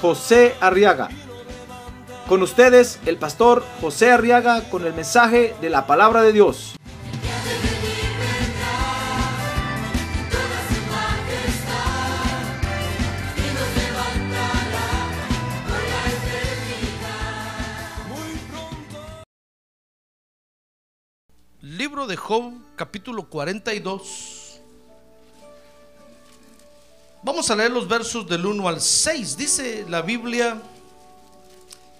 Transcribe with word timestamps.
José 0.00 0.54
Arriaga. 0.60 1.08
Con 2.28 2.42
ustedes, 2.42 2.98
el 3.06 3.16
pastor 3.18 3.64
José 3.80 4.10
Arriaga 4.10 4.68
con 4.68 4.84
el 4.84 4.92
mensaje 4.92 5.54
de 5.60 5.70
la 5.70 5.86
palabra 5.86 6.22
de 6.22 6.32
Dios. 6.32 6.74
Libro 21.62 22.06
de 22.06 22.16
Job, 22.16 22.52
capítulo 22.76 23.28
42. 23.28 24.45
Vamos 27.26 27.50
a 27.50 27.56
leer 27.56 27.72
los 27.72 27.88
versos 27.88 28.24
del 28.28 28.46
1 28.46 28.68
al 28.68 28.80
6. 28.80 29.36
Dice 29.36 29.84
la 29.88 30.00
Biblia 30.00 30.62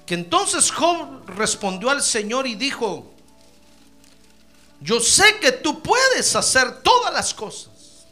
que 0.07 0.15
entonces 0.15 0.71
Job 0.71 1.27
respondió 1.27 1.91
al 1.91 2.01
Señor 2.01 2.47
y 2.47 2.55
dijo, 2.55 3.11
yo 4.81 5.01
sé 5.01 5.41
que 5.41 5.51
tú 5.51 5.83
puedes 5.83 6.37
hacer 6.37 6.81
todas 6.81 7.13
las 7.13 7.35
cosas 7.35 8.07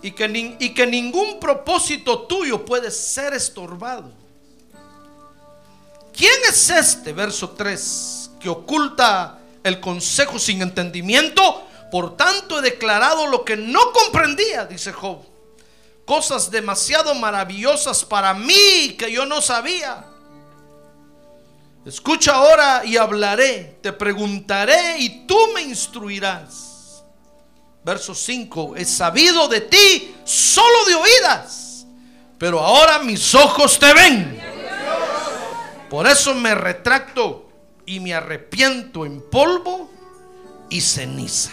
y 0.00 0.12
que, 0.12 0.56
y 0.60 0.72
que 0.72 0.86
ningún 0.86 1.40
propósito 1.40 2.20
tuyo 2.20 2.64
puede 2.64 2.92
ser 2.92 3.34
estorbado. 3.34 4.12
¿Quién 6.16 6.38
es 6.48 6.70
este, 6.70 7.12
verso 7.12 7.50
3, 7.50 8.30
que 8.38 8.48
oculta 8.48 9.40
el 9.64 9.80
consejo 9.80 10.38
sin 10.38 10.62
entendimiento? 10.62 11.66
Por 11.90 12.16
tanto 12.16 12.60
he 12.60 12.62
declarado 12.62 13.26
lo 13.26 13.44
que 13.44 13.56
no 13.56 13.90
comprendía, 13.90 14.66
dice 14.66 14.92
Job. 14.92 15.29
Cosas 16.10 16.50
demasiado 16.50 17.14
maravillosas 17.14 18.04
para 18.04 18.34
mí 18.34 18.96
que 18.98 19.12
yo 19.12 19.24
no 19.26 19.40
sabía. 19.40 20.04
Escucha 21.86 22.32
ahora 22.32 22.82
y 22.84 22.96
hablaré, 22.96 23.78
te 23.80 23.92
preguntaré 23.92 24.98
y 24.98 25.24
tú 25.28 25.38
me 25.54 25.62
instruirás. 25.62 27.04
Verso 27.84 28.12
5, 28.12 28.74
he 28.74 28.84
sabido 28.84 29.46
de 29.46 29.60
ti 29.60 30.12
solo 30.24 30.84
de 30.86 30.96
oídas, 30.96 31.86
pero 32.38 32.58
ahora 32.58 32.98
mis 32.98 33.32
ojos 33.36 33.78
te 33.78 33.94
ven. 33.94 34.42
Por 35.88 36.08
eso 36.08 36.34
me 36.34 36.56
retracto 36.56 37.52
y 37.86 38.00
me 38.00 38.14
arrepiento 38.14 39.06
en 39.06 39.22
polvo 39.30 39.88
y 40.70 40.80
ceniza. 40.80 41.52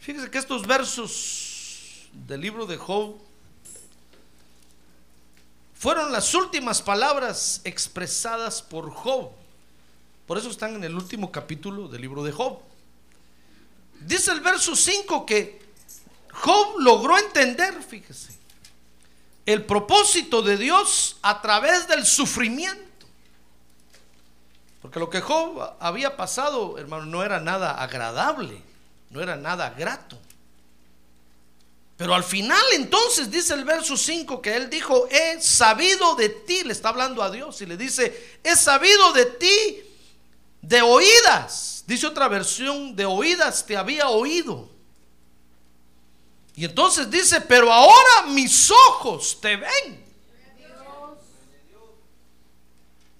Fíjese 0.00 0.30
que 0.30 0.38
estos 0.38 0.66
versos 0.66 1.43
del 2.14 2.40
libro 2.40 2.66
de 2.66 2.76
Job 2.76 3.16
fueron 5.74 6.12
las 6.12 6.32
últimas 6.34 6.80
palabras 6.80 7.60
expresadas 7.64 8.62
por 8.62 8.90
Job. 8.90 9.32
Por 10.26 10.38
eso 10.38 10.48
están 10.48 10.76
en 10.76 10.84
el 10.84 10.94
último 10.94 11.30
capítulo 11.30 11.88
del 11.88 12.00
libro 12.00 12.22
de 12.22 12.32
Job. 12.32 12.58
Dice 14.00 14.32
el 14.32 14.40
verso 14.40 14.74
5 14.74 15.26
que 15.26 15.62
Job 16.32 16.78
logró 16.78 17.18
entender, 17.18 17.82
fíjese, 17.82 18.34
el 19.44 19.64
propósito 19.64 20.40
de 20.40 20.56
Dios 20.56 21.18
a 21.20 21.42
través 21.42 21.86
del 21.86 22.06
sufrimiento. 22.06 23.06
Porque 24.80 24.98
lo 24.98 25.10
que 25.10 25.20
Job 25.20 25.76
había 25.80 26.16
pasado, 26.16 26.78
hermano, 26.78 27.06
no 27.06 27.22
era 27.22 27.40
nada 27.40 27.72
agradable, 27.72 28.62
no 29.10 29.22
era 29.22 29.36
nada 29.36 29.70
grato. 29.70 30.18
Pero 31.96 32.14
al 32.14 32.24
final 32.24 32.62
entonces 32.72 33.30
dice 33.30 33.54
el 33.54 33.64
verso 33.64 33.96
5 33.96 34.42
que 34.42 34.56
él 34.56 34.68
dijo, 34.68 35.06
he 35.08 35.40
sabido 35.40 36.16
de 36.16 36.28
ti, 36.28 36.64
le 36.64 36.72
está 36.72 36.88
hablando 36.88 37.22
a 37.22 37.30
Dios 37.30 37.60
y 37.60 37.66
le 37.66 37.76
dice, 37.76 38.38
he 38.42 38.56
sabido 38.56 39.12
de 39.12 39.26
ti 39.26 39.80
de 40.60 40.82
oídas. 40.82 41.84
Dice 41.86 42.06
otra 42.06 42.26
versión, 42.28 42.96
de 42.96 43.04
oídas 43.04 43.64
te 43.64 43.76
había 43.76 44.08
oído. 44.08 44.68
Y 46.56 46.64
entonces 46.64 47.10
dice, 47.10 47.40
pero 47.42 47.72
ahora 47.72 48.26
mis 48.28 48.70
ojos 48.70 49.38
te 49.40 49.56
ven. 49.56 50.04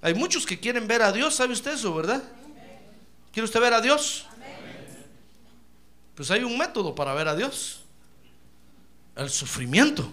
Hay 0.02 0.14
muchos 0.14 0.44
que 0.44 0.58
quieren 0.58 0.86
ver 0.86 1.00
a 1.00 1.12
Dios, 1.12 1.34
¿sabe 1.34 1.52
usted 1.52 1.74
eso, 1.74 1.94
verdad? 1.94 2.22
¿Quiere 3.32 3.44
usted 3.44 3.60
ver 3.60 3.72
a 3.72 3.80
Dios? 3.80 4.26
Pues 6.14 6.30
hay 6.30 6.42
un 6.44 6.58
método 6.58 6.94
para 6.94 7.14
ver 7.14 7.28
a 7.28 7.34
Dios. 7.34 7.83
El 9.16 9.30
sufrimiento. 9.30 10.10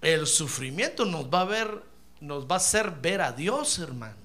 El 0.00 0.26
sufrimiento 0.26 1.04
nos 1.04 1.26
va 1.26 1.40
a 1.40 1.44
ver, 1.44 1.82
nos 2.20 2.46
va 2.46 2.56
a 2.56 2.58
hacer 2.58 2.90
ver 2.90 3.22
a 3.22 3.32
Dios, 3.32 3.78
hermano. 3.78 4.16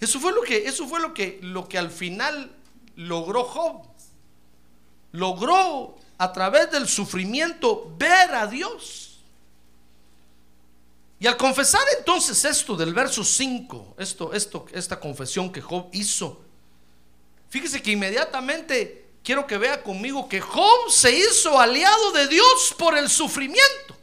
Eso 0.00 0.20
fue 0.20 0.32
lo 0.32 0.42
que, 0.42 0.66
eso 0.66 0.86
fue 0.86 1.00
lo 1.00 1.12
que, 1.12 1.38
lo 1.42 1.68
que 1.68 1.78
al 1.78 1.90
final 1.90 2.50
logró 2.96 3.44
Job. 3.44 3.86
Logró 5.12 5.96
a 6.18 6.32
través 6.32 6.70
del 6.70 6.88
sufrimiento 6.88 7.94
ver 7.98 8.34
a 8.34 8.46
Dios. 8.46 9.20
Y 11.18 11.26
al 11.26 11.36
confesar 11.36 11.80
entonces 11.98 12.44
esto 12.44 12.76
del 12.76 12.92
verso 12.92 13.24
5, 13.24 13.96
esto, 13.98 14.32
esto, 14.34 14.66
esta 14.72 15.00
confesión 15.00 15.50
que 15.50 15.62
Job 15.62 15.88
hizo, 15.92 16.42
fíjese 17.48 17.80
que 17.80 17.92
inmediatamente 17.92 19.05
quiero 19.26 19.44
que 19.44 19.58
vea 19.58 19.82
conmigo 19.82 20.28
que 20.28 20.40
Job 20.40 20.88
se 20.88 21.10
hizo 21.10 21.58
aliado 21.58 22.12
de 22.12 22.28
Dios 22.28 22.72
por 22.78 22.96
el 22.96 23.10
sufrimiento. 23.10 23.96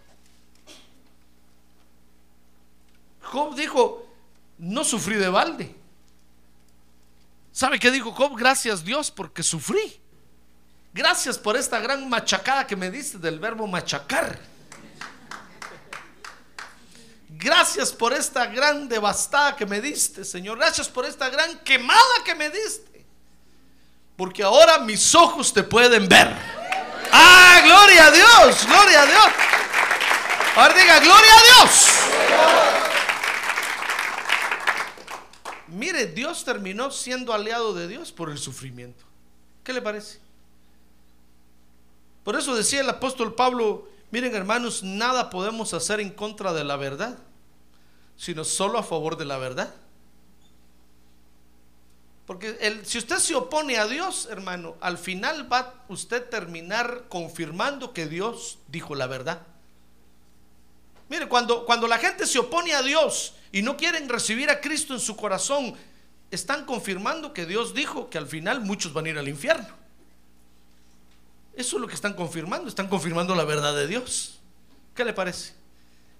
Job 3.21 3.55
dijo, 3.55 4.05
no 4.57 4.83
sufrí 4.83 5.15
de 5.15 5.29
balde. 5.29 5.73
¿Sabe 7.53 7.79
qué 7.79 7.89
dijo 7.89 8.11
Job? 8.11 8.35
Gracias 8.37 8.83
Dios 8.83 9.11
porque 9.11 9.43
sufrí. 9.43 9.97
Gracias 10.91 11.37
por 11.37 11.55
esta 11.55 11.79
gran 11.79 12.09
machacada 12.09 12.67
que 12.67 12.75
me 12.75 12.91
diste 12.91 13.17
del 13.17 13.39
verbo 13.39 13.65
machacar. 13.65 14.37
Gracias 17.29 17.93
por 17.93 18.11
esta 18.11 18.45
gran 18.47 18.89
devastada 18.89 19.55
que 19.55 19.65
me 19.65 19.79
diste, 19.79 20.25
Señor. 20.25 20.57
Gracias 20.57 20.89
por 20.89 21.05
esta 21.05 21.29
gran 21.29 21.59
quemada 21.59 22.23
que 22.25 22.35
me 22.35 22.49
diste. 22.49 22.92
Porque 24.15 24.43
ahora 24.43 24.79
mis 24.79 25.15
ojos 25.15 25.53
te 25.53 25.63
pueden 25.63 26.07
ver. 26.07 26.27
Ah, 27.11 27.61
gloria 27.63 28.07
a 28.07 28.11
Dios, 28.11 28.67
gloria 28.67 29.01
a 29.01 29.05
Dios. 29.05 29.25
Ahora 30.55 30.73
diga, 30.73 30.99
gloria 30.99 31.31
a 31.33 31.43
Dios. 31.43 31.89
Mire, 35.67 36.05
Dios 36.05 36.45
terminó 36.45 36.91
siendo 36.91 37.33
aliado 37.33 37.73
de 37.73 37.87
Dios 37.87 38.11
por 38.11 38.29
el 38.29 38.37
sufrimiento. 38.37 39.03
¿Qué 39.63 39.73
le 39.73 39.81
parece? 39.81 40.19
Por 42.23 42.35
eso 42.35 42.55
decía 42.55 42.81
el 42.81 42.89
apóstol 42.89 43.33
Pablo, 43.33 43.89
miren 44.11 44.35
hermanos, 44.35 44.83
nada 44.83 45.29
podemos 45.29 45.73
hacer 45.73 45.99
en 45.99 46.11
contra 46.11 46.53
de 46.53 46.63
la 46.63 46.75
verdad, 46.75 47.17
sino 48.15 48.43
solo 48.43 48.77
a 48.77 48.83
favor 48.83 49.17
de 49.17 49.25
la 49.25 49.37
verdad. 49.37 49.73
Porque 52.25 52.57
el- 52.61 52.85
si 52.85 52.97
usted 52.97 53.17
se 53.17 53.35
opone 53.35 53.77
a 53.77 53.85
Dios, 53.87 54.27
hermano, 54.31 54.75
al 54.79 54.97
final 54.97 55.51
va 55.51 55.73
usted 55.89 56.23
terminar 56.29 57.05
confirmando 57.09 57.93
que 57.93 58.07
Dios 58.07 58.59
dijo 58.67 58.95
la 58.95 59.07
verdad. 59.07 59.41
Mire, 61.09 61.27
cuando, 61.27 61.65
cuando 61.65 61.87
la 61.87 61.97
gente 61.97 62.25
se 62.25 62.39
opone 62.39 62.73
a 62.73 62.81
Dios 62.81 63.33
y 63.51 63.61
no 63.61 63.75
quieren 63.75 64.07
recibir 64.07 64.49
a 64.49 64.61
Cristo 64.61 64.93
en 64.93 64.99
su 65.01 65.15
corazón, 65.15 65.75
están 66.31 66.65
confirmando 66.65 67.33
que 67.33 67.45
Dios 67.45 67.73
dijo 67.73 68.09
que 68.09 68.17
al 68.17 68.27
final 68.27 68.61
muchos 68.61 68.93
van 68.93 69.05
a 69.05 69.09
ir 69.09 69.17
al 69.17 69.27
infierno. 69.27 69.67
Eso 71.55 71.75
es 71.75 71.81
lo 71.81 71.87
que 71.87 71.93
están 71.93 72.13
confirmando, 72.13 72.67
están 72.67 72.87
confirmando 72.87 73.35
la 73.35 73.43
verdad 73.43 73.75
de 73.75 73.85
Dios. 73.85 74.39
¿Qué 74.95 75.05
le 75.05 75.13
parece? 75.13 75.53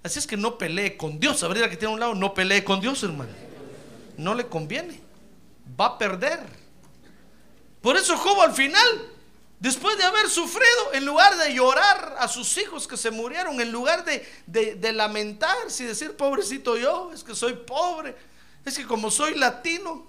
Así 0.02 0.18
es 0.18 0.26
que 0.26 0.36
no 0.36 0.58
pelee 0.58 0.96
con 0.96 1.18
Dios. 1.18 1.42
Abrir 1.42 1.68
que 1.68 1.76
tiene 1.76 1.92
a 1.92 1.94
un 1.94 2.00
lado, 2.00 2.14
no 2.14 2.34
pelee 2.34 2.62
con 2.62 2.80
Dios, 2.80 3.02
hermano. 3.02 3.30
No 4.16 4.34
le 4.34 4.46
conviene. 4.46 5.00
Va 5.78 5.86
a 5.86 5.98
perder. 5.98 6.40
Por 7.80 7.96
eso 7.96 8.16
Job 8.16 8.40
al 8.40 8.52
final 8.52 9.14
Después 9.64 9.96
de 9.96 10.04
haber 10.04 10.28
sufrido, 10.28 10.92
en 10.92 11.06
lugar 11.06 11.38
de 11.38 11.54
llorar 11.54 12.16
a 12.18 12.28
sus 12.28 12.54
hijos 12.58 12.86
que 12.86 12.98
se 12.98 13.10
murieron, 13.10 13.58
en 13.62 13.72
lugar 13.72 14.04
de, 14.04 14.28
de, 14.46 14.92
lamentarse 14.92 15.84
y 15.84 15.86
decir, 15.86 16.14
pobrecito 16.18 16.76
yo, 16.76 17.10
es 17.14 17.24
que 17.24 17.34
soy 17.34 17.54
pobre, 17.54 18.14
es 18.62 18.76
que 18.76 18.84
como 18.84 19.10
soy 19.10 19.36
latino, 19.36 20.06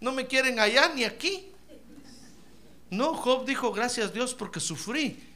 no 0.00 0.10
me 0.10 0.26
quieren 0.26 0.58
allá 0.58 0.90
ni 0.92 1.04
aquí. 1.04 1.52
No, 2.90 3.14
Job 3.14 3.46
dijo, 3.46 3.70
gracias 3.70 4.12
Dios 4.12 4.34
porque 4.34 4.58
sufrí. 4.58 5.28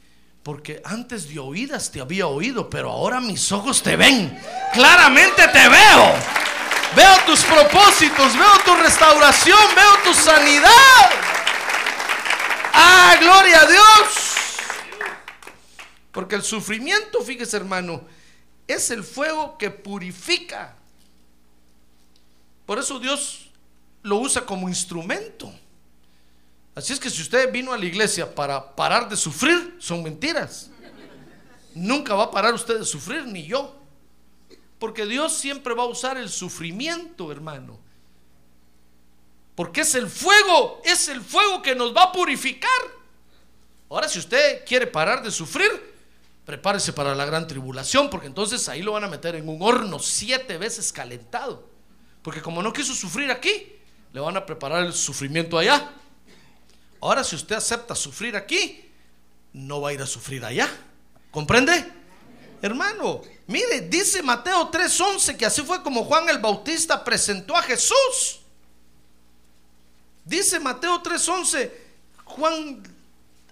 Porque 0.43 0.82
antes 0.84 1.28
de 1.28 1.38
oídas 1.38 1.93
te 1.93 2.00
había 2.00 2.26
oído, 2.26 2.69
pero 2.69 2.90
ahora 2.90 3.20
mis 3.20 3.52
ojos 3.52 3.84
te 3.84 3.94
ven. 3.94 4.37
Claramente 4.73 5.46
te 5.46 5.69
veo. 5.69 6.36
Veo 6.96 7.26
tus 7.26 7.44
propósitos, 7.44 8.32
veo 8.32 8.58
tu 8.64 8.75
restauración, 8.75 9.58
veo 9.75 9.98
tu 10.02 10.14
sanidad. 10.14 11.10
Ah, 12.72 13.16
gloria 13.20 13.60
a 13.60 13.66
Dios. 13.66 14.37
Porque 16.10 16.37
el 16.37 16.43
sufrimiento, 16.43 17.20
fíjese 17.20 17.58
hermano, 17.58 18.02
es 18.66 18.90
el 18.90 19.04
fuego 19.04 19.58
que 19.58 19.70
purifica. 19.70 20.75
Por 22.64 22.78
eso 22.78 22.99
Dios 22.99 23.50
lo 24.02 24.16
usa 24.16 24.46
como 24.46 24.66
instrumento. 24.66 25.52
Así 26.75 26.94
es 26.94 26.99
que 26.99 27.10
si 27.10 27.20
usted 27.20 27.52
vino 27.52 27.75
a 27.75 27.78
la 27.78 27.84
iglesia 27.84 28.34
para 28.34 28.75
parar 28.75 29.06
de 29.06 29.19
sufrir, 29.19 29.76
son 29.78 30.02
mentiras. 30.02 30.70
Nunca 31.75 32.14
va 32.14 32.25
a 32.25 32.31
parar 32.31 32.54
usted 32.54 32.78
de 32.78 32.87
sufrir, 32.87 33.26
ni 33.26 33.44
yo. 33.44 33.75
Porque 34.78 35.06
Dios 35.06 35.34
siempre 35.34 35.75
va 35.75 35.84
a 35.84 35.87
usar 35.87 36.19
el 36.19 36.28
sufrimiento, 36.28 37.32
hermano. 37.32 37.78
Porque 39.55 39.81
es 39.81 39.94
el 39.94 40.08
fuego, 40.08 40.82
es 40.84 41.08
el 41.08 41.23
fuego 41.23 41.62
que 41.62 41.75
nos 41.75 41.96
va 41.96 42.05
a 42.05 42.12
purificar. 42.12 42.70
Ahora, 43.88 44.08
si 44.08 44.19
usted 44.19 44.64
quiere 44.67 44.87
parar 44.87 45.23
de 45.23 45.31
sufrir, 45.31 45.70
prepárese 46.44 46.93
para 46.93 47.14
la 47.14 47.25
gran 47.25 47.46
tribulación, 47.46 48.11
porque 48.11 48.26
entonces 48.26 48.69
ahí 48.69 48.82
lo 48.82 48.93
van 48.93 49.05
a 49.05 49.08
meter 49.08 49.34
en 49.34 49.49
un 49.49 49.62
horno 49.62 49.99
siete 49.99 50.58
veces 50.58 50.93
calentado. 50.93 51.69
Porque 52.23 52.43
como 52.43 52.62
no 52.62 52.73
quiso 52.73 52.94
sufrir 52.94 53.31
aquí, 53.31 53.73
le 54.12 54.20
van 54.20 54.37
a 54.37 54.44
preparar 54.44 54.84
el 54.84 54.93
sufrimiento 54.93 55.56
allá. 55.56 55.90
Ahora, 57.00 57.25
si 57.25 57.37
usted 57.37 57.56
acepta 57.56 57.94
sufrir 57.94 58.37
aquí, 58.37 58.90
no 59.52 59.81
va 59.81 59.90
a 59.90 59.93
ir 59.94 60.02
a 60.02 60.06
sufrir 60.06 60.44
allá. 60.44 60.69
¿Comprende? 61.31 61.93
Hermano, 62.61 63.23
mire, 63.46 63.82
dice 63.82 64.22
Mateo 64.22 64.70
3:11 64.70 65.37
que 65.37 65.46
así 65.46 65.62
fue 65.62 65.82
como 65.82 66.04
Juan 66.04 66.28
el 66.28 66.38
Bautista 66.38 67.02
presentó 67.04 67.56
a 67.56 67.62
Jesús. 67.62 68.40
Dice 70.25 70.58
Mateo 70.58 71.02
3:11, 71.02 71.70
Juan 72.25 72.82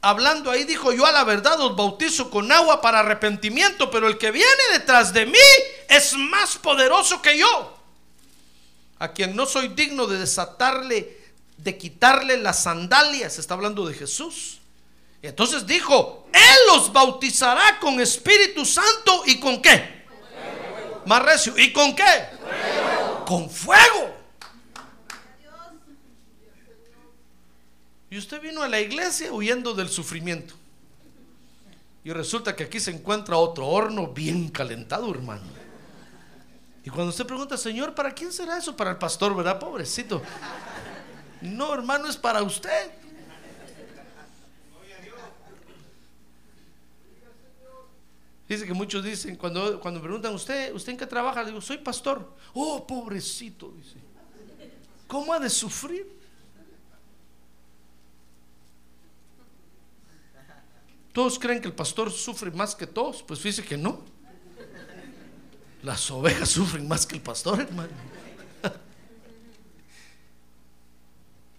hablando 0.04 0.50
ahí 0.50 0.64
dijo, 0.64 0.92
yo 0.92 1.06
a 1.06 1.12
la 1.12 1.24
verdad 1.24 1.58
os 1.60 1.74
bautizo 1.74 2.30
con 2.30 2.52
agua 2.52 2.82
para 2.82 3.00
arrepentimiento, 3.00 3.90
pero 3.90 4.06
el 4.06 4.18
que 4.18 4.30
viene 4.30 4.62
detrás 4.72 5.14
de 5.14 5.24
mí 5.24 5.38
es 5.88 6.14
más 6.14 6.58
poderoso 6.58 7.22
que 7.22 7.38
yo, 7.38 7.78
a 8.98 9.12
quien 9.12 9.34
no 9.34 9.46
soy 9.46 9.68
digno 9.68 10.06
de 10.06 10.18
desatarle, 10.18 11.18
de 11.56 11.78
quitarle 11.78 12.36
las 12.36 12.64
sandalias, 12.64 13.38
está 13.38 13.54
hablando 13.54 13.86
de 13.86 13.94
Jesús. 13.94 14.58
Entonces 15.28 15.66
dijo, 15.66 16.26
Él 16.32 16.56
los 16.72 16.92
bautizará 16.92 17.78
con 17.80 17.98
Espíritu 17.98 18.64
Santo 18.64 19.22
y 19.24 19.40
con 19.40 19.62
qué? 19.62 20.04
Más 21.06 21.22
recio. 21.22 21.56
¿Y 21.56 21.72
con 21.72 21.96
qué? 21.96 22.28
Con 23.26 23.48
fuego. 23.48 24.14
Y 28.10 28.18
usted 28.18 28.40
vino 28.40 28.62
a 28.62 28.68
la 28.68 28.80
iglesia 28.80 29.32
huyendo 29.32 29.74
del 29.74 29.88
sufrimiento. 29.88 30.54
Y 32.04 32.12
resulta 32.12 32.54
que 32.54 32.64
aquí 32.64 32.78
se 32.78 32.90
encuentra 32.90 33.38
otro 33.38 33.66
horno 33.66 34.08
bien 34.08 34.50
calentado, 34.50 35.10
hermano. 35.10 35.42
Y 36.84 36.90
cuando 36.90 37.08
usted 37.08 37.26
pregunta, 37.26 37.56
Señor, 37.56 37.94
¿para 37.94 38.12
quién 38.12 38.30
será 38.30 38.58
eso? 38.58 38.76
Para 38.76 38.90
el 38.90 38.98
pastor, 38.98 39.34
¿verdad? 39.34 39.58
Pobrecito. 39.58 40.20
No, 41.40 41.72
hermano, 41.72 42.08
es 42.08 42.16
para 42.18 42.42
usted. 42.42 42.90
Dice 48.48 48.66
que 48.66 48.74
muchos 48.74 49.02
dicen, 49.02 49.36
cuando, 49.36 49.80
cuando 49.80 50.02
preguntan, 50.02 50.34
¿usted, 50.34 50.74
¿usted 50.74 50.92
en 50.92 50.98
qué 50.98 51.06
trabaja? 51.06 51.42
Le 51.42 51.48
digo, 51.48 51.62
soy 51.62 51.78
pastor. 51.78 52.34
Oh, 52.52 52.86
pobrecito, 52.86 53.72
dice. 53.72 53.96
¿Cómo 55.06 55.32
ha 55.32 55.38
de 55.38 55.48
sufrir? 55.48 56.12
Todos 61.12 61.38
creen 61.38 61.60
que 61.60 61.68
el 61.68 61.74
pastor 61.74 62.10
sufre 62.10 62.50
más 62.50 62.74
que 62.74 62.86
todos. 62.86 63.22
Pues 63.22 63.40
fíjese 63.40 63.64
que 63.64 63.78
no. 63.78 64.02
Las 65.82 66.10
ovejas 66.10 66.48
sufren 66.48 66.86
más 66.88 67.06
que 67.06 67.14
el 67.14 67.22
pastor, 67.22 67.60
hermano. 67.60 67.92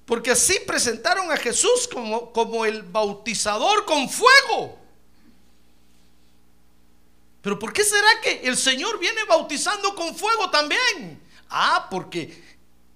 Porque 0.06 0.32
así 0.32 0.60
presentaron 0.68 1.32
a 1.32 1.38
Jesús 1.38 1.88
como, 1.92 2.32
como 2.32 2.66
el 2.66 2.84
bautizador 2.84 3.86
con 3.86 4.08
fuego. 4.08 4.85
Pero 7.46 7.60
¿por 7.60 7.74
qué 7.74 7.84
será 7.84 8.08
que 8.24 8.42
el 8.48 8.58
Señor 8.58 8.98
viene 8.98 9.24
bautizando 9.26 9.94
con 9.94 10.16
fuego 10.16 10.50
también? 10.50 11.22
Ah, 11.48 11.90
porque 11.92 12.44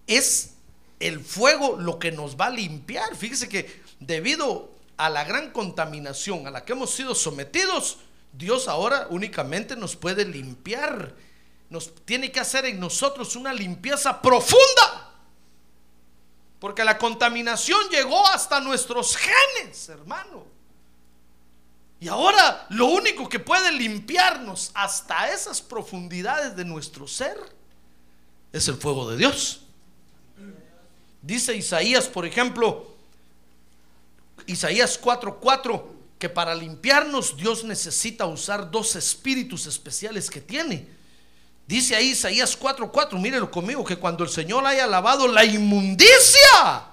es 0.08 0.56
el 1.00 1.24
fuego 1.24 1.78
lo 1.80 2.00
que 2.00 2.12
nos 2.12 2.36
va 2.36 2.48
a 2.48 2.50
limpiar. 2.50 3.16
Fíjese 3.16 3.48
que 3.48 3.84
debido 4.00 4.72
a 4.98 5.12
la 5.12 5.24
gran 5.24 5.52
contaminación 5.52 6.48
a 6.48 6.50
la 6.50 6.66
que 6.66 6.72
hemos 6.72 6.90
sido 6.90 7.14
sometidos, 7.14 8.00
Dios 8.34 8.68
ahora 8.68 9.06
únicamente 9.12 9.76
nos 9.76 9.96
puede 9.96 10.26
limpiar. 10.26 11.14
Nos 11.70 11.94
tiene 12.04 12.32
que 12.32 12.40
hacer 12.40 12.66
en 12.66 12.80
nosotros 12.80 13.36
una 13.36 13.54
limpieza 13.54 14.20
profunda. 14.20 15.14
Porque 16.60 16.84
la 16.84 16.98
contaminación 16.98 17.88
llegó 17.92 18.26
hasta 18.26 18.60
nuestros 18.62 19.16
genes, 19.16 19.90
hermano. 19.90 20.59
Y 22.02 22.08
ahora 22.08 22.66
lo 22.70 22.86
único 22.86 23.28
que 23.28 23.40
puede 23.40 23.72
limpiarnos 23.74 24.72
hasta 24.74 25.34
esas 25.34 25.62
profundidades 25.62 26.56
de 26.56 26.64
nuestro 26.64 27.08
ser 27.08 27.38
es 28.54 28.68
el 28.68 28.76
fuego 28.76 29.10
de 29.10 29.18
Dios. 29.18 29.62
Dice 31.22 31.56
Isaías, 31.56 32.08
por 32.08 32.26
ejemplo, 32.26 32.96
Isaías 34.46 35.00
4:4, 35.00 35.84
que 36.18 36.30
para 36.30 36.56
limpiarnos 36.56 37.36
Dios 37.36 37.66
necesita 37.66 38.26
usar 38.26 38.72
dos 38.72 38.96
espíritus 38.96 39.68
especiales 39.68 40.30
que 40.30 40.40
tiene. 40.40 40.88
Dice 41.68 41.96
ahí 41.96 42.12
Isaías 42.12 42.58
4:4, 42.58 43.20
mírelo 43.20 43.52
conmigo, 43.52 43.84
que 43.84 43.98
cuando 43.98 44.24
el 44.24 44.30
Señor 44.30 44.66
haya 44.66 44.88
lavado 44.88 45.28
la 45.28 45.44
inmundicia 45.44 46.86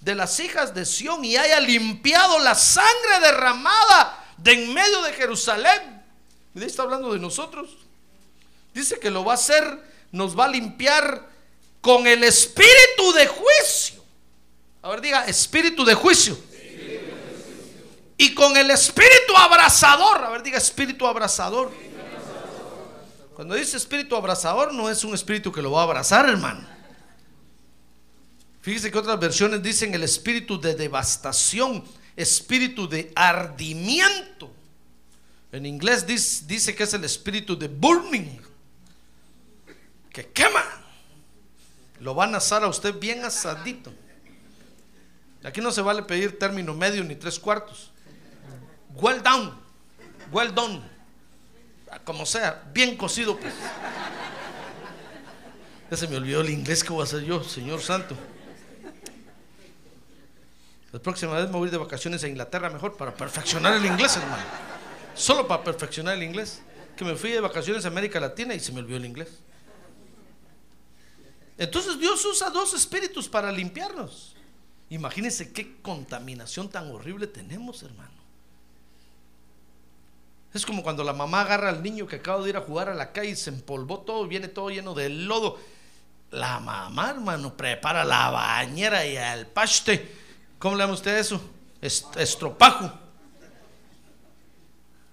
de 0.00 0.14
las 0.14 0.40
hijas 0.40 0.74
de 0.74 0.86
Sión 0.86 1.24
y 1.24 1.36
haya 1.36 1.60
limpiado 1.60 2.38
la 2.38 2.54
sangre 2.54 3.20
derramada 3.20 4.25
de 4.38 4.52
en 4.52 4.74
medio 4.74 5.02
de 5.02 5.12
Jerusalén. 5.12 6.02
Y 6.54 6.64
está 6.64 6.82
hablando 6.82 7.12
de 7.12 7.18
nosotros. 7.18 7.76
Dice 8.72 8.98
que 8.98 9.10
lo 9.10 9.24
va 9.24 9.32
a 9.32 9.34
hacer, 9.36 9.64
nos 10.12 10.38
va 10.38 10.46
a 10.46 10.48
limpiar 10.48 11.28
con 11.80 12.06
el 12.06 12.24
espíritu 12.24 13.12
de 13.14 13.26
juicio. 13.26 14.02
A 14.82 14.88
ver, 14.88 15.00
diga, 15.00 15.26
espíritu 15.26 15.84
de 15.84 15.94
juicio. 15.94 16.38
Y 18.18 18.34
con 18.34 18.56
el 18.56 18.70
espíritu 18.70 19.36
abrazador. 19.36 20.24
A 20.24 20.30
ver, 20.30 20.42
diga, 20.42 20.58
espíritu 20.58 21.06
abrazador. 21.06 21.70
Cuando 23.34 23.54
dice 23.54 23.76
espíritu 23.76 24.16
abrazador, 24.16 24.72
no 24.72 24.88
es 24.88 25.04
un 25.04 25.12
espíritu 25.12 25.52
que 25.52 25.60
lo 25.60 25.70
va 25.70 25.80
a 25.80 25.84
abrazar, 25.84 26.26
hermano. 26.26 26.66
Fíjese 28.62 28.90
que 28.90 28.98
otras 28.98 29.20
versiones 29.20 29.62
dicen 29.62 29.94
el 29.94 30.02
espíritu 30.02 30.58
de 30.58 30.74
devastación 30.74 31.84
espíritu 32.16 32.88
de 32.88 33.12
ardimiento. 33.14 34.52
En 35.52 35.66
inglés 35.66 36.06
dice, 36.06 36.74
que 36.74 36.82
es 36.82 36.94
el 36.94 37.04
espíritu 37.04 37.56
de 37.56 37.68
burning, 37.68 38.40
que 40.10 40.26
quema. 40.28 40.64
Lo 42.00 42.14
van 42.14 42.34
a 42.34 42.38
asar 42.38 42.62
a 42.64 42.68
usted 42.68 42.98
bien 42.98 43.24
asadito. 43.24 43.92
Aquí 45.44 45.60
no 45.60 45.70
se 45.70 45.80
vale 45.80 46.02
pedir 46.02 46.38
término 46.38 46.74
medio 46.74 47.04
ni 47.04 47.14
tres 47.14 47.38
cuartos. 47.38 47.92
Well 48.94 49.22
done, 49.22 49.52
well 50.32 50.52
done. 50.52 50.82
Como 52.04 52.26
sea, 52.26 52.64
bien 52.72 52.96
cocido 52.96 53.38
pues. 53.38 53.54
Ya 55.90 55.96
se 55.96 56.08
me 56.08 56.16
olvidó 56.16 56.40
el 56.40 56.50
inglés 56.50 56.82
que 56.82 56.92
voy 56.92 57.02
a 57.02 57.04
hacer 57.04 57.22
yo, 57.22 57.44
Señor 57.44 57.80
Santo. 57.80 58.16
La 60.92 61.00
próxima 61.00 61.34
vez 61.34 61.50
me 61.50 61.56
voy 61.56 61.68
de 61.68 61.76
vacaciones 61.76 62.22
a 62.24 62.28
Inglaterra 62.28 62.70
mejor 62.70 62.96
para 62.96 63.14
perfeccionar 63.14 63.74
el 63.74 63.84
inglés, 63.84 64.16
hermano. 64.16 64.44
Solo 65.14 65.46
para 65.48 65.64
perfeccionar 65.64 66.14
el 66.14 66.22
inglés. 66.22 66.62
Que 66.96 67.04
me 67.04 67.14
fui 67.16 67.30
de 67.30 67.40
vacaciones 67.40 67.84
a 67.84 67.88
América 67.88 68.20
Latina 68.20 68.54
y 68.54 68.60
se 68.60 68.72
me 68.72 68.80
olvidó 68.80 68.96
el 68.96 69.04
inglés. 69.04 69.40
Entonces 71.58 71.98
Dios 71.98 72.24
usa 72.24 72.50
dos 72.50 72.74
espíritus 72.74 73.28
para 73.28 73.50
limpiarnos. 73.50 74.34
Imagínense 74.88 75.52
qué 75.52 75.80
contaminación 75.82 76.68
tan 76.68 76.90
horrible 76.90 77.26
tenemos, 77.26 77.82
hermano. 77.82 78.16
Es 80.54 80.64
como 80.64 80.82
cuando 80.82 81.04
la 81.04 81.12
mamá 81.12 81.42
agarra 81.42 81.68
al 81.68 81.82
niño 81.82 82.06
que 82.06 82.16
acaba 82.16 82.42
de 82.42 82.50
ir 82.50 82.56
a 82.56 82.62
jugar 82.62 82.88
a 82.88 82.94
la 82.94 83.12
calle 83.12 83.30
y 83.30 83.36
se 83.36 83.50
empolvó 83.50 84.00
todo, 84.00 84.26
viene 84.26 84.48
todo 84.48 84.70
lleno 84.70 84.94
de 84.94 85.10
lodo. 85.10 85.58
La 86.30 86.60
mamá, 86.60 87.10
hermano, 87.10 87.56
prepara 87.56 88.04
la 88.04 88.30
bañera 88.30 89.04
y 89.04 89.16
el 89.16 89.46
paste. 89.46 90.25
¿Cómo 90.58 90.76
le 90.76 90.82
llama 90.82 90.94
usted 90.94 91.16
eso? 91.18 91.40
estropajo. 91.80 92.92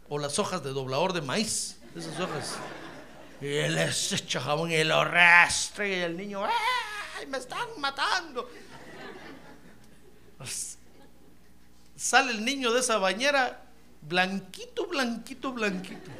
O 0.09 0.17
las 0.17 0.39
hojas 0.39 0.63
de 0.63 0.71
doblador 0.71 1.13
de 1.13 1.21
maíz. 1.21 1.77
Esas 1.95 2.19
hojas. 2.19 2.55
Y 3.41 3.47
él 3.47 3.77
echa 3.77 4.39
jabón 4.39 4.71
y 4.71 4.83
lo 4.83 5.01
arrastra 5.01 5.88
y 5.88 5.93
el 5.93 6.15
niño, 6.15 6.43
¡ay! 6.45 7.25
Me 7.27 7.38
están 7.38 7.67
matando. 7.77 8.50
Sale 11.95 12.31
el 12.31 12.43
niño 12.43 12.71
de 12.71 12.79
esa 12.79 12.97
bañera 12.97 13.63
blanquito, 14.01 14.88
blanquito, 14.88 15.53
blanquito. 15.53 16.12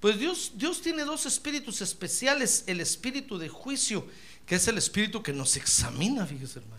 Pues 0.00 0.18
Dios, 0.18 0.52
Dios 0.54 0.82
tiene 0.82 1.04
dos 1.04 1.26
espíritus 1.26 1.80
especiales, 1.80 2.64
el 2.66 2.80
espíritu 2.80 3.38
de 3.38 3.48
juicio, 3.48 4.06
que 4.46 4.54
es 4.54 4.68
el 4.68 4.78
espíritu 4.78 5.22
que 5.22 5.32
nos 5.32 5.56
examina, 5.56 6.24
fíjese 6.24 6.60
hermano. 6.60 6.76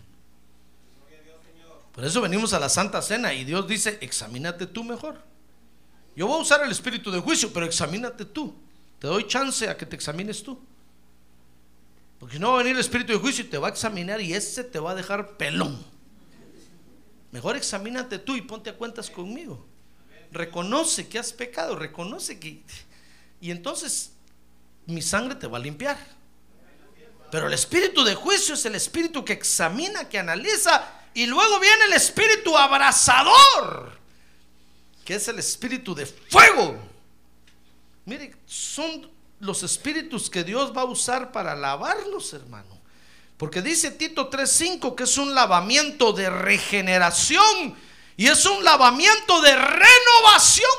Por 1.92 2.04
eso 2.04 2.20
venimos 2.20 2.52
a 2.52 2.60
la 2.60 2.68
Santa 2.68 3.02
Cena 3.02 3.34
y 3.34 3.44
Dios 3.44 3.66
dice, 3.68 3.98
examínate 4.00 4.66
tú 4.66 4.84
mejor. 4.84 5.20
Yo 6.16 6.26
voy 6.26 6.38
a 6.38 6.42
usar 6.42 6.64
el 6.64 6.70
espíritu 6.70 7.10
de 7.10 7.20
juicio, 7.20 7.52
pero 7.52 7.66
examínate 7.66 8.24
tú. 8.24 8.54
Te 8.98 9.06
doy 9.06 9.26
chance 9.26 9.68
a 9.68 9.76
que 9.76 9.84
te 9.84 9.96
examines 9.96 10.42
tú. 10.42 10.60
Porque 12.18 12.36
si 12.36 12.40
no 12.40 12.52
va 12.52 12.54
a 12.54 12.58
venir 12.58 12.74
el 12.74 12.80
espíritu 12.80 13.12
de 13.12 13.18
juicio 13.18 13.44
y 13.44 13.48
te 13.48 13.58
va 13.58 13.68
a 13.68 13.70
examinar 13.70 14.20
y 14.20 14.32
ese 14.32 14.64
te 14.64 14.78
va 14.78 14.92
a 14.92 14.94
dejar 14.94 15.36
pelón. 15.36 15.84
Mejor 17.30 17.56
examínate 17.56 18.18
tú 18.18 18.36
y 18.36 18.42
ponte 18.42 18.70
a 18.70 18.76
cuentas 18.76 19.10
conmigo. 19.10 19.66
Reconoce 20.32 21.08
que 21.08 21.18
has 21.18 21.32
pecado, 21.32 21.76
reconoce 21.76 22.38
que... 22.38 22.62
Y 23.40 23.50
entonces 23.50 24.12
mi 24.86 25.02
sangre 25.02 25.34
te 25.34 25.46
va 25.46 25.58
a 25.58 25.60
limpiar. 25.60 26.17
Pero 27.30 27.46
el 27.46 27.52
espíritu 27.52 28.04
de 28.04 28.14
juicio 28.14 28.54
es 28.54 28.64
el 28.64 28.74
espíritu 28.74 29.24
que 29.24 29.34
examina, 29.34 30.08
que 30.08 30.18
analiza. 30.18 30.86
Y 31.14 31.26
luego 31.26 31.60
viene 31.60 31.84
el 31.86 31.92
espíritu 31.94 32.56
abrazador, 32.56 33.98
que 35.04 35.16
es 35.16 35.28
el 35.28 35.38
espíritu 35.38 35.94
de 35.94 36.06
fuego. 36.06 36.78
Mire, 38.04 38.34
son 38.46 39.10
los 39.40 39.62
espíritus 39.62 40.30
que 40.30 40.44
Dios 40.44 40.72
va 40.76 40.82
a 40.82 40.86
usar 40.86 41.32
para 41.32 41.54
lavarlos, 41.54 42.32
hermano. 42.32 42.78
Porque 43.36 43.62
dice 43.62 43.90
Tito 43.92 44.30
3:5 44.30 44.94
que 44.94 45.04
es 45.04 45.16
un 45.16 45.34
lavamiento 45.34 46.12
de 46.12 46.28
regeneración 46.28 47.76
y 48.16 48.26
es 48.26 48.44
un 48.46 48.64
lavamiento 48.64 49.40
de 49.40 49.54
renovación. 49.54 50.70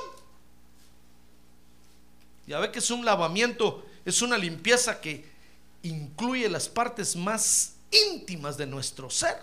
Ya 2.48 2.60
ve 2.60 2.72
que 2.72 2.80
es 2.80 2.92
un 2.92 3.06
lavamiento, 3.06 3.86
es 4.04 4.22
una 4.22 4.38
limpieza 4.38 5.00
que 5.00 5.29
incluye 5.84 6.50
las 6.50 6.68
partes 6.68 7.16
más 7.16 7.76
íntimas 7.92 8.58
de 8.58 8.66
nuestro 8.66 9.10
ser. 9.10 9.38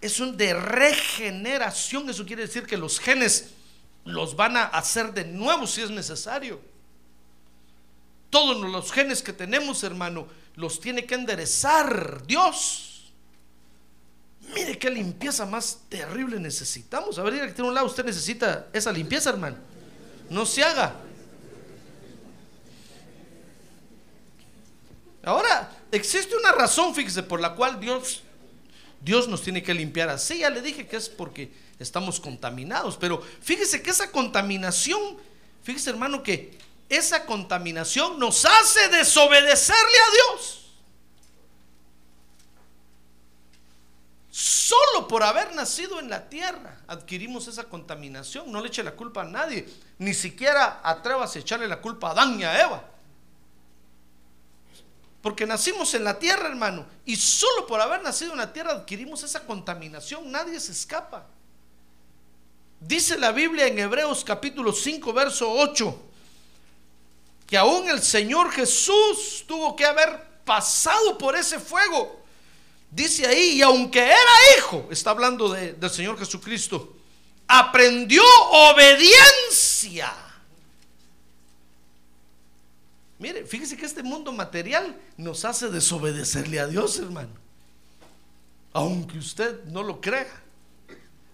Es 0.00 0.20
un 0.20 0.36
de 0.36 0.54
regeneración, 0.54 2.08
eso 2.10 2.26
quiere 2.26 2.42
decir 2.42 2.66
que 2.66 2.76
los 2.76 3.00
genes 3.00 3.50
los 4.04 4.36
van 4.36 4.56
a 4.56 4.64
hacer 4.64 5.12
de 5.12 5.24
nuevo 5.24 5.66
si 5.66 5.80
es 5.82 5.90
necesario. 5.90 6.60
Todos 8.30 8.60
los 8.70 8.92
genes 8.92 9.22
que 9.22 9.32
tenemos, 9.32 9.82
hermano, 9.82 10.26
los 10.56 10.80
tiene 10.80 11.06
que 11.06 11.14
enderezar 11.14 12.26
Dios. 12.26 13.12
Mire 14.54 14.78
qué 14.78 14.90
limpieza 14.90 15.46
más 15.46 15.78
terrible 15.88 16.38
necesitamos. 16.38 17.18
A 17.18 17.22
ver, 17.22 17.54
tiene 17.54 17.68
un 17.68 17.74
lado, 17.74 17.86
usted 17.86 18.04
necesita 18.04 18.68
esa 18.72 18.92
limpieza, 18.92 19.30
hermano. 19.30 19.56
No 20.28 20.44
se 20.44 20.62
haga. 20.62 21.00
Ahora, 25.26 25.70
existe 25.90 26.36
una 26.36 26.52
razón, 26.52 26.94
fíjese, 26.94 27.22
por 27.22 27.40
la 27.40 27.54
cual 27.54 27.80
Dios, 27.80 28.22
Dios 29.00 29.28
nos 29.28 29.42
tiene 29.42 29.62
que 29.62 29.74
limpiar 29.74 30.08
así. 30.08 30.38
Ya 30.38 30.50
le 30.50 30.60
dije 30.60 30.86
que 30.86 30.96
es 30.96 31.08
porque 31.08 31.52
estamos 31.78 32.20
contaminados, 32.20 32.96
pero 32.96 33.22
fíjese 33.40 33.82
que 33.82 33.90
esa 33.90 34.10
contaminación, 34.10 35.18
fíjese 35.62 35.90
hermano, 35.90 36.22
que 36.22 36.58
esa 36.88 37.24
contaminación 37.26 38.18
nos 38.18 38.44
hace 38.44 38.88
desobedecerle 38.88 39.98
a 39.98 40.10
Dios. 40.12 40.60
Solo 44.30 45.06
por 45.06 45.22
haber 45.22 45.54
nacido 45.54 46.00
en 46.00 46.10
la 46.10 46.28
tierra 46.28 46.80
adquirimos 46.88 47.46
esa 47.46 47.64
contaminación. 47.64 48.50
No 48.50 48.60
le 48.60 48.68
eche 48.68 48.82
la 48.82 48.96
culpa 48.96 49.22
a 49.22 49.24
nadie. 49.24 49.68
Ni 49.98 50.12
siquiera 50.12 50.80
atrevas 50.82 51.36
a 51.36 51.38
echarle 51.38 51.68
la 51.68 51.80
culpa 51.80 52.08
a 52.08 52.10
Adán 52.10 52.40
y 52.40 52.44
a 52.44 52.60
Eva. 52.60 52.93
Porque 55.24 55.46
nacimos 55.46 55.94
en 55.94 56.04
la 56.04 56.18
tierra, 56.18 56.48
hermano. 56.48 56.84
Y 57.06 57.16
solo 57.16 57.66
por 57.66 57.80
haber 57.80 58.02
nacido 58.02 58.32
en 58.32 58.38
la 58.38 58.52
tierra 58.52 58.72
adquirimos 58.72 59.22
esa 59.22 59.46
contaminación. 59.46 60.30
Nadie 60.30 60.60
se 60.60 60.72
escapa. 60.72 61.26
Dice 62.78 63.16
la 63.16 63.32
Biblia 63.32 63.66
en 63.66 63.78
Hebreos 63.78 64.22
capítulo 64.22 64.70
5, 64.70 65.12
verso 65.14 65.50
8 65.50 66.02
que 67.46 67.56
aún 67.56 67.88
el 67.88 68.02
Señor 68.02 68.50
Jesús 68.50 69.44
tuvo 69.46 69.76
que 69.76 69.84
haber 69.84 70.20
pasado 70.44 71.16
por 71.16 71.36
ese 71.36 71.58
fuego. 71.58 72.22
Dice 72.90 73.26
ahí, 73.26 73.56
y 73.56 73.62
aunque 73.62 74.02
era 74.02 74.58
hijo, 74.58 74.88
está 74.90 75.10
hablando 75.10 75.48
del 75.50 75.90
Señor 75.90 76.18
Jesucristo, 76.18 76.96
aprendió 77.48 78.22
obediencia. 78.50 80.23
Mire, 83.24 83.46
fíjese 83.46 83.74
que 83.74 83.86
este 83.86 84.02
mundo 84.02 84.32
material 84.32 85.00
nos 85.16 85.46
hace 85.46 85.70
desobedecerle 85.70 86.60
a 86.60 86.66
Dios, 86.66 86.98
hermano. 86.98 87.30
Aunque 88.74 89.16
usted 89.16 89.64
no 89.64 89.82
lo 89.82 89.98
crea. 89.98 90.42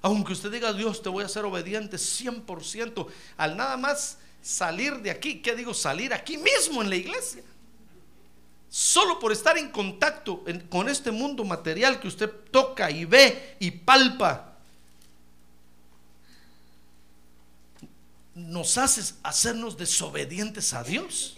Aunque 0.01 0.33
usted 0.33 0.53
diga, 0.53 0.73
Dios, 0.73 1.03
te 1.03 1.09
voy 1.09 1.25
a 1.25 1.29
ser 1.29 1.45
obediente 1.45 1.97
100%. 1.97 3.09
Al 3.37 3.57
nada 3.57 3.77
más 3.77 4.19
salir 4.41 4.99
de 4.99 5.11
aquí, 5.11 5.43
¿qué 5.43 5.57
digo? 5.57 5.75
Salir 5.75 6.15
aquí 6.15 6.39
mismo 6.39 6.81
en 6.81 6.91
la 6.91 6.95
iglesia. 6.95 7.43
Solo 8.69 9.19
por 9.19 9.33
estar 9.33 9.59
en 9.59 9.73
contacto 9.73 10.45
con 10.69 10.89
este 10.89 11.11
mundo 11.11 11.43
material 11.43 11.99
que 11.99 12.07
usted 12.07 12.31
toca 12.53 12.89
y 12.89 13.05
ve 13.05 13.57
y 13.59 13.73
palpa, 13.73 14.59
nos 18.37 18.79
hace 18.79 19.13
hacernos 19.25 19.77
desobedientes 19.77 20.73
a 20.73 20.85
Dios. 20.85 21.35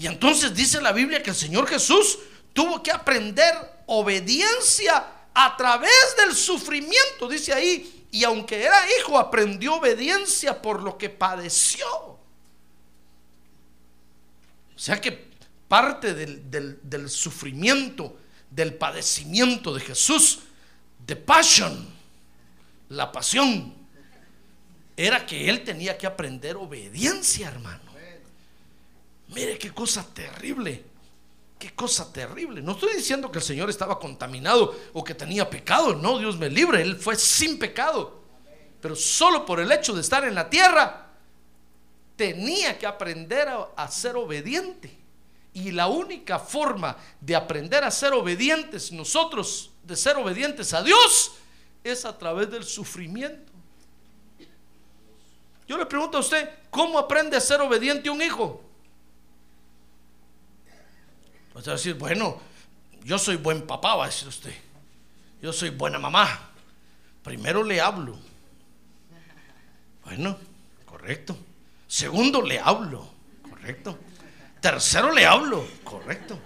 Y 0.00 0.06
entonces 0.06 0.54
dice 0.54 0.80
la 0.80 0.92
Biblia 0.92 1.22
que 1.22 1.28
el 1.28 1.36
Señor 1.36 1.68
Jesús 1.68 2.18
tuvo 2.54 2.82
que 2.82 2.90
aprender 2.90 3.54
obediencia 3.84 5.04
a 5.34 5.54
través 5.58 6.16
del 6.16 6.34
sufrimiento, 6.34 7.28
dice 7.28 7.52
ahí, 7.52 8.06
y 8.10 8.24
aunque 8.24 8.62
era 8.62 8.78
hijo, 8.98 9.18
aprendió 9.18 9.74
obediencia 9.74 10.62
por 10.62 10.82
lo 10.82 10.96
que 10.96 11.10
padeció. 11.10 11.86
O 11.94 12.18
sea 14.74 14.98
que 14.98 15.32
parte 15.68 16.14
del, 16.14 17.10
sufrimiento, 17.10 18.16
del 18.50 18.72
padecimiento 18.72 19.74
de 19.74 19.80
Jesús, 19.82 20.38
de 21.06 21.14
pasión, 21.14 21.90
la 22.88 23.12
pasión, 23.12 23.74
era 24.96 25.26
que 25.26 25.50
él 25.50 25.62
tenía 25.62 25.98
que 25.98 26.06
aprender 26.06 26.56
obediencia, 26.56 27.48
hermano. 27.48 27.89
Mire 29.34 29.58
qué 29.58 29.72
cosa 29.72 30.04
terrible. 30.12 30.84
Qué 31.58 31.74
cosa 31.74 32.10
terrible. 32.10 32.62
No 32.62 32.72
estoy 32.72 32.94
diciendo 32.96 33.30
que 33.30 33.38
el 33.38 33.44
Señor 33.44 33.68
estaba 33.68 33.98
contaminado 33.98 34.74
o 34.92 35.04
que 35.04 35.14
tenía 35.14 35.48
pecado. 35.48 35.94
No, 35.94 36.18
Dios 36.18 36.38
me 36.38 36.48
libre. 36.48 36.80
Él 36.80 36.96
fue 36.96 37.16
sin 37.16 37.58
pecado. 37.58 38.20
Pero 38.80 38.96
solo 38.96 39.44
por 39.44 39.60
el 39.60 39.70
hecho 39.70 39.94
de 39.94 40.00
estar 40.00 40.24
en 40.24 40.34
la 40.34 40.48
tierra, 40.48 41.08
tenía 42.16 42.78
que 42.78 42.86
aprender 42.86 43.48
a, 43.76 43.88
ser 43.88 44.16
obediente. 44.16 44.98
Y 45.52 45.70
la 45.70 45.88
única 45.88 46.38
forma 46.38 46.96
de 47.20 47.36
aprender 47.36 47.84
a 47.84 47.90
ser 47.90 48.14
obedientes 48.14 48.90
nosotros, 48.90 49.70
de 49.82 49.96
ser 49.96 50.16
obedientes 50.16 50.72
a 50.72 50.82
Dios, 50.82 51.32
es 51.84 52.04
a 52.04 52.16
través 52.16 52.50
del 52.50 52.64
sufrimiento. 52.64 53.52
Yo 55.68 55.76
le 55.76 55.86
pregunto 55.86 56.16
a 56.16 56.20
usted, 56.20 56.48
¿cómo 56.70 56.98
aprende 56.98 57.36
a 57.36 57.40
ser 57.40 57.60
obediente 57.60 58.08
un 58.08 58.22
hijo? 58.22 58.69
Usted 61.54 61.70
va 61.70 61.74
a 61.74 61.76
decir, 61.76 61.94
bueno, 61.94 62.40
yo 63.04 63.18
soy 63.18 63.36
buen 63.36 63.66
papá, 63.66 63.96
va 63.96 64.04
a 64.04 64.06
decir 64.06 64.28
usted. 64.28 64.54
Yo 65.42 65.52
soy 65.52 65.70
buena 65.70 65.98
mamá. 65.98 66.50
Primero 67.22 67.62
le 67.62 67.80
hablo. 67.80 68.18
Bueno, 70.04 70.36
correcto. 70.86 71.36
Segundo 71.86 72.42
le 72.42 72.58
hablo. 72.58 73.08
Correcto. 73.48 73.98
Tercero 74.60 75.12
le 75.12 75.26
hablo. 75.26 75.66
Correcto. 75.82 76.38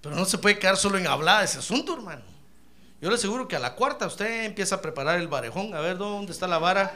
Pero 0.00 0.14
no 0.14 0.24
se 0.24 0.38
puede 0.38 0.58
quedar 0.58 0.76
solo 0.76 0.98
en 0.98 1.06
hablar 1.06 1.40
de 1.40 1.46
ese 1.46 1.58
asunto, 1.58 1.94
hermano. 1.94 2.22
Yo 3.00 3.08
le 3.08 3.16
aseguro 3.16 3.48
que 3.48 3.56
a 3.56 3.58
la 3.58 3.74
cuarta 3.74 4.06
usted 4.06 4.44
empieza 4.44 4.76
a 4.76 4.82
preparar 4.82 5.18
el 5.18 5.28
varejón. 5.28 5.74
A 5.74 5.80
ver, 5.80 5.96
¿dónde 5.96 6.32
está 6.32 6.46
la 6.46 6.58
vara? 6.58 6.92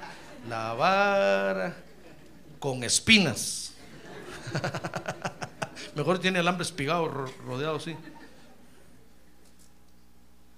La 0.48 0.72
vara 0.74 1.76
con 2.58 2.84
espinas. 2.84 3.72
Mejor 5.94 6.18
tiene 6.18 6.38
alambre 6.38 6.64
espigado 6.64 7.08
ro- 7.08 7.32
rodeado 7.46 7.76
así. 7.76 7.90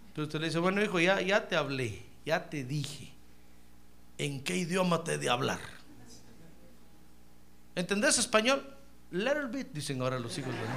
Entonces 0.09 0.27
usted 0.29 0.41
le 0.41 0.47
dice, 0.47 0.59
bueno 0.59 0.83
hijo, 0.83 0.99
ya, 1.01 1.21
ya 1.21 1.47
te 1.49 1.57
hablé, 1.57 2.03
ya 2.27 2.49
te 2.51 2.65
dije. 2.65 3.13
¿En 4.19 4.43
qué 4.43 4.57
idioma 4.57 5.05
te 5.05 5.15
he 5.15 5.19
de 5.19 5.31
hablar? 5.31 5.61
¿Entendés 7.75 8.19
español? 8.19 8.67
Little 9.11 9.47
bit, 9.47 9.69
dicen 9.73 10.03
ahora 10.03 10.19
los 10.19 10.37
hijos. 10.39 10.53
¿verdad? 10.53 10.75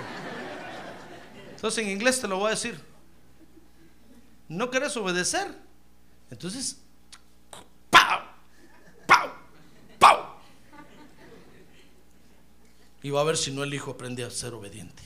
Entonces 1.55 1.83
en 1.83 1.89
inglés 1.91 2.21
te 2.21 2.27
lo 2.27 2.37
voy 2.37 2.47
a 2.47 2.51
decir. 2.51 2.79
¿No 4.47 4.69
querés 4.69 4.95
obedecer? 4.97 5.47
Entonces, 6.29 6.81
Y 13.03 13.09
va 13.09 13.21
a 13.21 13.23
ver 13.23 13.37
si 13.37 13.51
no 13.51 13.63
el 13.63 13.73
hijo 13.73 13.91
aprende 13.91 14.23
a 14.23 14.29
ser 14.29 14.53
obediente. 14.53 15.03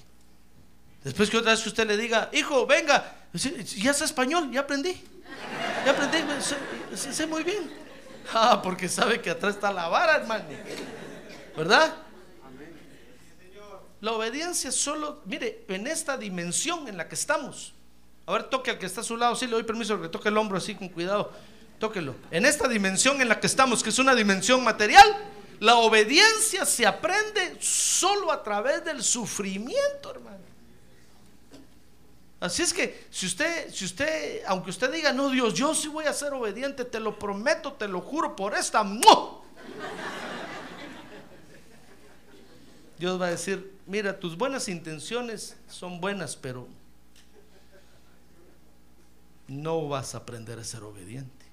Después 1.03 1.29
que 1.29 1.37
otra 1.37 1.51
vez 1.51 1.61
que 1.61 1.69
usted 1.69 1.87
le 1.87 1.97
diga, 1.97 2.29
hijo, 2.33 2.65
venga, 2.65 3.15
ya 3.33 3.93
sé 3.93 4.05
español, 4.05 4.49
ya 4.51 4.61
aprendí. 4.61 5.01
Ya 5.85 5.91
aprendí, 5.91 6.17
sé 6.95 7.27
muy 7.27 7.43
bien. 7.43 7.85
Ah, 8.33 8.59
porque 8.59 8.89
sabe 8.89 9.21
que 9.21 9.29
atrás 9.29 9.53
está 9.53 9.71
la 9.71 9.87
vara, 9.87 10.15
hermano. 10.15 10.45
¿Verdad? 11.55 11.95
La 14.01 14.13
obediencia 14.13 14.71
solo, 14.71 15.21
mire, 15.25 15.63
en 15.67 15.85
esta 15.85 16.17
dimensión 16.17 16.87
en 16.87 16.97
la 16.97 17.07
que 17.07 17.13
estamos. 17.13 17.75
A 18.25 18.33
ver, 18.33 18.43
toque 18.43 18.71
al 18.71 18.79
que 18.79 18.87
está 18.87 19.01
a 19.01 19.03
su 19.03 19.15
lado, 19.15 19.35
sí, 19.35 19.45
le 19.45 19.51
doy 19.51 19.63
permiso 19.63 20.01
que 20.01 20.09
toque 20.09 20.29
el 20.29 20.37
hombro 20.37 20.57
así 20.57 20.75
con 20.75 20.89
cuidado. 20.89 21.31
Tóquelo. 21.79 22.15
En 22.31 22.45
esta 22.45 22.67
dimensión 22.67 23.21
en 23.21 23.29
la 23.29 23.39
que 23.39 23.47
estamos, 23.47 23.83
que 23.83 23.89
es 23.89 23.99
una 23.99 24.15
dimensión 24.15 24.63
material, 24.63 25.05
la 25.59 25.77
obediencia 25.77 26.65
se 26.65 26.85
aprende 26.85 27.57
solo 27.59 28.31
a 28.31 28.41
través 28.43 28.83
del 28.83 29.03
sufrimiento, 29.03 30.11
hermano. 30.11 30.35
Así 32.39 32.61
es 32.61 32.73
que 32.73 33.07
si 33.09 33.25
usted, 33.25 33.73
si 33.73 33.85
usted, 33.85 34.43
aunque 34.45 34.69
usted 34.69 34.91
diga, 34.91 35.11
no 35.13 35.29
Dios, 35.29 35.53
yo 35.53 35.73
sí 35.73 35.87
voy 35.87 36.05
a 36.05 36.13
ser 36.13 36.33
obediente, 36.33 36.85
te 36.85 36.99
lo 36.99 37.17
prometo, 37.17 37.73
te 37.73 37.87
lo 37.87 38.01
juro 38.01 38.35
por 38.35 38.53
esta. 38.53 38.85
Dios 42.99 43.19
va 43.19 43.27
a 43.27 43.31
decir, 43.31 43.73
mira, 43.87 44.19
tus 44.19 44.37
buenas 44.37 44.67
intenciones 44.67 45.57
son 45.67 45.99
buenas, 45.99 46.35
pero 46.35 46.67
no 49.47 49.87
vas 49.87 50.15
a 50.15 50.19
aprender 50.19 50.59
a 50.59 50.63
ser 50.63 50.83
obediente. 50.83 51.45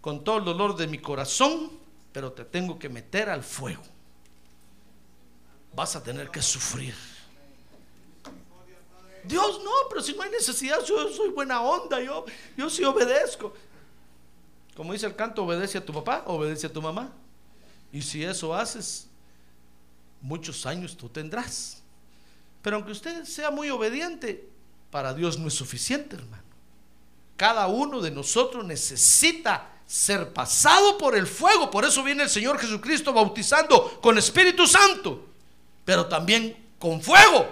Con 0.00 0.24
todo 0.24 0.38
el 0.38 0.44
dolor 0.44 0.76
de 0.76 0.86
mi 0.86 0.98
corazón, 0.98 1.79
pero 2.12 2.32
te 2.32 2.44
tengo 2.44 2.78
que 2.78 2.88
meter 2.88 3.28
al 3.28 3.42
fuego. 3.42 3.82
Vas 5.74 5.96
a 5.96 6.02
tener 6.02 6.30
que 6.30 6.42
sufrir. 6.42 6.94
Dios, 9.24 9.60
no, 9.62 9.70
pero 9.88 10.02
si 10.02 10.14
no 10.14 10.22
hay 10.22 10.30
necesidad, 10.30 10.82
yo 10.84 11.08
soy 11.12 11.30
buena 11.30 11.60
onda, 11.60 12.00
yo, 12.00 12.24
yo 12.56 12.70
sí 12.70 12.82
obedezco. 12.84 13.52
Como 14.74 14.92
dice 14.92 15.06
el 15.06 15.14
canto, 15.14 15.44
obedece 15.44 15.78
a 15.78 15.84
tu 15.84 15.92
papá, 15.92 16.24
obedece 16.26 16.66
a 16.66 16.72
tu 16.72 16.80
mamá. 16.80 17.12
Y 17.92 18.02
si 18.02 18.24
eso 18.24 18.54
haces, 18.54 19.08
muchos 20.20 20.64
años 20.64 20.96
tú 20.96 21.08
tendrás. 21.08 21.82
Pero 22.62 22.76
aunque 22.76 22.92
usted 22.92 23.24
sea 23.24 23.50
muy 23.50 23.70
obediente, 23.70 24.48
para 24.90 25.14
Dios 25.14 25.38
no 25.38 25.48
es 25.48 25.54
suficiente, 25.54 26.16
hermano. 26.16 26.42
Cada 27.36 27.66
uno 27.68 28.00
de 28.00 28.10
nosotros 28.10 28.64
necesita 28.64 29.70
ser 29.90 30.32
pasado 30.32 30.96
por 30.96 31.16
el 31.16 31.26
fuego. 31.26 31.68
Por 31.68 31.84
eso 31.84 32.04
viene 32.04 32.22
el 32.22 32.30
Señor 32.30 32.60
Jesucristo 32.60 33.12
bautizando 33.12 33.98
con 34.00 34.16
Espíritu 34.16 34.64
Santo, 34.64 35.26
pero 35.84 36.06
también 36.06 36.56
con 36.78 37.02
fuego. 37.02 37.44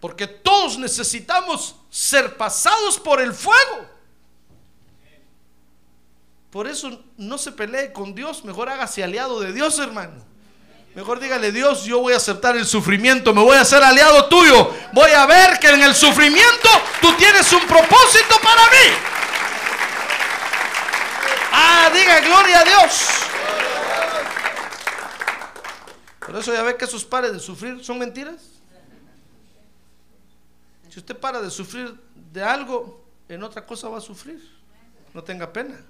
Porque 0.00 0.26
todos 0.26 0.76
necesitamos 0.76 1.76
ser 1.88 2.36
pasados 2.36 3.00
por 3.00 3.22
el 3.22 3.32
fuego. 3.32 3.86
Por 6.50 6.66
eso 6.66 7.02
no 7.16 7.38
se 7.38 7.52
pelee 7.52 7.94
con 7.94 8.14
Dios, 8.14 8.44
mejor 8.44 8.68
hágase 8.68 9.02
aliado 9.02 9.40
de 9.40 9.54
Dios, 9.54 9.78
hermano. 9.78 10.22
Mejor 10.94 11.20
dígale, 11.20 11.52
Dios, 11.52 11.84
yo 11.84 12.00
voy 12.00 12.12
a 12.12 12.18
aceptar 12.18 12.54
el 12.54 12.66
sufrimiento, 12.66 13.32
me 13.32 13.42
voy 13.42 13.56
a 13.56 13.64
ser 13.64 13.82
aliado 13.82 14.26
tuyo. 14.26 14.70
Voy 14.92 15.10
a 15.12 15.24
ver 15.24 15.58
que 15.58 15.70
en 15.70 15.82
el 15.82 15.94
sufrimiento 15.94 16.68
tú 17.00 17.14
tienes 17.14 17.50
un 17.50 17.66
propósito 17.66 18.36
para 18.42 18.62
mí. 18.64 19.11
Diga 21.90 22.20
gloria 22.20 22.60
a 22.60 22.64
Dios. 22.64 23.08
Por 26.24 26.36
eso 26.36 26.52
ya 26.52 26.62
ve 26.62 26.76
que 26.76 26.84
esos 26.84 27.04
pares 27.04 27.32
de 27.32 27.40
sufrir 27.40 27.84
son 27.84 27.98
mentiras. 27.98 28.40
Si 30.88 30.98
usted 30.98 31.16
para 31.16 31.40
de 31.40 31.50
sufrir 31.50 31.98
de 32.32 32.42
algo, 32.42 33.04
en 33.28 33.42
otra 33.42 33.66
cosa 33.66 33.88
va 33.88 33.98
a 33.98 34.00
sufrir. 34.00 34.40
No 35.14 35.22
tenga 35.24 35.52
pena. 35.52 35.80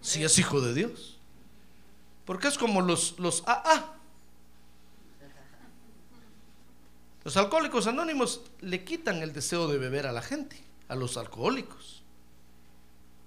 Si 0.00 0.22
es 0.24 0.38
hijo 0.38 0.60
de 0.60 0.74
Dios. 0.74 1.18
Porque 2.24 2.48
es 2.48 2.56
como 2.56 2.80
los, 2.80 3.18
los 3.18 3.42
AA. 3.46 3.96
Los 7.24 7.36
alcohólicos 7.36 7.86
anónimos 7.86 8.40
le 8.60 8.84
quitan 8.84 9.22
el 9.22 9.32
deseo 9.32 9.68
de 9.68 9.78
beber 9.78 10.06
a 10.06 10.12
la 10.12 10.22
gente, 10.22 10.62
a 10.88 10.96
los 10.96 11.16
alcohólicos. 11.16 12.01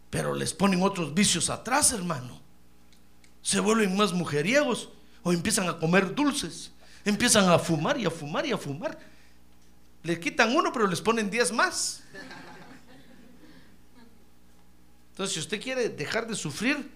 Pero 0.09 0.33
les 0.33 0.53
ponen 0.53 0.81
otros 0.81 1.13
vicios 1.13 1.49
atrás, 1.49 1.91
hermano. 1.91 2.41
Se 3.41 3.59
vuelven 3.59 3.95
más 3.95 4.13
mujeriegos 4.13 4.89
o 5.23 5.33
empiezan 5.33 5.67
a 5.67 5.77
comer 5.77 6.13
dulces. 6.15 6.71
Empiezan 7.03 7.49
a 7.49 7.59
fumar 7.59 7.97
y 7.99 8.05
a 8.05 8.11
fumar 8.11 8.45
y 8.45 8.51
a 8.51 8.57
fumar. 8.57 8.97
Le 10.03 10.19
quitan 10.19 10.55
uno, 10.55 10.71
pero 10.71 10.87
les 10.87 11.01
ponen 11.01 11.29
diez 11.29 11.51
más. 11.51 12.03
Entonces, 15.11 15.33
si 15.33 15.39
usted 15.39 15.61
quiere 15.61 15.89
dejar 15.89 16.27
de 16.27 16.35
sufrir, 16.35 16.91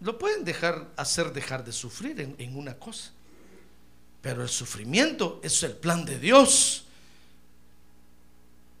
lo 0.00 0.18
pueden 0.18 0.44
dejar 0.44 0.92
hacer 0.96 1.32
dejar 1.32 1.64
de 1.64 1.72
sufrir 1.72 2.20
en, 2.20 2.34
en 2.38 2.56
una 2.56 2.74
cosa. 2.78 3.12
Pero 4.20 4.42
el 4.42 4.48
sufrimiento 4.48 5.40
es 5.42 5.62
el 5.62 5.76
plan 5.76 6.04
de 6.04 6.18
Dios 6.18 6.84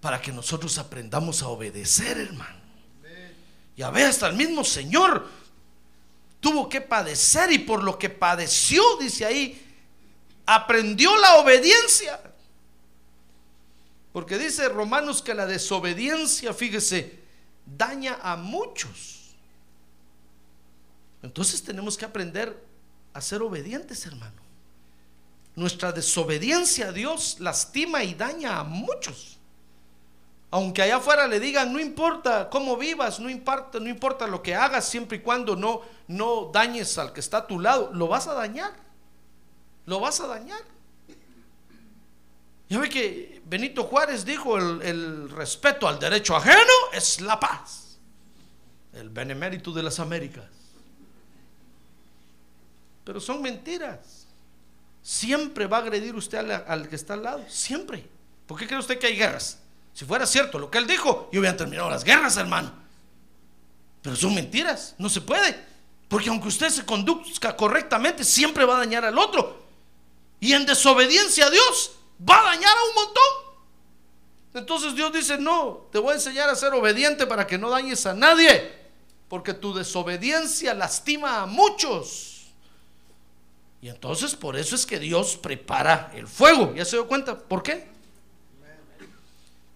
para 0.00 0.20
que 0.20 0.32
nosotros 0.32 0.76
aprendamos 0.78 1.42
a 1.42 1.48
obedecer, 1.48 2.18
hermano. 2.18 2.63
Ya 3.76 3.90
ve, 3.90 4.04
hasta 4.04 4.28
el 4.28 4.36
mismo 4.36 4.64
Señor 4.64 5.28
tuvo 6.40 6.68
que 6.68 6.80
padecer 6.80 7.50
y 7.52 7.58
por 7.58 7.82
lo 7.82 7.98
que 7.98 8.10
padeció, 8.10 8.82
dice 8.98 9.24
ahí, 9.24 9.60
aprendió 10.46 11.16
la 11.16 11.36
obediencia. 11.36 12.20
Porque 14.12 14.38
dice 14.38 14.68
Romanos 14.68 15.22
que 15.22 15.34
la 15.34 15.46
desobediencia, 15.46 16.54
fíjese, 16.54 17.18
daña 17.66 18.18
a 18.22 18.36
muchos. 18.36 19.34
Entonces 21.22 21.62
tenemos 21.62 21.96
que 21.96 22.04
aprender 22.04 22.62
a 23.14 23.20
ser 23.20 23.42
obedientes, 23.42 24.04
hermano. 24.04 24.42
Nuestra 25.56 25.92
desobediencia 25.92 26.88
a 26.88 26.92
Dios 26.92 27.36
lastima 27.40 28.04
y 28.04 28.14
daña 28.14 28.58
a 28.58 28.64
muchos. 28.64 29.33
Aunque 30.54 30.82
allá 30.82 30.98
afuera 30.98 31.26
le 31.26 31.40
digan, 31.40 31.72
no 31.72 31.80
importa 31.80 32.48
cómo 32.48 32.76
vivas, 32.76 33.18
no 33.18 33.28
importa, 33.28 33.80
no 33.80 33.88
importa 33.88 34.28
lo 34.28 34.40
que 34.40 34.54
hagas, 34.54 34.88
siempre 34.88 35.16
y 35.16 35.20
cuando 35.20 35.56
no, 35.56 35.80
no 36.06 36.52
dañes 36.52 36.96
al 36.96 37.12
que 37.12 37.18
está 37.18 37.38
a 37.38 37.46
tu 37.48 37.58
lado, 37.58 37.90
lo 37.92 38.06
vas 38.06 38.28
a 38.28 38.34
dañar. 38.34 38.72
Lo 39.84 39.98
vas 39.98 40.20
a 40.20 40.28
dañar. 40.28 40.60
Ya 42.68 42.78
ve 42.78 42.88
que 42.88 43.42
Benito 43.46 43.82
Juárez 43.82 44.24
dijo, 44.24 44.56
el, 44.56 45.28
respeto 45.28 45.88
al 45.88 45.98
derecho 45.98 46.36
ajeno 46.36 46.72
es 46.92 47.20
la 47.20 47.40
paz. 47.40 47.98
El 48.92 49.10
benemérito 49.10 49.72
de 49.72 49.82
las 49.82 49.98
Américas. 49.98 50.44
Pero 53.02 53.18
son 53.18 53.42
mentiras. 53.42 54.28
Siempre 55.02 55.66
va 55.66 55.78
a 55.78 55.80
agredir 55.80 56.14
usted 56.14 56.38
al, 56.38 56.52
al 56.52 56.88
que 56.88 56.94
está 56.94 57.14
al 57.14 57.24
lado. 57.24 57.44
Siempre. 57.48 58.06
¿Por 58.46 58.56
qué 58.56 58.68
cree 58.68 58.78
usted 58.78 59.00
que 59.00 59.08
hay 59.08 59.16
guerras? 59.16 59.58
Si 59.94 60.04
fuera 60.04 60.26
cierto 60.26 60.58
lo 60.58 60.70
que 60.70 60.78
él 60.78 60.86
dijo, 60.88 61.30
yo 61.32 61.38
hubieran 61.38 61.56
terminado 61.56 61.88
las 61.88 62.02
guerras, 62.02 62.36
hermano. 62.36 62.72
Pero 64.02 64.16
son 64.16 64.34
mentiras. 64.34 64.94
No 64.98 65.08
se 65.08 65.20
puede. 65.20 65.56
Porque 66.08 66.28
aunque 66.28 66.48
usted 66.48 66.68
se 66.68 66.84
conduzca 66.84 67.56
correctamente, 67.56 68.24
siempre 68.24 68.64
va 68.64 68.76
a 68.76 68.80
dañar 68.80 69.04
al 69.04 69.16
otro. 69.16 69.64
Y 70.40 70.52
en 70.52 70.66
desobediencia 70.66 71.46
a 71.46 71.50
Dios, 71.50 71.92
va 72.28 72.40
a 72.40 72.42
dañar 72.42 72.76
a 72.76 72.88
un 72.88 72.94
montón. 72.94 73.24
Entonces 74.54 74.94
Dios 74.94 75.12
dice, 75.12 75.38
no, 75.38 75.86
te 75.90 75.98
voy 75.98 76.12
a 76.12 76.14
enseñar 76.16 76.50
a 76.50 76.56
ser 76.56 76.74
obediente 76.74 77.26
para 77.26 77.46
que 77.46 77.56
no 77.56 77.70
dañes 77.70 78.04
a 78.04 78.14
nadie. 78.14 78.72
Porque 79.28 79.54
tu 79.54 79.72
desobediencia 79.72 80.74
lastima 80.74 81.42
a 81.42 81.46
muchos. 81.46 82.48
Y 83.80 83.88
entonces 83.88 84.34
por 84.34 84.56
eso 84.56 84.74
es 84.74 84.84
que 84.86 84.98
Dios 84.98 85.36
prepara 85.36 86.12
el 86.14 86.26
fuego. 86.26 86.74
¿Ya 86.74 86.84
se 86.84 86.96
dio 86.96 87.06
cuenta? 87.06 87.38
¿Por 87.38 87.62
qué? 87.62 87.93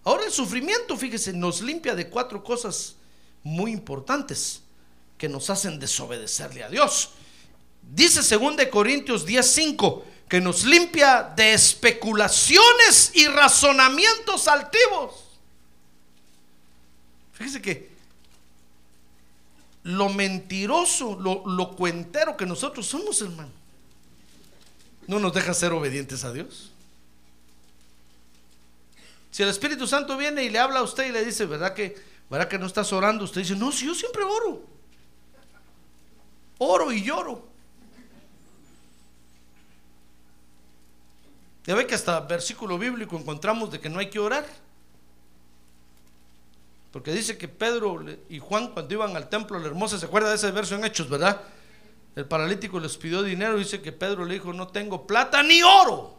Ahora 0.09 0.25
el 0.25 0.31
sufrimiento, 0.31 0.97
fíjese, 0.97 1.33
nos 1.33 1.61
limpia 1.61 1.93
de 1.93 2.09
cuatro 2.09 2.43
cosas 2.43 2.95
muy 3.43 3.71
importantes 3.71 4.63
que 5.19 5.29
nos 5.29 5.51
hacen 5.51 5.77
desobedecerle 5.77 6.63
a 6.63 6.69
Dios. 6.69 7.11
Dice 7.83 8.21
2 8.35 8.65
Corintios 8.71 9.23
10:5 9.23 10.01
que 10.27 10.41
nos 10.41 10.63
limpia 10.63 11.31
de 11.35 11.53
especulaciones 11.53 13.11
y 13.13 13.27
razonamientos 13.27 14.47
altivos. 14.47 15.25
Fíjese 17.33 17.61
que 17.61 17.91
lo 19.83 20.09
mentiroso, 20.09 21.19
lo, 21.19 21.45
lo 21.45 21.75
cuentero 21.75 22.35
que 22.35 22.47
nosotros 22.47 22.87
somos, 22.87 23.21
hermano, 23.21 23.51
no 25.05 25.19
nos 25.19 25.31
deja 25.33 25.53
ser 25.53 25.71
obedientes 25.71 26.23
a 26.23 26.33
Dios. 26.33 26.71
Si 29.31 29.43
el 29.43 29.49
Espíritu 29.49 29.87
Santo 29.87 30.17
viene 30.17 30.43
y 30.43 30.49
le 30.49 30.59
habla 30.59 30.79
a 30.79 30.83
usted 30.83 31.07
y 31.07 31.11
le 31.11 31.23
dice, 31.23 31.45
¿verdad 31.45 31.73
que, 31.73 31.95
¿verdad 32.29 32.47
que 32.47 32.57
no 32.57 32.65
estás 32.65 32.91
orando? 32.91 33.23
Usted 33.23 33.41
dice, 33.41 33.55
no, 33.55 33.71
si 33.71 33.85
yo 33.85 33.93
siempre 33.93 34.23
oro. 34.23 34.63
Oro 36.57 36.91
y 36.91 37.03
lloro. 37.03 37.47
Ya 41.65 41.75
ve 41.75 41.85
que 41.85 41.95
hasta 41.95 42.19
versículo 42.21 42.79
bíblico 42.79 43.15
encontramos 43.15 43.71
de 43.71 43.79
que 43.79 43.89
no 43.89 43.99
hay 43.99 44.09
que 44.09 44.19
orar. 44.19 44.45
Porque 46.91 47.11
dice 47.11 47.37
que 47.37 47.47
Pedro 47.47 48.03
y 48.29 48.39
Juan 48.39 48.69
cuando 48.69 48.93
iban 48.93 49.15
al 49.15 49.29
templo 49.29 49.59
la 49.59 49.67
hermosa, 49.67 49.99
¿se 49.99 50.07
acuerda 50.07 50.29
de 50.29 50.35
ese 50.35 50.49
verso 50.51 50.75
en 50.75 50.83
Hechos, 50.83 51.07
verdad? 51.07 51.41
El 52.15 52.25
paralítico 52.25 52.79
les 52.79 52.97
pidió 52.97 53.21
dinero, 53.21 53.57
dice 53.57 53.81
que 53.81 53.91
Pedro 53.91 54.25
le 54.25 54.33
dijo, 54.33 54.51
no 54.51 54.67
tengo 54.67 55.05
plata 55.05 55.43
ni 55.43 55.61
oro. 55.61 56.18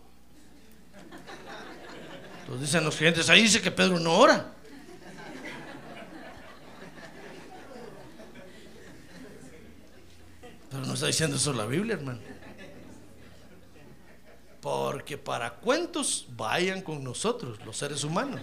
Entonces 2.51 2.69
dicen 2.69 2.85
los 2.85 2.97
clientes, 2.97 3.31
ahí 3.31 3.43
dice 3.43 3.63
que 3.63 3.71
Pedro 3.71 4.01
no 4.01 4.13
ora. 4.13 4.45
Pero 10.69 10.85
no 10.85 10.95
está 10.95 11.07
diciendo 11.07 11.37
eso 11.37 11.53
la 11.53 11.65
Biblia, 11.65 11.95
hermano. 11.95 12.19
Porque 14.61 15.17
para 15.17 15.51
cuentos 15.55 16.27
vayan 16.31 16.83
con 16.83 17.05
nosotros, 17.05 17.65
los 17.65 17.77
seres 17.77 18.03
humanos. 18.03 18.41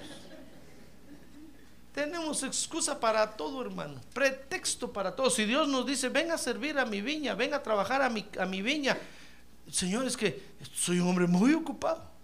Tenemos 1.94 2.44
excusa 2.44 3.02
para 3.02 3.36
todo, 3.36 3.62
hermano. 3.62 4.00
Pretexto 4.14 4.94
para 4.94 5.18
todo. 5.18 5.30
Si 5.30 5.44
Dios 5.44 5.68
nos 5.68 5.86
dice, 5.86 6.08
ven 6.08 6.32
a 6.32 6.38
servir 6.38 6.80
a 6.80 6.86
mi 6.86 7.02
viña, 7.02 7.36
ven 7.36 7.54
a 7.54 7.62
trabajar 7.62 8.02
a 8.02 8.10
mi, 8.10 8.26
a 8.40 8.46
mi 8.46 8.62
viña. 8.62 8.98
Señor, 9.70 10.08
es 10.08 10.16
que 10.16 10.56
soy 10.74 11.02
un 11.02 11.10
hombre 11.10 11.28
muy 11.28 11.54
ocupado. 11.54 12.16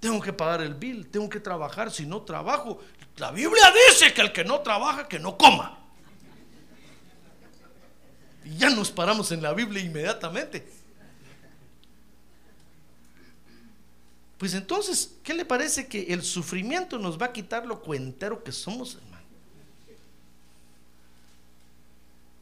Tengo 0.00 0.20
que 0.20 0.32
pagar 0.32 0.60
el 0.60 0.74
bill, 0.74 1.08
tengo 1.08 1.28
que 1.28 1.40
trabajar. 1.40 1.90
Si 1.90 2.06
no 2.06 2.22
trabajo, 2.22 2.80
la 3.16 3.32
Biblia 3.32 3.72
dice 3.88 4.12
que 4.14 4.20
el 4.20 4.32
que 4.32 4.44
no 4.44 4.60
trabaja, 4.60 5.08
que 5.08 5.18
no 5.18 5.36
coma. 5.36 5.78
Y 8.44 8.56
ya 8.56 8.70
nos 8.70 8.90
paramos 8.90 9.32
en 9.32 9.42
la 9.42 9.52
Biblia 9.52 9.82
inmediatamente. 9.82 10.66
Pues 14.38 14.54
entonces, 14.54 15.16
¿qué 15.24 15.34
le 15.34 15.44
parece 15.44 15.88
que 15.88 16.12
el 16.12 16.22
sufrimiento 16.22 16.96
nos 16.98 17.20
va 17.20 17.26
a 17.26 17.32
quitar 17.32 17.66
lo 17.66 17.80
cuentero 17.82 18.44
que 18.44 18.52
somos, 18.52 18.94
hermano? 18.94 19.18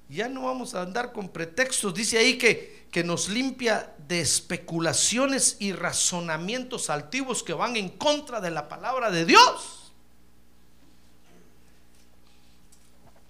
Ya 0.09 0.29
no 0.29 0.43
vamos 0.43 0.75
a 0.75 0.83
andar 0.83 1.13
con 1.13 1.29
pretextos. 1.29 1.93
Dice 1.93 2.19
ahí 2.19 2.39
que, 2.39 2.87
que 2.93 3.03
nos 3.03 3.29
limpia 3.29 3.93
de 4.07 4.21
especulaciones 4.21 5.57
y 5.59 5.73
razonamientos 5.73 6.91
altivos 6.91 7.43
que 7.43 7.53
van 7.53 7.77
en 7.77 7.89
contra 7.89 8.41
de 8.41 8.51
la 8.51 8.69
palabra 8.69 9.11
de 9.11 9.25
Dios. 9.25 9.93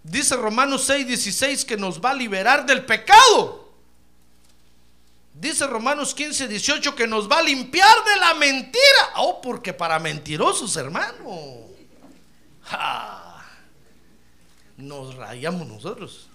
Dice 0.03 0.37
Romanos 0.37 0.85
6, 0.85 1.07
16 1.07 1.65
que 1.65 1.77
nos 1.77 2.01
va 2.01 2.11
a 2.11 2.15
liberar 2.15 2.65
del 2.65 2.85
pecado. 2.85 3.67
Dice 5.35 5.67
Romanos 5.67 6.15
15, 6.15 6.47
18 6.49 6.95
que 6.95 7.07
nos 7.07 7.31
va 7.31 7.39
a 7.39 7.43
limpiar 7.43 7.95
de 8.05 8.17
la 8.21 8.35
mentira. 8.35 9.13
Oh, 9.17 9.41
porque 9.41 9.73
para 9.73 9.99
mentirosos, 9.99 10.77
hermano. 10.77 11.67
nos 14.77 15.15
rayamos 15.17 15.67
nosotros. 15.67 16.29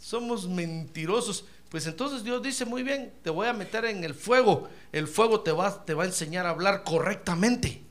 Somos 0.00 0.46
mentirosos. 0.46 1.44
Pues 1.68 1.86
entonces 1.86 2.22
Dios 2.22 2.42
dice, 2.42 2.64
muy 2.64 2.82
bien, 2.82 3.12
te 3.22 3.30
voy 3.30 3.46
a 3.48 3.52
meter 3.52 3.86
en 3.86 4.04
el 4.04 4.14
fuego. 4.14 4.68
El 4.92 5.08
fuego 5.08 5.40
te 5.40 5.52
va, 5.52 5.84
te 5.84 5.94
va 5.94 6.02
a 6.02 6.06
enseñar 6.06 6.46
a 6.46 6.50
hablar 6.50 6.84
correctamente. 6.84 7.82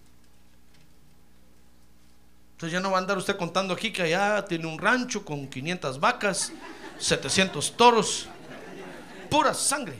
Entonces 2.53 2.73
ya 2.73 2.79
no 2.79 2.91
va 2.91 2.97
a 2.97 3.01
andar 3.01 3.17
usted 3.17 3.37
contando 3.37 3.73
aquí 3.73 3.91
que 3.91 4.03
allá 4.03 4.45
tiene 4.45 4.67
un 4.67 4.77
rancho 4.77 5.25
con 5.25 5.47
500 5.47 5.99
vacas 5.99 6.53
700 7.01 7.75
toros, 7.75 8.27
pura 9.29 9.55
sangre, 9.55 9.95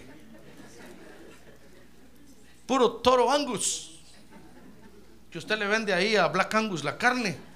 puro 2.67 2.91
toro 2.97 3.31
Angus, 3.31 3.99
que 5.31 5.39
usted 5.39 5.57
le 5.57 5.65
vende 5.65 5.91
ahí 5.93 6.15
a 6.15 6.27
Black 6.27 6.53
Angus 6.53 6.83
la 6.83 6.97
carne. 6.97 7.50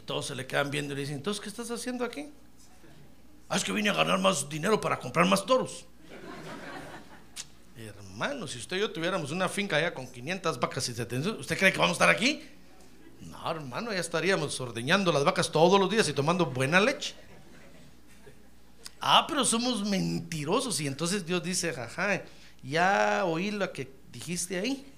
Y 0.00 0.02
todos 0.02 0.24
se 0.24 0.34
le 0.34 0.46
quedan 0.46 0.70
viendo 0.70 0.94
y 0.94 0.96
le 0.96 1.02
dicen, 1.02 1.16
entonces, 1.16 1.42
¿qué 1.42 1.50
estás 1.50 1.70
haciendo 1.70 2.06
aquí? 2.06 2.30
Ah, 3.50 3.56
es 3.58 3.64
que 3.64 3.70
vine 3.70 3.90
a 3.90 3.92
ganar 3.92 4.18
más 4.18 4.48
dinero 4.48 4.80
para 4.80 4.98
comprar 4.98 5.26
más 5.26 5.44
toros. 5.44 5.84
Hermano, 7.76 8.48
si 8.48 8.56
usted 8.56 8.78
y 8.78 8.80
yo 8.80 8.90
tuviéramos 8.90 9.30
una 9.30 9.46
finca 9.46 9.76
allá 9.76 9.92
con 9.92 10.10
500 10.10 10.58
vacas 10.58 10.88
y 10.88 10.94
700, 10.94 11.40
¿usted 11.40 11.58
cree 11.58 11.70
que 11.70 11.76
vamos 11.76 11.90
a 11.90 12.04
estar 12.04 12.08
aquí? 12.08 12.42
No, 13.20 13.50
hermano, 13.50 13.92
ya 13.92 13.98
estaríamos 13.98 14.58
ordeñando 14.58 15.12
las 15.12 15.22
vacas 15.22 15.52
todos 15.52 15.78
los 15.78 15.90
días 15.90 16.08
y 16.08 16.14
tomando 16.14 16.46
buena 16.46 16.80
leche. 16.80 17.14
Ah, 19.02 19.26
pero 19.28 19.44
somos 19.44 19.84
mentirosos. 19.84 20.80
Y 20.80 20.86
entonces 20.86 21.26
Dios 21.26 21.42
dice, 21.42 21.74
jaja, 21.74 22.22
ya 22.62 23.26
oí 23.26 23.50
lo 23.50 23.70
que 23.70 23.92
dijiste 24.10 24.58
ahí. 24.58 24.89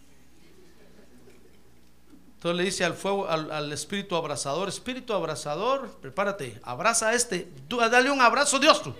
Entonces 2.42 2.56
le 2.56 2.64
dice 2.64 2.84
al 2.84 2.94
fuego, 2.94 3.28
al, 3.28 3.70
espíritu 3.70 4.16
abrazador, 4.16 4.68
espíritu 4.68 5.12
abrazador, 5.12 5.96
prepárate, 6.00 6.58
abraza 6.64 7.10
a 7.10 7.14
este, 7.14 7.46
dale 7.68 8.10
un 8.10 8.20
abrazo 8.20 8.58
Dios 8.58 8.82
tú. 8.82 8.92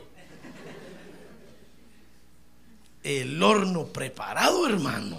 El 3.03 3.43
horno 3.43 3.87
preparado, 3.87 4.69
hermano. 4.69 5.19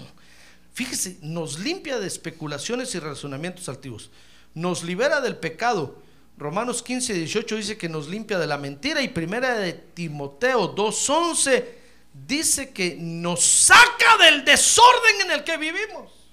Fíjese, 0.72 1.18
nos 1.20 1.58
limpia 1.58 1.98
de 1.98 2.06
especulaciones 2.06 2.94
y 2.94 2.98
razonamientos 2.98 3.68
altivos. 3.68 4.08
Nos 4.54 4.84
libera 4.84 5.20
del 5.20 5.36
pecado 5.36 5.98
Romanos 6.38 6.82
15, 6.82 7.12
18 7.12 7.56
dice 7.56 7.76
que 7.76 7.90
nos 7.90 8.08
limpia 8.08 8.38
de 8.38 8.46
la 8.46 8.56
mentira 8.56 9.02
y 9.02 9.08
primera 9.08 9.58
de 9.58 9.74
Timoteo 9.74 10.74
2.11 10.74 11.62
dice 12.26 12.70
que 12.70 12.96
nos 12.98 13.44
saca 13.44 14.16
del 14.24 14.46
desorden 14.46 15.20
en 15.26 15.30
el 15.30 15.44
que 15.44 15.58
vivimos. 15.58 16.23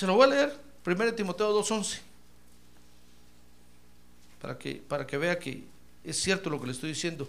Se 0.00 0.06
lo 0.06 0.14
voy 0.14 0.24
a 0.24 0.28
leer, 0.28 0.56
primera 0.82 1.10
de 1.10 1.16
Timoteo 1.18 1.54
2.11, 1.60 1.98
para 4.40 4.56
que, 4.56 4.76
para 4.76 5.06
que 5.06 5.18
vea 5.18 5.38
que 5.38 5.64
es 6.02 6.16
cierto 6.16 6.48
lo 6.48 6.58
que 6.58 6.68
le 6.68 6.72
estoy 6.72 6.88
diciendo. 6.88 7.28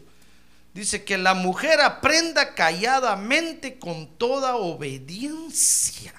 Dice 0.73 1.03
que 1.03 1.17
la 1.17 1.33
mujer 1.33 1.81
aprenda 1.81 2.55
calladamente 2.55 3.77
con 3.77 4.07
toda 4.15 4.55
obediencia 4.55 6.13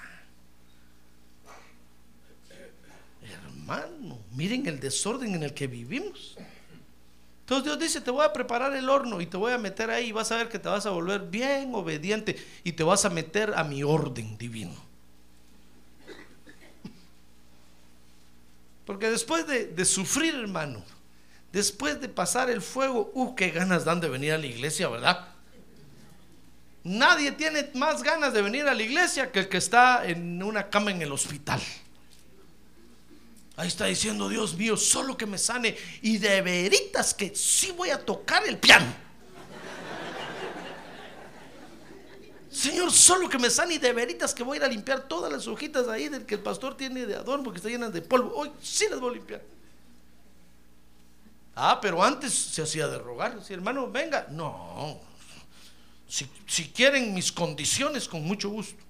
hermano, 3.23 4.19
miren 4.35 4.67
el 4.67 4.79
desorden 4.79 5.33
en 5.33 5.41
el 5.41 5.55
que 5.55 5.65
vivimos. 5.65 6.37
Entonces 7.39 7.63
Dios 7.63 7.79
dice, 7.79 7.99
te 7.99 8.11
voy 8.11 8.23
a 8.23 8.31
preparar 8.31 8.75
el 8.75 8.87
horno 8.89 9.21
y 9.21 9.25
te 9.25 9.37
voy 9.37 9.53
a 9.53 9.57
meter 9.57 9.89
ahí 9.89 10.09
y 10.09 10.11
vas 10.11 10.31
a 10.31 10.37
ver 10.37 10.49
que 10.49 10.59
te 10.59 10.69
vas 10.69 10.85
a 10.85 10.91
volver 10.91 11.21
bien 11.21 11.73
obediente 11.73 12.35
y 12.63 12.73
te 12.73 12.83
vas 12.83 13.05
a 13.05 13.09
meter 13.09 13.55
a 13.55 13.63
mi 13.63 13.81
orden 13.81 14.37
divino. 14.37 14.82
Porque 18.85 19.09
después 19.09 19.45
de, 19.47 19.85
sufrir, 19.85 20.35
hermano, 20.35 20.83
después 21.51 22.01
de 22.01 22.09
pasar 22.09 22.49
el 22.49 22.61
fuego, 22.61 23.11
uh, 23.13 23.35
qué 23.35 23.49
ganas 23.49 23.85
dan 23.85 24.01
de 24.01 24.09
venir 24.09 24.33
a 24.33 24.37
la 24.37 24.45
iglesia, 24.45 24.89
¿verdad? 24.89 25.29
Nadie 26.83 27.31
tiene 27.31 27.69
más 27.75 28.03
ganas 28.03 28.33
de 28.33 28.41
venir 28.41 28.67
a 28.67 28.73
la 28.73 28.83
iglesia 28.83 29.31
que 29.31 29.39
el 29.39 29.49
que 29.49 29.57
está 29.57 30.05
en 30.05 30.43
una 30.43 30.69
cama 30.69 30.91
en 30.91 31.01
el 31.01 31.11
hospital. 31.13 31.61
Ahí 33.55 33.67
está 33.67 33.85
diciendo, 33.85 34.27
Dios 34.27 34.55
mío, 34.55 34.75
solo 34.75 35.15
que 35.15 35.25
me 35.25 35.37
sane. 35.37 35.77
Y 36.01 36.17
de 36.17 36.41
veritas 36.41 37.13
que 37.13 37.33
sí 37.35 37.71
voy 37.71 37.89
a 37.91 38.03
tocar 38.03 38.45
el 38.47 38.57
piano. 38.57 39.02
Señor, 42.53 42.91
solo 42.91 43.27
que 43.27 43.39
me 43.39 43.49
sane 43.49 43.79
de 43.79 43.91
veritas 43.93 44.31
que 44.33 44.43
voy 44.43 44.57
a 44.57 44.59
ir 44.59 44.63
a 44.65 44.67
limpiar 44.67 45.07
todas 45.07 45.31
las 45.31 45.47
hojitas 45.47 45.87
ahí 45.87 46.07
del 46.07 46.23
que 46.23 46.35
el 46.35 46.41
pastor 46.41 46.77
tiene 46.77 47.07
de 47.07 47.15
adorno 47.15 47.43
porque 47.43 47.57
está 47.57 47.67
llenas 47.67 47.91
de 47.91 48.03
polvo. 48.03 48.31
Hoy 48.35 48.51
sí 48.61 48.85
las 48.91 48.99
voy 48.99 49.09
a 49.09 49.13
limpiar. 49.15 49.41
Ah, 51.55 51.79
pero 51.81 52.03
antes 52.03 52.31
se 52.31 52.61
hacía 52.61 52.87
de 52.87 52.99
rogar. 52.99 53.43
Si 53.43 53.53
hermano, 53.53 53.89
venga. 53.89 54.27
No, 54.29 54.99
Si, 56.07 56.29
si 56.45 56.69
quieren 56.69 57.11
mis 57.15 57.31
condiciones, 57.31 58.07
con 58.07 58.23
mucho 58.23 58.49
gusto. 58.49 58.83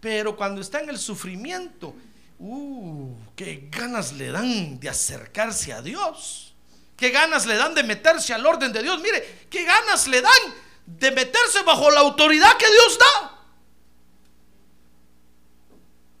Pero 0.00 0.36
cuando 0.36 0.60
está 0.60 0.80
en 0.80 0.90
el 0.90 0.98
sufrimiento, 0.98 1.94
uh, 2.40 3.14
qué 3.36 3.68
ganas 3.70 4.12
le 4.14 4.32
dan 4.32 4.80
de 4.80 4.88
acercarse 4.88 5.72
a 5.72 5.80
Dios. 5.80 6.52
Qué 6.96 7.10
ganas 7.10 7.46
le 7.46 7.54
dan 7.54 7.76
de 7.76 7.84
meterse 7.84 8.34
al 8.34 8.44
orden 8.44 8.72
de 8.72 8.82
Dios. 8.82 9.00
Mire, 9.00 9.46
qué 9.48 9.62
ganas 9.62 10.08
le 10.08 10.20
dan 10.20 10.71
de 10.86 11.10
meterse 11.10 11.62
bajo 11.64 11.90
la 11.90 12.00
autoridad 12.00 12.56
que 12.56 12.66
Dios 12.66 12.98
da. 12.98 13.32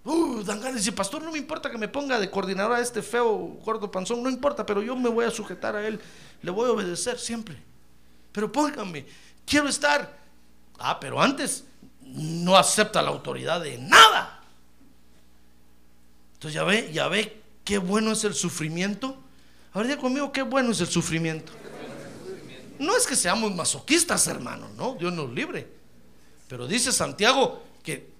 Uh, 0.04 0.42
dan 0.42 0.60
ganas 0.60 0.76
decir, 0.76 0.94
pastor, 0.94 1.22
no 1.22 1.30
me 1.30 1.38
importa 1.38 1.70
que 1.70 1.78
me 1.78 1.86
ponga 1.86 2.18
de 2.18 2.28
coordinador 2.28 2.72
a 2.72 2.80
este 2.80 3.02
feo 3.02 3.28
gordo 3.64 3.90
panzón, 3.90 4.22
no 4.22 4.28
importa, 4.28 4.66
pero 4.66 4.82
yo 4.82 4.96
me 4.96 5.08
voy 5.08 5.24
a 5.24 5.30
sujetar 5.30 5.76
a 5.76 5.86
él, 5.86 6.00
le 6.42 6.50
voy 6.50 6.68
a 6.68 6.72
obedecer 6.72 7.18
siempre. 7.18 7.56
Pero 8.32 8.50
póngame, 8.50 9.06
quiero 9.46 9.68
estar. 9.68 10.18
Ah, 10.78 10.98
pero 10.98 11.20
antes 11.20 11.64
no 12.00 12.56
acepta 12.56 13.00
la 13.00 13.10
autoridad 13.10 13.60
de 13.60 13.78
nada. 13.78 14.40
Entonces 16.34 16.54
ya 16.54 16.64
ve, 16.64 16.90
ya 16.92 17.06
ve 17.06 17.40
qué 17.64 17.78
bueno 17.78 18.12
es 18.12 18.24
el 18.24 18.34
sufrimiento. 18.34 19.16
Ahora 19.72 19.96
conmigo, 19.96 20.32
qué 20.32 20.42
bueno 20.42 20.72
es 20.72 20.80
el 20.80 20.88
sufrimiento. 20.88 21.52
No 22.82 22.96
es 22.96 23.06
que 23.06 23.16
seamos 23.16 23.54
masoquistas, 23.54 24.26
hermano, 24.26 24.68
no, 24.76 24.94
Dios 24.94 25.12
nos 25.12 25.30
libre. 25.32 25.68
Pero 26.48 26.66
dice 26.66 26.92
Santiago 26.92 27.62
que 27.82 28.12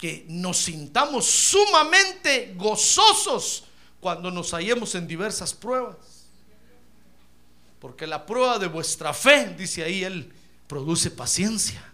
que 0.00 0.24
nos 0.28 0.56
sintamos 0.56 1.26
sumamente 1.26 2.54
gozosos 2.56 3.64
cuando 4.00 4.30
nos 4.30 4.52
hallemos 4.52 4.94
en 4.94 5.06
diversas 5.06 5.52
pruebas. 5.52 5.96
Porque 7.78 8.06
la 8.06 8.24
prueba 8.24 8.58
de 8.58 8.66
vuestra 8.66 9.12
fe, 9.12 9.54
dice 9.58 9.84
ahí 9.84 10.02
él, 10.02 10.32
produce 10.66 11.10
paciencia. 11.10 11.84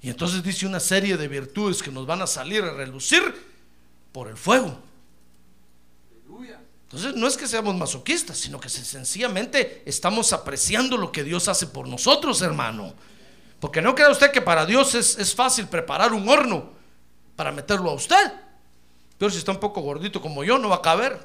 Y 0.00 0.08
entonces 0.08 0.42
dice 0.42 0.66
una 0.66 0.80
serie 0.80 1.18
de 1.18 1.28
virtudes 1.28 1.82
que 1.82 1.90
nos 1.90 2.06
van 2.06 2.22
a 2.22 2.26
salir 2.26 2.64
a 2.64 2.72
relucir 2.72 3.22
por 4.10 4.28
el 4.28 4.36
fuego. 4.38 4.78
Entonces 6.94 7.20
no 7.20 7.26
es 7.26 7.36
que 7.36 7.48
seamos 7.48 7.74
masoquistas, 7.74 8.38
sino 8.38 8.60
que 8.60 8.68
sencillamente 8.68 9.82
estamos 9.84 10.32
apreciando 10.32 10.96
lo 10.96 11.10
que 11.10 11.24
Dios 11.24 11.48
hace 11.48 11.66
por 11.66 11.88
nosotros, 11.88 12.40
hermano. 12.40 12.94
Porque 13.58 13.82
no 13.82 13.96
crea 13.96 14.10
usted 14.10 14.30
que 14.30 14.40
para 14.40 14.64
Dios 14.64 14.94
es, 14.94 15.34
fácil 15.34 15.66
preparar 15.66 16.12
un 16.12 16.28
horno 16.28 16.70
para 17.34 17.50
meterlo 17.50 17.90
a 17.90 17.94
usted. 17.94 18.32
Pero 19.18 19.28
si 19.28 19.38
está 19.38 19.50
un 19.50 19.58
poco 19.58 19.80
gordito 19.80 20.20
como 20.20 20.44
yo, 20.44 20.56
no 20.56 20.68
va 20.68 20.76
a 20.76 20.82
caber. 20.82 21.18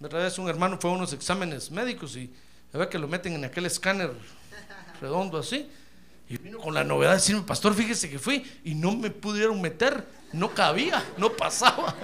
Vez 0.00 0.38
un 0.38 0.48
hermano 0.48 0.78
fue 0.80 0.90
a 0.90 0.94
unos 0.94 1.12
exámenes 1.12 1.70
médicos 1.70 2.16
y 2.16 2.32
ve 2.72 2.88
que 2.88 2.98
lo 2.98 3.08
meten 3.08 3.34
en 3.34 3.44
aquel 3.44 3.66
escáner 3.66 4.10
redondo 5.02 5.36
así. 5.36 5.68
Y 6.30 6.38
vino 6.38 6.58
con 6.58 6.72
la 6.72 6.82
novedad 6.82 7.10
de 7.10 7.16
decirme, 7.18 7.42
pastor, 7.42 7.74
fíjese 7.74 8.08
que 8.08 8.18
fui 8.18 8.42
y 8.64 8.74
no 8.74 8.96
me 8.96 9.10
pudieron 9.10 9.60
meter, 9.60 10.04
no 10.36 10.54
cabía, 10.54 11.02
no 11.16 11.32
pasaba. 11.32 11.94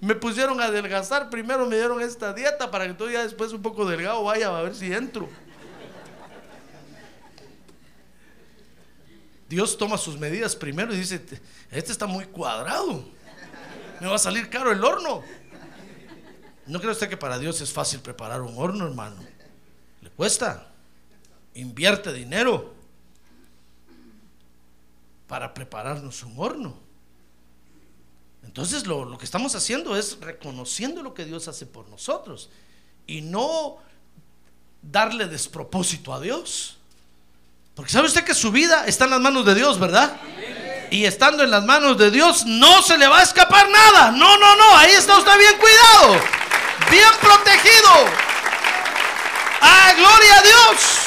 me 0.00 0.14
pusieron 0.14 0.60
a 0.60 0.66
adelgazar. 0.66 1.28
Primero 1.28 1.66
me 1.66 1.76
dieron 1.76 2.00
esta 2.00 2.32
dieta 2.32 2.70
para 2.70 2.86
que 2.86 2.94
todavía 2.94 3.22
después 3.22 3.52
un 3.52 3.62
poco 3.62 3.84
delgado 3.84 4.22
vaya 4.22 4.56
a 4.56 4.62
ver 4.62 4.74
si 4.74 4.92
entro. 4.92 5.28
Dios 9.48 9.76
toma 9.76 9.98
sus 9.98 10.18
medidas 10.18 10.56
primero 10.56 10.94
y 10.94 10.98
dice, 10.98 11.22
este 11.70 11.92
está 11.92 12.06
muy 12.06 12.24
cuadrado. 12.24 13.04
Me 14.00 14.06
va 14.06 14.14
a 14.14 14.18
salir 14.18 14.48
caro 14.48 14.72
el 14.72 14.82
horno. 14.82 15.22
¿No 16.66 16.80
cree 16.80 16.92
usted 16.92 17.08
que 17.08 17.16
para 17.16 17.38
Dios 17.38 17.60
es 17.60 17.72
fácil 17.72 18.00
preparar 18.00 18.40
un 18.40 18.54
horno, 18.56 18.86
hermano? 18.86 19.16
Le 20.00 20.10
cuesta. 20.10 20.68
Invierte 21.54 22.12
dinero 22.12 22.81
para 25.32 25.54
prepararnos 25.54 26.22
un 26.24 26.34
horno. 26.36 26.74
Entonces 28.44 28.86
lo, 28.86 29.16
que 29.16 29.24
estamos 29.24 29.54
haciendo 29.54 29.96
es 29.96 30.18
reconociendo 30.20 31.02
lo 31.02 31.14
que 31.14 31.24
Dios 31.24 31.48
hace 31.48 31.64
por 31.64 31.88
nosotros 31.88 32.50
y 33.06 33.22
no 33.22 33.78
darle 34.82 35.28
despropósito 35.28 36.12
a 36.12 36.20
Dios. 36.20 36.76
Porque 37.74 37.90
sabe 37.90 38.08
usted 38.08 38.24
que 38.24 38.34
su 38.34 38.52
vida 38.52 38.84
está 38.84 39.04
en 39.06 39.12
las 39.12 39.20
manos 39.22 39.46
de 39.46 39.54
Dios, 39.54 39.80
¿verdad? 39.80 40.20
Y 40.90 41.06
estando 41.06 41.42
en 41.42 41.50
las 41.50 41.64
manos 41.64 41.96
de 41.96 42.10
Dios 42.10 42.44
no 42.44 42.82
se 42.82 42.98
le 42.98 43.08
va 43.08 43.20
a 43.20 43.22
escapar 43.22 43.70
nada. 43.70 44.10
No, 44.10 44.36
no, 44.36 44.54
no, 44.54 44.76
ahí 44.76 44.90
está 44.90 45.16
usted 45.16 45.38
bien 45.38 45.54
cuidado, 45.56 46.22
bien 46.90 47.08
protegido. 47.22 47.90
¡Ah, 49.62 49.94
gloria 49.96 50.38
a 50.38 50.42
Dios! 50.42 51.01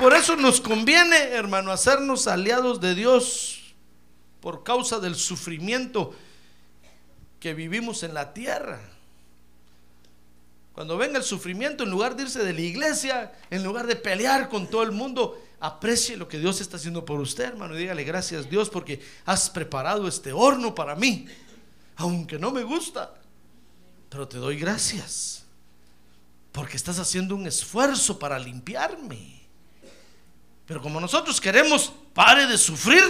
Por 0.00 0.14
eso 0.14 0.34
nos 0.34 0.62
conviene, 0.62 1.14
hermano, 1.32 1.70
hacernos 1.70 2.26
aliados 2.26 2.80
de 2.80 2.94
Dios 2.94 3.74
por 4.40 4.64
causa 4.64 4.98
del 4.98 5.14
sufrimiento 5.14 6.14
que 7.38 7.52
vivimos 7.52 8.02
en 8.02 8.14
la 8.14 8.32
tierra. 8.32 8.80
Cuando 10.72 10.96
venga 10.96 11.18
el 11.18 11.22
sufrimiento, 11.22 11.84
en 11.84 11.90
lugar 11.90 12.16
de 12.16 12.22
irse 12.22 12.42
de 12.42 12.54
la 12.54 12.62
iglesia, 12.62 13.32
en 13.50 13.62
lugar 13.62 13.86
de 13.86 13.94
pelear 13.94 14.48
con 14.48 14.70
todo 14.70 14.84
el 14.84 14.92
mundo, 14.92 15.38
aprecie 15.60 16.16
lo 16.16 16.28
que 16.28 16.38
Dios 16.38 16.62
está 16.62 16.78
haciendo 16.78 17.04
por 17.04 17.20
usted, 17.20 17.44
hermano, 17.44 17.74
y 17.74 17.80
dígale 17.80 18.02
gracias 18.02 18.48
Dios 18.48 18.70
porque 18.70 19.02
has 19.26 19.50
preparado 19.50 20.08
este 20.08 20.32
horno 20.32 20.74
para 20.74 20.96
mí, 20.96 21.26
aunque 21.96 22.38
no 22.38 22.50
me 22.52 22.62
gusta, 22.62 23.12
pero 24.08 24.26
te 24.26 24.38
doy 24.38 24.56
gracias 24.56 25.44
porque 26.52 26.78
estás 26.78 26.98
haciendo 26.98 27.36
un 27.36 27.46
esfuerzo 27.46 28.18
para 28.18 28.38
limpiarme. 28.38 29.39
Pero 30.70 30.80
como 30.80 31.00
nosotros 31.00 31.40
queremos, 31.40 31.92
pare 32.14 32.46
de 32.46 32.56
sufrir, 32.56 33.02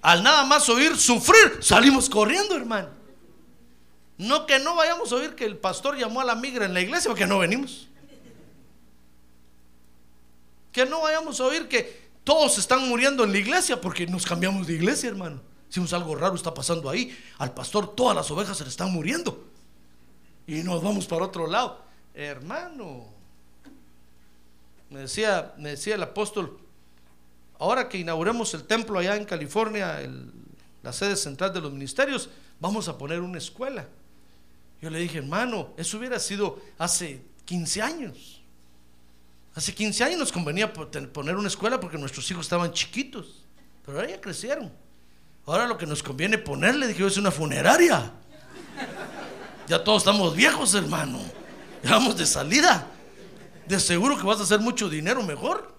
al 0.00 0.22
nada 0.22 0.46
más 0.46 0.66
oír 0.70 0.96
sufrir, 0.96 1.58
salimos 1.60 2.08
corriendo, 2.08 2.56
hermano. 2.56 2.88
No 4.16 4.46
que 4.46 4.58
no 4.58 4.74
vayamos 4.74 5.12
a 5.12 5.16
oír 5.16 5.34
que 5.34 5.44
el 5.44 5.58
pastor 5.58 5.98
llamó 5.98 6.22
a 6.22 6.24
la 6.24 6.34
migra 6.34 6.64
en 6.64 6.72
la 6.72 6.80
iglesia 6.80 7.10
porque 7.10 7.26
no 7.26 7.38
venimos. 7.38 7.86
Que 10.72 10.86
no 10.86 11.02
vayamos 11.02 11.38
a 11.38 11.44
oír 11.44 11.68
que 11.68 12.08
todos 12.24 12.56
están 12.56 12.88
muriendo 12.88 13.24
en 13.24 13.32
la 13.32 13.38
iglesia 13.40 13.78
porque 13.78 14.06
nos 14.06 14.24
cambiamos 14.24 14.66
de 14.66 14.72
iglesia, 14.72 15.10
hermano. 15.10 15.42
Hicimos 15.68 15.92
algo 15.92 16.14
raro 16.14 16.34
está 16.34 16.54
pasando 16.54 16.88
ahí. 16.88 17.14
Al 17.36 17.52
pastor 17.52 17.94
todas 17.94 18.16
las 18.16 18.30
ovejas 18.30 18.56
se 18.56 18.64
le 18.64 18.70
están 18.70 18.90
muriendo. 18.90 19.44
Y 20.46 20.62
nos 20.62 20.82
vamos 20.82 21.06
para 21.06 21.26
otro 21.26 21.46
lado. 21.46 21.78
Hermano, 22.14 23.04
me 24.88 25.00
decía, 25.00 25.52
me 25.58 25.68
decía 25.68 25.96
el 25.96 26.02
apóstol, 26.02 26.58
ahora 27.58 27.88
que 27.88 27.98
inauguremos 27.98 28.52
el 28.54 28.64
templo 28.64 28.98
allá 28.98 29.16
en 29.16 29.24
California, 29.24 30.00
la 30.82 30.92
sede 30.92 31.16
central 31.16 31.52
de 31.52 31.60
los 31.60 31.72
ministerios, 31.72 32.28
vamos 32.60 32.88
a 32.88 32.96
poner 32.96 33.20
una 33.20 33.38
escuela. 33.38 33.86
Yo 34.80 34.90
le 34.90 34.98
dije, 34.98 35.18
hermano, 35.18 35.72
eso 35.76 35.98
hubiera 35.98 36.18
sido 36.18 36.60
hace 36.78 37.22
15 37.44 37.82
años. 37.82 38.42
Hace 39.54 39.74
15 39.74 40.04
años 40.04 40.18
nos 40.18 40.32
convenía 40.32 40.72
poner 40.72 41.36
una 41.36 41.48
escuela 41.48 41.80
porque 41.80 41.96
nuestros 41.96 42.30
hijos 42.30 42.44
estaban 42.44 42.72
chiquitos, 42.72 43.42
pero 43.84 43.98
ahora 43.98 44.10
ya 44.10 44.20
crecieron. 44.20 44.70
Ahora 45.46 45.66
lo 45.66 45.78
que 45.78 45.86
nos 45.86 46.02
conviene 46.02 46.38
ponerle, 46.38 46.88
dije, 46.88 47.06
es 47.06 47.16
una 47.16 47.30
funeraria. 47.30 48.12
Ya 49.68 49.82
todos 49.82 50.02
estamos 50.02 50.34
viejos, 50.34 50.74
hermano. 50.74 51.20
Ya 51.82 51.92
vamos 51.92 52.16
de 52.16 52.26
salida. 52.26 52.88
De 53.66 53.80
seguro 53.80 54.16
que 54.16 54.24
vas 54.24 54.40
a 54.40 54.42
hacer 54.42 54.60
mucho 54.60 54.88
dinero 54.88 55.22
mejor. 55.22 55.75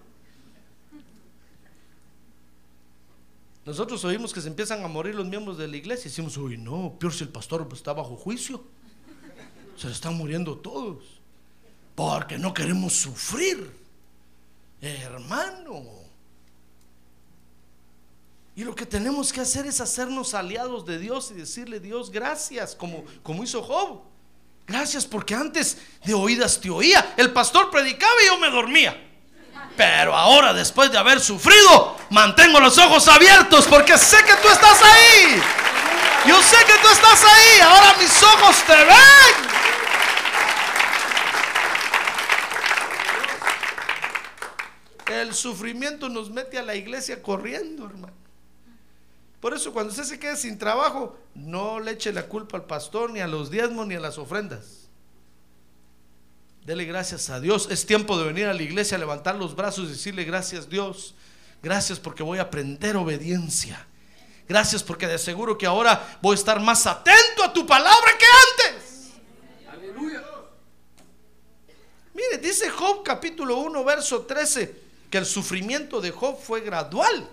Nosotros 3.68 4.02
oímos 4.06 4.32
que 4.32 4.40
se 4.40 4.48
empiezan 4.48 4.82
a 4.82 4.88
morir 4.88 5.14
los 5.14 5.26
miembros 5.26 5.58
de 5.58 5.68
la 5.68 5.76
iglesia 5.76 6.06
y 6.06 6.08
decimos, 6.08 6.38
uy, 6.38 6.56
no, 6.56 6.96
peor 6.98 7.12
si 7.12 7.24
el 7.24 7.28
pastor 7.28 7.68
está 7.70 7.92
bajo 7.92 8.16
juicio. 8.16 8.64
Se 9.76 9.90
están 9.90 10.14
muriendo 10.14 10.56
todos. 10.56 11.04
Porque 11.94 12.38
no 12.38 12.54
queremos 12.54 12.94
sufrir, 12.94 13.70
hermano. 14.80 15.84
Y 18.56 18.64
lo 18.64 18.74
que 18.74 18.86
tenemos 18.86 19.34
que 19.34 19.42
hacer 19.42 19.66
es 19.66 19.82
hacernos 19.82 20.32
aliados 20.32 20.86
de 20.86 20.98
Dios 20.98 21.30
y 21.30 21.34
decirle, 21.34 21.78
Dios, 21.78 22.10
gracias, 22.10 22.74
como, 22.74 23.04
como 23.22 23.44
hizo 23.44 23.62
Job. 23.62 24.00
Gracias 24.66 25.04
porque 25.04 25.34
antes 25.34 25.76
de 26.06 26.14
oídas 26.14 26.58
te 26.58 26.70
oía. 26.70 27.12
El 27.18 27.34
pastor 27.34 27.70
predicaba 27.70 28.14
y 28.24 28.28
yo 28.28 28.38
me 28.38 28.48
dormía. 28.48 29.07
Pero 29.78 30.12
ahora, 30.12 30.52
después 30.52 30.90
de 30.90 30.98
haber 30.98 31.20
sufrido, 31.20 31.96
mantengo 32.10 32.58
los 32.58 32.76
ojos 32.78 33.06
abiertos 33.06 33.64
porque 33.68 33.96
sé 33.96 34.16
que 34.24 34.34
tú 34.42 34.48
estás 34.48 34.82
ahí. 34.82 35.40
Yo 36.26 36.42
sé 36.42 36.56
que 36.66 36.72
tú 36.82 36.88
estás 36.88 37.22
ahí. 37.22 37.60
Ahora 37.60 37.94
mis 37.96 38.20
ojos 38.20 38.56
te 38.66 38.74
ven. 38.74 39.48
El 45.20 45.32
sufrimiento 45.32 46.08
nos 46.08 46.28
mete 46.28 46.58
a 46.58 46.62
la 46.62 46.74
iglesia 46.74 47.22
corriendo, 47.22 47.86
hermano. 47.86 48.14
Por 49.38 49.54
eso 49.54 49.72
cuando 49.72 49.92
usted 49.92 50.02
se 50.02 50.18
quede 50.18 50.36
sin 50.36 50.58
trabajo, 50.58 51.16
no 51.36 51.78
le 51.78 51.92
eche 51.92 52.12
la 52.12 52.26
culpa 52.26 52.56
al 52.56 52.64
pastor, 52.64 53.10
ni 53.12 53.20
a 53.20 53.28
los 53.28 53.48
diezmos, 53.48 53.86
ni 53.86 53.94
a 53.94 54.00
las 54.00 54.18
ofrendas. 54.18 54.87
Dele 56.68 56.84
gracias 56.84 57.30
a 57.30 57.40
Dios. 57.40 57.66
Es 57.70 57.86
tiempo 57.86 58.18
de 58.18 58.26
venir 58.26 58.44
a 58.44 58.52
la 58.52 58.62
iglesia, 58.62 58.98
levantar 58.98 59.36
los 59.36 59.56
brazos 59.56 59.86
y 59.86 59.92
decirle 59.92 60.22
gracias 60.24 60.68
Dios. 60.68 61.14
Gracias 61.62 61.98
porque 61.98 62.22
voy 62.22 62.40
a 62.40 62.42
aprender 62.42 62.94
obediencia. 62.98 63.86
Gracias 64.46 64.82
porque 64.82 65.06
de 65.06 65.16
seguro 65.16 65.56
que 65.56 65.64
ahora 65.64 66.18
voy 66.20 66.32
a 66.32 66.38
estar 66.38 66.60
más 66.60 66.86
atento 66.86 67.42
a 67.42 67.54
tu 67.54 67.66
palabra 67.66 68.10
que 68.18 68.26
antes. 68.66 69.12
Mire, 72.12 72.36
dice 72.36 72.68
Job 72.68 73.02
capítulo 73.02 73.56
1, 73.60 73.84
verso 73.84 74.26
13, 74.26 74.74
que 75.08 75.16
el 75.16 75.24
sufrimiento 75.24 76.02
de 76.02 76.10
Job 76.10 76.38
fue 76.38 76.60
gradual. 76.60 77.30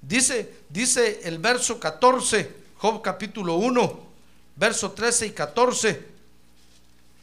Dice, 0.00 0.54
dice 0.70 1.20
el 1.24 1.36
verso 1.36 1.78
14, 1.78 2.50
Job 2.78 3.02
capítulo 3.02 3.56
1, 3.56 4.06
verso 4.56 4.92
13 4.92 5.26
y 5.26 5.30
14, 5.32 6.11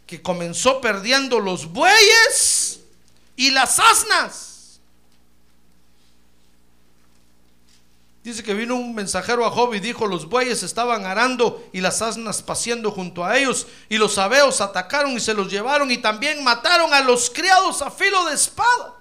que 0.09 0.23
comenzó 0.23 0.81
perdiendo 0.81 1.39
los 1.39 1.71
bueyes 1.71 2.79
y 3.35 3.51
las 3.51 3.79
asnas. 3.79 4.79
Dice 8.23 8.41
que 8.41 8.55
vino 8.55 8.75
un 8.75 8.95
mensajero 8.95 9.45
a 9.45 9.51
Job 9.51 9.75
y 9.75 9.79
dijo, 9.79 10.07
los 10.07 10.27
bueyes 10.27 10.63
estaban 10.63 11.05
arando 11.05 11.63
y 11.73 11.81
las 11.81 12.01
asnas 12.01 12.41
paseando 12.41 12.89
junto 12.89 13.23
a 13.23 13.37
ellos, 13.37 13.67
y 13.87 13.99
los 13.99 14.15
sabeos 14.15 14.61
atacaron 14.61 15.11
y 15.11 15.19
se 15.19 15.35
los 15.35 15.51
llevaron 15.51 15.91
y 15.91 15.99
también 15.99 16.43
mataron 16.43 16.91
a 16.91 17.01
los 17.01 17.29
criados 17.29 17.83
a 17.83 17.91
filo 17.91 18.25
de 18.25 18.33
espada. 18.33 18.95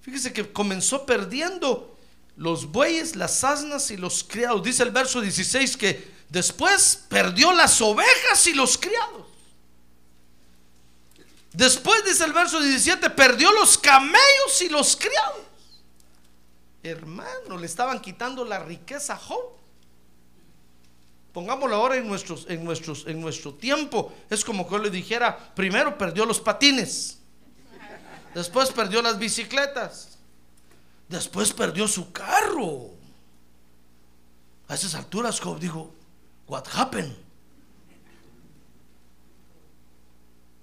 Fíjese 0.00 0.32
que 0.32 0.50
comenzó 0.50 1.04
perdiendo 1.04 1.94
los 2.38 2.64
bueyes, 2.72 3.14
las 3.14 3.44
asnas 3.44 3.90
y 3.90 3.98
los 3.98 4.24
criados. 4.24 4.62
Dice 4.62 4.84
el 4.84 4.90
verso 4.90 5.20
16 5.20 5.76
que 5.76 6.10
después 6.30 7.04
perdió 7.10 7.52
las 7.52 7.78
ovejas 7.82 8.46
y 8.46 8.54
los 8.54 8.78
criados. 8.78 9.31
Después 11.52 12.04
dice 12.04 12.24
el 12.24 12.32
verso 12.32 12.60
17, 12.60 13.10
perdió 13.10 13.52
los 13.52 13.76
camellos 13.76 14.62
y 14.62 14.68
los 14.68 14.96
criados. 14.96 15.40
Hermano, 16.82 17.58
le 17.58 17.66
estaban 17.66 18.00
quitando 18.00 18.44
la 18.44 18.58
riqueza 18.58 19.14
a 19.14 19.18
Job. 19.18 19.52
Pongámoslo 21.32 21.76
ahora 21.76 21.96
en, 21.96 22.06
nuestros, 22.06 22.46
en, 22.48 22.64
nuestros, 22.64 23.06
en 23.06 23.20
nuestro 23.20 23.54
tiempo. 23.54 24.12
Es 24.28 24.44
como 24.44 24.66
que 24.66 24.72
yo 24.72 24.78
le 24.78 24.90
dijera, 24.90 25.54
primero 25.54 25.96
perdió 25.96 26.26
los 26.26 26.40
patines, 26.40 27.18
después 28.34 28.70
perdió 28.70 29.00
las 29.00 29.18
bicicletas, 29.18 30.18
después 31.08 31.52
perdió 31.52 31.86
su 31.86 32.12
carro. 32.12 32.90
A 34.68 34.74
esas 34.74 34.94
alturas 34.94 35.40
Job 35.40 35.58
dijo, 35.58 35.94
what 36.46 36.64
happened? 36.74 37.14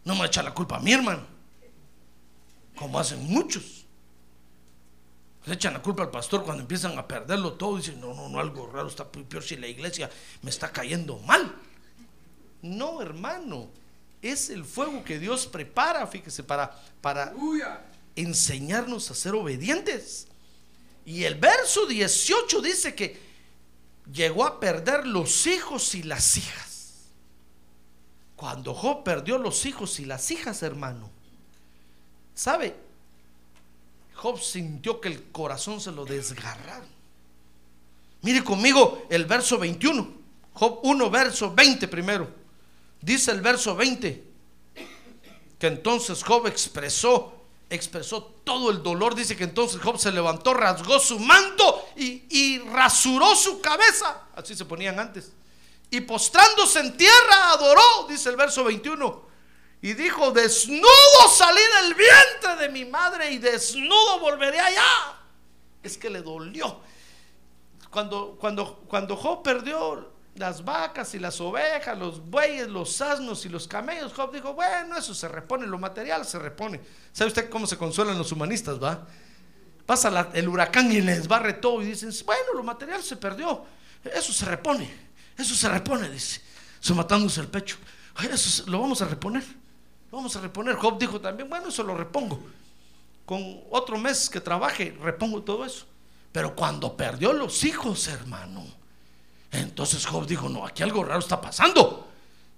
No 0.09 0.15
me 0.15 0.25
echa 0.25 0.41
la 0.41 0.55
culpa 0.55 0.77
a 0.77 0.79
mi 0.79 0.91
hermano, 0.91 1.23
como 2.75 2.99
hacen 2.99 3.23
muchos. 3.27 3.85
Le 5.45 5.53
echan 5.53 5.73
la 5.73 5.83
culpa 5.83 6.01
al 6.01 6.09
pastor 6.09 6.43
cuando 6.43 6.63
empiezan 6.63 6.97
a 6.97 7.07
perderlo 7.07 7.53
todo. 7.53 7.77
Dicen, 7.77 8.01
no, 8.01 8.15
no, 8.15 8.27
no, 8.27 8.39
algo 8.39 8.65
raro 8.65 8.87
está 8.87 9.07
peor 9.07 9.43
si 9.43 9.55
la 9.55 9.67
iglesia 9.67 10.09
me 10.41 10.49
está 10.49 10.71
cayendo 10.71 11.19
mal. 11.19 11.55
No, 12.63 13.03
hermano. 13.03 13.69
Es 14.19 14.49
el 14.49 14.65
fuego 14.65 15.03
que 15.03 15.19
Dios 15.19 15.45
prepara, 15.45 16.07
fíjese, 16.07 16.41
para, 16.41 16.75
para 17.01 17.31
enseñarnos 18.15 19.11
a 19.11 19.13
ser 19.13 19.35
obedientes. 19.35 20.25
Y 21.05 21.25
el 21.25 21.35
verso 21.35 21.85
18 21.85 22.61
dice 22.63 22.95
que 22.95 23.21
llegó 24.11 24.43
a 24.43 24.59
perder 24.59 25.05
los 25.05 25.45
hijos 25.45 25.93
y 25.93 26.01
las 26.01 26.35
hijas. 26.35 26.68
Cuando 28.39 28.73
Job 28.73 29.03
perdió 29.03 29.37
los 29.37 29.65
hijos 29.65 29.99
y 29.99 30.05
las 30.05 30.31
hijas, 30.31 30.63
hermano, 30.63 31.09
¿sabe? 32.33 32.73
Job 34.15 34.39
sintió 34.39 35.01
que 35.01 35.09
el 35.09 35.23
corazón 35.29 35.81
se 35.81 35.91
lo 35.91 36.05
desgarraron. 36.05 36.87
Mire 38.21 38.41
conmigo 38.41 39.05
el 39.09 39.25
verso 39.25 39.57
21. 39.57 40.13
Job 40.53 40.79
1, 40.83 41.09
verso 41.09 41.53
20 41.53 41.89
primero. 41.89 42.29
Dice 43.01 43.31
el 43.31 43.41
verso 43.41 43.75
20 43.75 44.23
que 45.59 45.67
entonces 45.67 46.23
Job 46.23 46.47
expresó, 46.47 47.43
expresó 47.69 48.23
todo 48.45 48.71
el 48.71 48.81
dolor. 48.81 49.15
Dice 49.15 49.35
que 49.35 49.43
entonces 49.43 49.81
Job 49.81 49.99
se 49.99 50.13
levantó, 50.13 50.53
rasgó 50.53 50.97
su 51.01 51.19
manto 51.19 51.89
y, 51.97 52.23
y 52.29 52.59
rasuró 52.59 53.35
su 53.35 53.59
cabeza. 53.59 54.27
Así 54.33 54.55
se 54.55 54.63
ponían 54.63 54.97
antes. 54.97 55.33
Y 55.91 56.01
postrándose 56.01 56.79
en 56.79 56.95
tierra 56.97 57.51
adoró, 57.53 58.07
dice 58.07 58.29
el 58.29 58.35
verso 58.35 58.63
21 58.63 59.29
y 59.81 59.93
dijo, 59.93 60.31
desnudo 60.31 61.29
salí 61.33 61.61
del 61.81 61.93
vientre 61.93 62.55
de 62.57 62.69
mi 62.69 62.85
madre 62.85 63.31
y 63.31 63.37
desnudo 63.37 64.19
volveré 64.19 64.59
allá. 64.59 65.17
Es 65.81 65.97
que 65.97 66.09
le 66.09 66.21
dolió. 66.21 66.81
Cuando, 67.89 68.37
cuando, 68.39 68.75
cuando 68.87 69.15
Job 69.15 69.41
perdió 69.41 70.11
las 70.35 70.63
vacas 70.63 71.13
y 71.15 71.19
las 71.19 71.39
ovejas, 71.39 71.97
los 71.97 72.19
bueyes, 72.29 72.67
los 72.67 73.01
asnos 73.01 73.45
y 73.45 73.49
los 73.49 73.67
camellos, 73.67 74.13
Job 74.13 74.33
dijo, 74.33 74.53
bueno, 74.53 74.97
eso 74.97 75.13
se 75.13 75.29
repone, 75.29 75.65
lo 75.65 75.79
material 75.79 76.25
se 76.25 76.39
repone. 76.39 76.81
¿Sabe 77.13 77.29
usted 77.29 77.49
cómo 77.49 77.65
se 77.65 77.77
consuelan 77.77 78.17
los 78.17 78.31
humanistas, 78.33 78.83
va? 78.83 79.07
Pasa 79.85 80.29
el 80.33 80.47
huracán 80.47 80.91
y 80.91 81.01
les 81.01 81.27
barre 81.27 81.53
todo 81.53 81.81
y 81.81 81.85
dicen, 81.85 82.11
bueno, 82.25 82.53
lo 82.53 82.63
material 82.63 83.01
se 83.01 83.15
perdió, 83.15 83.65
eso 84.03 84.31
se 84.33 84.45
repone, 84.45 85.08
eso 85.39 85.55
se 85.55 85.69
repone, 85.69 86.09
dice, 86.09 86.41
matándose 86.93 87.41
el 87.41 87.47
pecho, 87.47 87.77
eso 88.31 88.63
lo 88.69 88.79
vamos 88.79 89.01
a 89.01 89.05
reponer. 89.05 89.43
Vamos 90.11 90.35
a 90.35 90.41
reponer. 90.41 90.75
Job 90.75 90.97
dijo 90.97 91.21
también, 91.21 91.49
bueno, 91.49 91.69
eso 91.69 91.83
lo 91.83 91.95
repongo. 91.95 92.41
Con 93.25 93.61
otro 93.69 93.97
mes 93.97 94.29
que 94.29 94.41
trabaje, 94.41 94.97
repongo 95.01 95.43
todo 95.43 95.65
eso. 95.65 95.85
Pero 96.31 96.55
cuando 96.55 96.95
perdió 96.95 97.33
los 97.33 97.63
hijos, 97.63 98.07
hermano, 98.07 98.65
entonces 99.51 100.05
Job 100.05 100.25
dijo, 100.25 100.49
no, 100.49 100.65
aquí 100.65 100.83
algo 100.83 101.03
raro 101.03 101.19
está 101.19 101.39
pasando. 101.39 102.07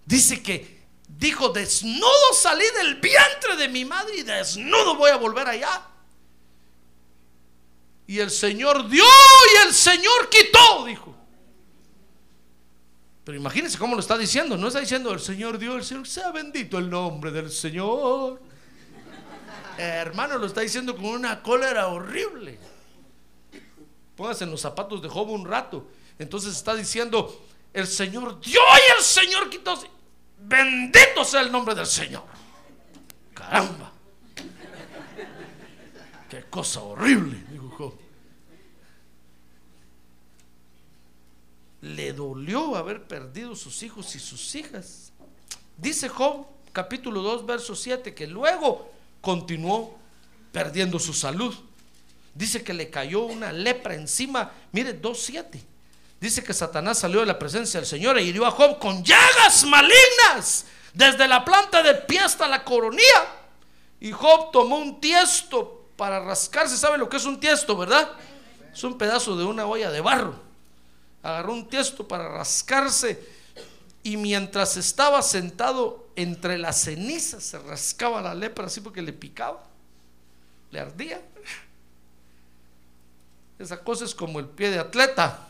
Dice 0.06 0.42
que 0.42 0.82
dijo, 1.08 1.50
desnudo 1.50 2.34
salí 2.34 2.66
del 2.78 2.96
vientre 2.96 3.56
de 3.58 3.68
mi 3.68 3.86
madre 3.86 4.18
y 4.18 4.24
desnudo 4.24 4.96
voy 4.96 5.12
a 5.12 5.18
volver 5.18 5.48
allá. 5.48 5.88
Y 8.08 8.20
el 8.20 8.32
Señor 8.32 8.90
dio 8.90 9.06
y 9.06 9.68
el 9.68 9.74
Señor 9.74 10.30
quitó, 10.30 10.86
dijo. 10.86 11.16
Pero 13.24 13.38
imagínense 13.38 13.78
cómo 13.78 13.96
lo 13.96 14.02
está 14.02 14.18
diciendo. 14.18 14.58
No 14.58 14.68
está 14.68 14.80
diciendo 14.80 15.12
el 15.14 15.20
Señor 15.20 15.58
Dios, 15.58 15.76
el 15.76 15.84
Señor 15.84 16.08
sea 16.08 16.32
bendito 16.32 16.78
el 16.78 16.90
nombre 16.90 17.32
del 17.32 17.52
Señor. 17.52 18.42
hermano, 19.78 20.38
lo 20.38 20.48
está 20.48 20.62
diciendo 20.62 20.96
con 20.96 21.06
una 21.06 21.42
cólera 21.42 21.88
horrible. 21.88 22.58
Póngase 24.16 24.44
en 24.44 24.52
los 24.52 24.62
zapatos 24.62 25.02
de 25.02 25.10
Job 25.10 25.30
un 25.30 25.46
rato. 25.46 25.88
Entonces 26.18 26.56
está 26.56 26.76
diciendo, 26.76 27.46
el 27.74 27.88
Señor 27.88 28.40
dio 28.42 28.60
y 28.60 28.98
el 28.98 29.04
Señor 29.04 29.50
quitó. 29.50 29.80
Bendito 30.40 31.24
sea 31.24 31.42
el 31.42 31.52
nombre 31.52 31.76
del 31.76 31.86
Señor. 31.86 32.24
Caramba. 33.34 33.92
Qué 36.30 36.44
cosa 36.50 36.82
horrible, 36.82 37.44
dijo 37.50 37.70
Job. 37.78 37.94
Le 41.82 42.14
dolió 42.14 42.76
haber 42.76 43.04
perdido 43.04 43.56
sus 43.56 43.82
hijos 43.84 44.16
y 44.16 44.20
sus 44.20 44.56
hijas. 44.56 45.12
Dice 45.78 46.08
Job 46.08 46.46
capítulo 46.72 47.22
2, 47.22 47.46
verso 47.46 47.76
7, 47.76 48.14
que 48.14 48.28
luego 48.28 48.92
continuó 49.20 49.98
perdiendo 50.52 51.00
su 51.00 51.14
salud. 51.14 51.54
Dice 52.34 52.64
que 52.64 52.74
le 52.74 52.90
cayó 52.90 53.24
una 53.24 53.52
lepra 53.52 53.96
encima. 53.96 54.52
Mire, 54.72 55.02
2.7. 55.02 55.60
Dice 56.20 56.44
que 56.44 56.54
Satanás 56.54 57.00
salió 57.00 57.22
de 57.22 57.26
la 57.26 57.40
presencia 57.40 57.80
del 57.80 57.88
Señor 57.88 58.18
e 58.18 58.24
hirió 58.24 58.46
a 58.46 58.52
Job 58.52 58.78
con 58.78 59.04
llagas 59.04 59.66
malignas, 59.66 60.66
desde 60.94 61.28
la 61.28 61.44
planta 61.44 61.82
de 61.82 61.96
pie 61.96 62.20
hasta 62.20 62.48
la 62.48 62.64
coronilla. 62.64 63.40
Y 64.00 64.12
Job 64.12 64.52
tomó 64.52 64.78
un 64.78 65.02
tiesto 65.02 65.90
para 65.96 66.20
rascarse. 66.20 66.78
¿Sabe 66.78 67.00
lo 67.00 67.10
que 67.10 67.18
es 67.18 67.26
un 67.26 67.40
tiesto, 67.40 67.76
verdad? 67.76 68.12
Es 68.72 68.84
un 68.84 68.98
pedazo 69.00 69.36
de 69.36 69.46
una 69.46 69.66
olla 69.66 69.90
de 69.90 70.00
barro 70.00 70.51
agarró 71.24 71.54
un 71.54 71.68
tiesto 71.68 72.08
para 72.08 72.30
rascarse 72.30 73.20
y 74.04 74.18
mientras 74.18 74.78
estaba 74.78 75.22
sentado 75.22 76.08
entre 76.16 76.58
las 76.58 76.82
cenizas 76.82 77.44
se 77.44 77.60
rascaba 77.60 78.22
la 78.22 78.34
lepra 78.34 78.66
así 78.66 78.82
porque 78.82 79.02
le 79.02 79.14
picaba, 79.14 79.64
le 80.72 80.80
ardía. 80.80 81.22
Esa 83.60 83.84
cosa 83.84 84.06
es 84.06 84.16
como 84.16 84.40
el 84.40 84.48
pie 84.48 84.72
de 84.72 84.80
atleta, 84.80 85.48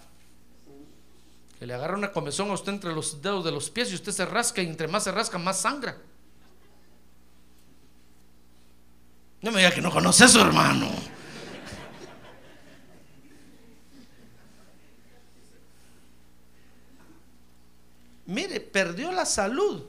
que 1.58 1.66
le 1.66 1.74
agarra 1.74 1.96
una 1.96 2.12
comezón 2.12 2.50
a 2.50 2.54
usted 2.54 2.74
entre 2.74 2.94
los 2.94 3.22
dedos 3.22 3.46
de 3.46 3.52
los 3.52 3.70
pies 3.70 3.92
y 3.92 3.96
usted 3.96 4.12
se 4.12 4.26
rasca 4.26 4.62
y 4.62 4.68
entre 4.68 4.88
más 4.88 5.06
se 5.06 5.12
rasca 5.12 5.38
más 5.38 5.62
sangra. 5.62 5.98
No 9.42 9.52
me 9.52 9.60
diga 9.60 9.72
que 9.72 9.82
no 9.82 9.92
conoce 9.92 10.26
eso, 10.26 10.42
hermano. 10.42 10.92
Perdió 18.72 19.12
la 19.12 19.26
salud. 19.26 19.86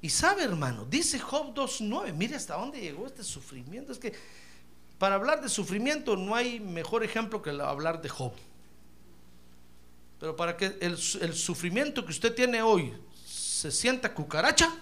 Y 0.00 0.10
sabe, 0.10 0.42
hermano, 0.42 0.84
dice 0.84 1.18
Job 1.18 1.54
2.9, 1.54 2.12
mire 2.12 2.34
hasta 2.34 2.56
dónde 2.56 2.80
llegó 2.80 3.06
este 3.06 3.22
sufrimiento. 3.22 3.92
Es 3.92 3.98
que 3.98 4.12
para 4.98 5.14
hablar 5.14 5.40
de 5.40 5.48
sufrimiento 5.48 6.16
no 6.16 6.34
hay 6.34 6.58
mejor 6.58 7.04
ejemplo 7.04 7.40
que 7.40 7.50
hablar 7.50 8.02
de 8.02 8.08
Job. 8.08 8.32
Pero 10.18 10.36
para 10.36 10.56
que 10.56 10.66
el, 10.80 10.98
el 11.20 11.34
sufrimiento 11.34 12.04
que 12.04 12.10
usted 12.10 12.34
tiene 12.34 12.62
hoy 12.62 12.92
se 13.24 13.70
sienta 13.70 14.12
cucaracha, 14.12 14.72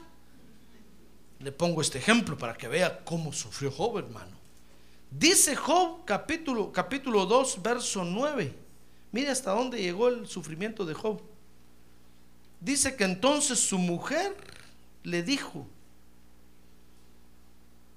le 1.38 1.52
pongo 1.52 1.80
este 1.80 1.98
ejemplo 1.98 2.36
para 2.36 2.54
que 2.54 2.68
vea 2.68 3.02
cómo 3.04 3.32
sufrió 3.32 3.70
Job, 3.70 3.98
hermano. 3.98 4.36
Dice 5.10 5.56
Job 5.56 6.04
capítulo, 6.04 6.70
capítulo 6.70 7.26
2, 7.26 7.62
verso 7.62 8.04
9. 8.04 8.54
Mire 9.12 9.30
hasta 9.30 9.50
dónde 9.50 9.80
llegó 9.80 10.08
el 10.08 10.26
sufrimiento 10.26 10.84
de 10.84 10.94
Job. 10.94 11.20
Dice 12.60 12.94
que 12.96 13.04
entonces 13.04 13.58
su 13.58 13.78
mujer 13.78 14.36
le 15.02 15.22
dijo, 15.22 15.66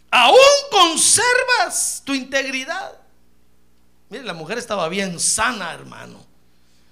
aún 0.09 0.37
conservas 0.71 2.01
tu 2.05 2.13
integridad. 2.13 2.99
Mire, 4.09 4.23
la 4.23 4.33
mujer 4.33 4.57
estaba 4.57 4.87
bien 4.89 5.19
sana, 5.19 5.73
hermano. 5.73 6.25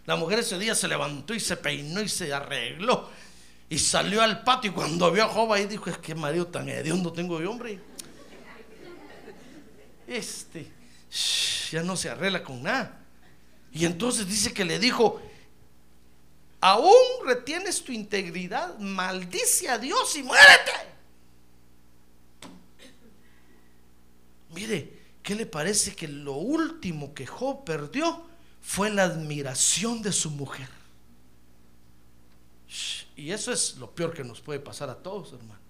La 0.05 0.15
mujer 0.15 0.39
ese 0.39 0.57
día 0.59 0.75
se 0.75 0.87
levantó 0.87 1.33
y 1.33 1.39
se 1.39 1.55
peinó 1.55 2.01
y 2.01 2.09
se 2.09 2.33
arregló 2.33 3.09
y 3.71 3.79
salió 3.79 4.21
al 4.21 4.43
patio 4.43 4.69
y 4.69 4.73
cuando 4.73 5.09
vio 5.13 5.23
a 5.23 5.29
Job 5.29 5.53
ahí 5.53 5.65
dijo, 5.65 5.89
es 5.89 5.97
que 5.97 6.13
marido 6.13 6.45
tan 6.45 6.67
hediondo 6.67 7.13
tengo 7.13 7.39
yo, 7.39 7.51
hombre. 7.51 7.79
Este, 10.05 10.69
ya 11.71 11.81
no 11.81 11.95
se 11.95 12.09
arregla 12.09 12.43
con 12.43 12.61
nada. 12.61 12.99
Y 13.71 13.85
entonces 13.85 14.27
dice 14.27 14.53
que 14.53 14.65
le 14.65 14.77
dijo, 14.77 15.21
aún 16.61 17.25
retienes 17.25 17.83
tu 17.83 17.91
integridad, 17.91 18.77
maldice 18.77 19.67
a 19.69 19.77
Dios 19.77 20.15
y 20.15 20.23
muérete. 20.23 20.71
Mire, 24.53 24.99
¿qué 25.23 25.35
le 25.35 25.45
parece 25.45 25.95
que 25.95 26.07
lo 26.07 26.33
último 26.33 27.13
que 27.13 27.25
Job 27.25 27.63
perdió 27.63 28.25
fue 28.61 28.89
la 28.89 29.03
admiración 29.03 30.01
de 30.01 30.11
su 30.11 30.29
mujer? 30.29 30.69
Y 33.15 33.31
eso 33.31 33.51
es 33.51 33.77
lo 33.77 33.91
peor 33.91 34.13
que 34.13 34.23
nos 34.23 34.39
puede 34.41 34.59
pasar 34.59 34.89
a 34.89 34.95
todos, 34.95 35.33
hermano. 35.33 35.60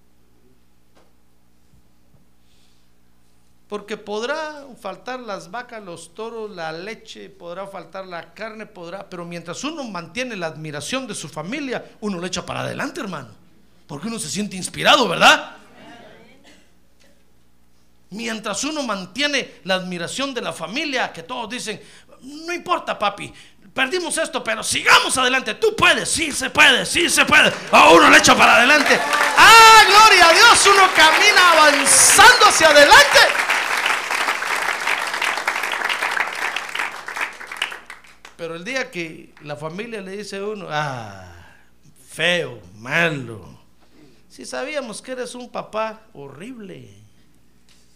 Porque 3.72 3.96
podrá 3.96 4.66
faltar 4.82 5.22
las 5.22 5.50
vacas, 5.50 5.82
los 5.82 6.14
toros, 6.14 6.52
la 6.52 6.74
leche, 6.74 7.30
podrá 7.30 7.66
faltar 7.68 8.06
la 8.06 8.34
carne, 8.34 8.66
podrá, 8.66 9.10
pero 9.10 9.24
mientras 9.24 9.64
uno 9.64 9.86
mantiene 9.86 10.36
la 10.36 10.48
admiración 10.48 11.08
de 11.08 11.16
su 11.16 11.30
familia, 11.30 11.82
uno 12.02 12.20
lo 12.20 12.28
echa 12.28 12.46
para 12.46 12.64
adelante, 12.64 13.00
hermano. 13.00 13.30
Porque 13.88 14.10
uno 14.10 14.20
se 14.20 14.30
siente 14.30 14.58
inspirado, 14.58 15.08
¿verdad? 15.08 15.56
Mientras 18.10 18.62
uno 18.66 18.84
mantiene 18.84 19.62
la 19.64 19.76
admiración 19.76 20.34
de 20.34 20.42
la 20.42 20.52
familia, 20.52 21.14
que 21.14 21.24
todos 21.24 21.50
dicen, 21.50 21.82
no 22.24 22.52
importa, 22.52 23.00
papi, 23.00 23.34
perdimos 23.74 24.18
esto, 24.18 24.44
pero 24.44 24.64
sigamos 24.64 25.18
adelante. 25.18 25.54
Tú 25.54 25.78
puedes, 25.78 26.10
sí 26.10 26.34
se 26.34 26.50
puede, 26.50 26.86
sí 26.86 27.10
se 27.10 27.24
puede. 27.24 27.54
A 27.72 27.90
uno 27.92 28.10
le 28.10 28.18
echa 28.18 28.36
para 28.36 28.58
adelante. 28.58 29.00
¡Ah, 29.38 29.84
gloria 29.88 30.28
a 30.28 30.34
Dios! 30.34 30.68
Uno 30.68 30.90
camina 30.94 31.52
avanzando 31.54 32.48
hacia 32.48 32.68
adelante. 32.68 33.41
Pero 38.42 38.56
el 38.56 38.64
día 38.64 38.90
que 38.90 39.36
la 39.44 39.56
familia 39.56 40.02
le 40.02 40.18
dice 40.18 40.38
a 40.38 40.44
uno, 40.44 40.66
ah, 40.68 41.32
feo, 42.08 42.60
malo, 42.74 43.60
si 44.30 44.48
sabíamos 44.48 45.00
que 45.00 45.12
eres 45.12 45.36
un 45.36 45.52
papá 45.52 46.08
horrible, 46.14 46.92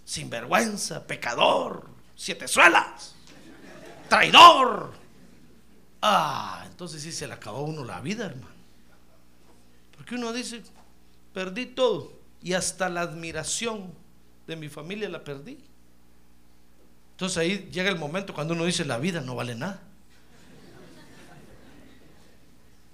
sinvergüenza, 0.03 1.07
pecador, 1.07 1.89
siete 2.15 2.47
suelas, 2.47 3.15
traidor. 4.07 4.93
Ah, 5.99 6.63
entonces 6.67 7.01
sí 7.01 7.11
se 7.11 7.25
le 7.25 7.33
acabó 7.33 7.57
a 7.57 7.61
uno 7.61 7.83
la 7.83 7.99
vida, 8.01 8.27
hermano. 8.27 8.55
Porque 9.97 10.13
uno 10.13 10.31
dice, 10.31 10.61
perdí 11.33 11.65
todo 11.65 12.13
y 12.43 12.53
hasta 12.53 12.87
la 12.87 13.01
admiración 13.01 13.91
de 14.45 14.55
mi 14.55 14.69
familia 14.69 15.09
la 15.09 15.23
perdí. 15.23 15.57
Entonces 17.13 17.39
ahí 17.39 17.67
llega 17.71 17.89
el 17.89 17.97
momento 17.97 18.35
cuando 18.35 18.53
uno 18.53 18.65
dice, 18.65 18.85
la 18.85 18.99
vida 18.99 19.21
no 19.21 19.33
vale 19.33 19.55
nada. 19.55 19.81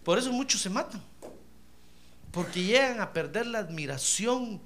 Por 0.03 0.17
eso 0.17 0.31
muchos 0.31 0.61
se 0.61 0.69
matan. 0.69 1.03
Porque 2.31 2.63
llegan 2.63 3.01
a 3.01 3.13
perder 3.13 3.47
la 3.47 3.59
admiración 3.59 4.61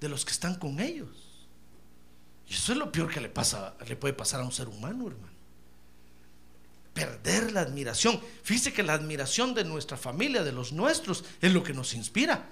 de 0.00 0.08
los 0.08 0.24
que 0.24 0.32
están 0.32 0.54
con 0.54 0.80
ellos. 0.80 1.08
Y 2.48 2.54
eso 2.54 2.72
es 2.72 2.78
lo 2.78 2.90
peor 2.90 3.12
que 3.12 3.20
le 3.20 3.28
pasa, 3.28 3.74
le 3.86 3.96
puede 3.96 4.14
pasar 4.14 4.40
a 4.40 4.44
un 4.44 4.52
ser 4.52 4.68
humano, 4.68 5.06
hermano. 5.06 5.30
Perder 6.92 7.52
la 7.52 7.60
admiración. 7.60 8.20
Fíjese 8.42 8.72
que 8.72 8.82
la 8.82 8.94
admiración 8.94 9.54
de 9.54 9.64
nuestra 9.64 9.96
familia, 9.96 10.42
de 10.42 10.52
los 10.52 10.72
nuestros, 10.72 11.24
es 11.40 11.52
lo 11.52 11.62
que 11.62 11.72
nos 11.72 11.94
inspira. 11.94 12.44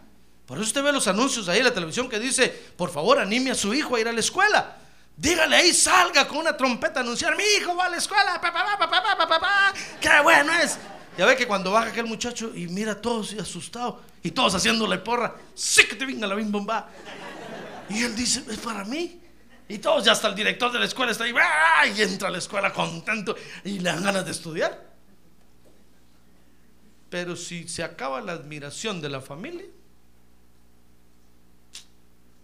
Por 0.47 0.57
eso 0.57 0.67
usted 0.67 0.83
ve 0.83 0.93
los 0.93 1.09
anuncios 1.09 1.49
ahí 1.49 1.59
en 1.59 1.65
la 1.65 1.75
televisión 1.75 2.09
que 2.09 2.19
dice, 2.19 2.49
por 2.77 2.91
favor, 2.91 3.19
anime 3.19 3.51
a 3.51 3.55
su 3.55 3.75
hijo 3.75 3.97
a 3.97 4.01
ir 4.01 4.09
a 4.09 4.13
la 4.13 4.21
escuela. 4.21 4.79
Dígale 5.17 5.57
ahí, 5.57 5.75
salga 5.75 6.29
con 6.29 6.39
una 6.39 6.57
trompeta 6.57 7.01
a 7.01 7.03
anunciar, 7.03 7.37
mi 7.37 7.43
hijo 7.59 7.75
va 7.75 7.87
a 7.87 7.91
la 7.91 7.97
escuela, 7.97 8.41
papá, 8.41 9.75
qué 10.01 10.21
bueno 10.23 10.53
es. 10.55 10.79
Ya 11.19 11.27
ve 11.27 11.37
que 11.37 11.49
cuando 11.49 11.73
baja 11.73 11.89
aquel 11.89 12.07
muchacho 12.07 12.53
y 12.55 12.69
mira 12.69 12.93
a 12.93 13.01
todos 13.01 13.33
y 13.33 13.41
asustado 13.41 14.01
y 14.23 14.31
todos 14.31 14.55
haciéndole 14.55 14.99
porra, 14.99 15.35
sí 15.53 15.85
que 15.85 15.97
te 15.97 16.07
venga 16.07 16.29
la 16.29 16.37
bim 16.37 16.53
bomba. 16.53 16.89
Y 17.91 18.05
él 18.05 18.15
dice, 18.15 18.45
es 18.49 18.59
para 18.59 18.85
mí. 18.85 19.21
Y 19.69 19.79
todos, 19.79 20.05
ya 20.05 20.13
hasta 20.13 20.29
el 20.29 20.37
director 20.37 20.71
de 20.71 20.79
la 20.79 20.85
escuela 20.85 21.11
está 21.11 21.25
ahí, 21.25 21.35
y 21.93 22.03
entra 22.03 22.29
a 22.29 22.31
la 22.31 22.39
escuela 22.39 22.73
contento 22.73 23.35
y 23.65 23.81
le 23.81 23.91
dan 23.91 24.05
ganas 24.05 24.25
de 24.27 24.31
estudiar. 24.31 24.95
Pero 27.11 27.35
si 27.35 27.67
se 27.67 27.83
acaba 27.83 28.21
la 28.21 28.33
admiración 28.33 29.01
de 29.01 29.09
la 29.09 29.21
familia, 29.21 29.67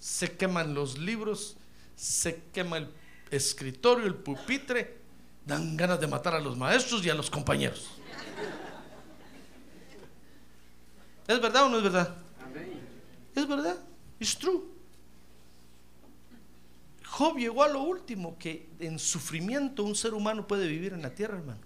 se 0.00 0.36
queman 0.36 0.74
los 0.74 0.98
libros, 0.98 1.56
se 1.94 2.42
quema 2.52 2.78
el 2.78 2.90
escritorio, 3.30 4.04
el 4.04 4.16
pupitre, 4.16 4.98
dan 5.46 5.76
ganas 5.76 6.00
de 6.00 6.08
matar 6.08 6.34
a 6.34 6.40
los 6.40 6.56
maestros 6.56 7.06
y 7.06 7.10
a 7.10 7.14
los 7.14 7.30
compañeros. 7.30 7.88
¿Es 11.26 11.40
verdad 11.40 11.64
o 11.64 11.68
no 11.68 11.78
es 11.78 11.82
verdad? 11.82 12.14
Es 13.34 13.48
verdad. 13.48 13.76
Es 14.20 14.38
true. 14.38 14.62
Job 17.06 17.36
llegó 17.38 17.62
a 17.62 17.68
lo 17.68 17.82
último 17.82 18.36
que 18.38 18.68
en 18.78 18.98
sufrimiento 18.98 19.84
un 19.84 19.94
ser 19.94 20.14
humano 20.14 20.46
puede 20.46 20.66
vivir 20.66 20.92
en 20.92 21.02
la 21.02 21.14
tierra, 21.14 21.38
hermano. 21.38 21.60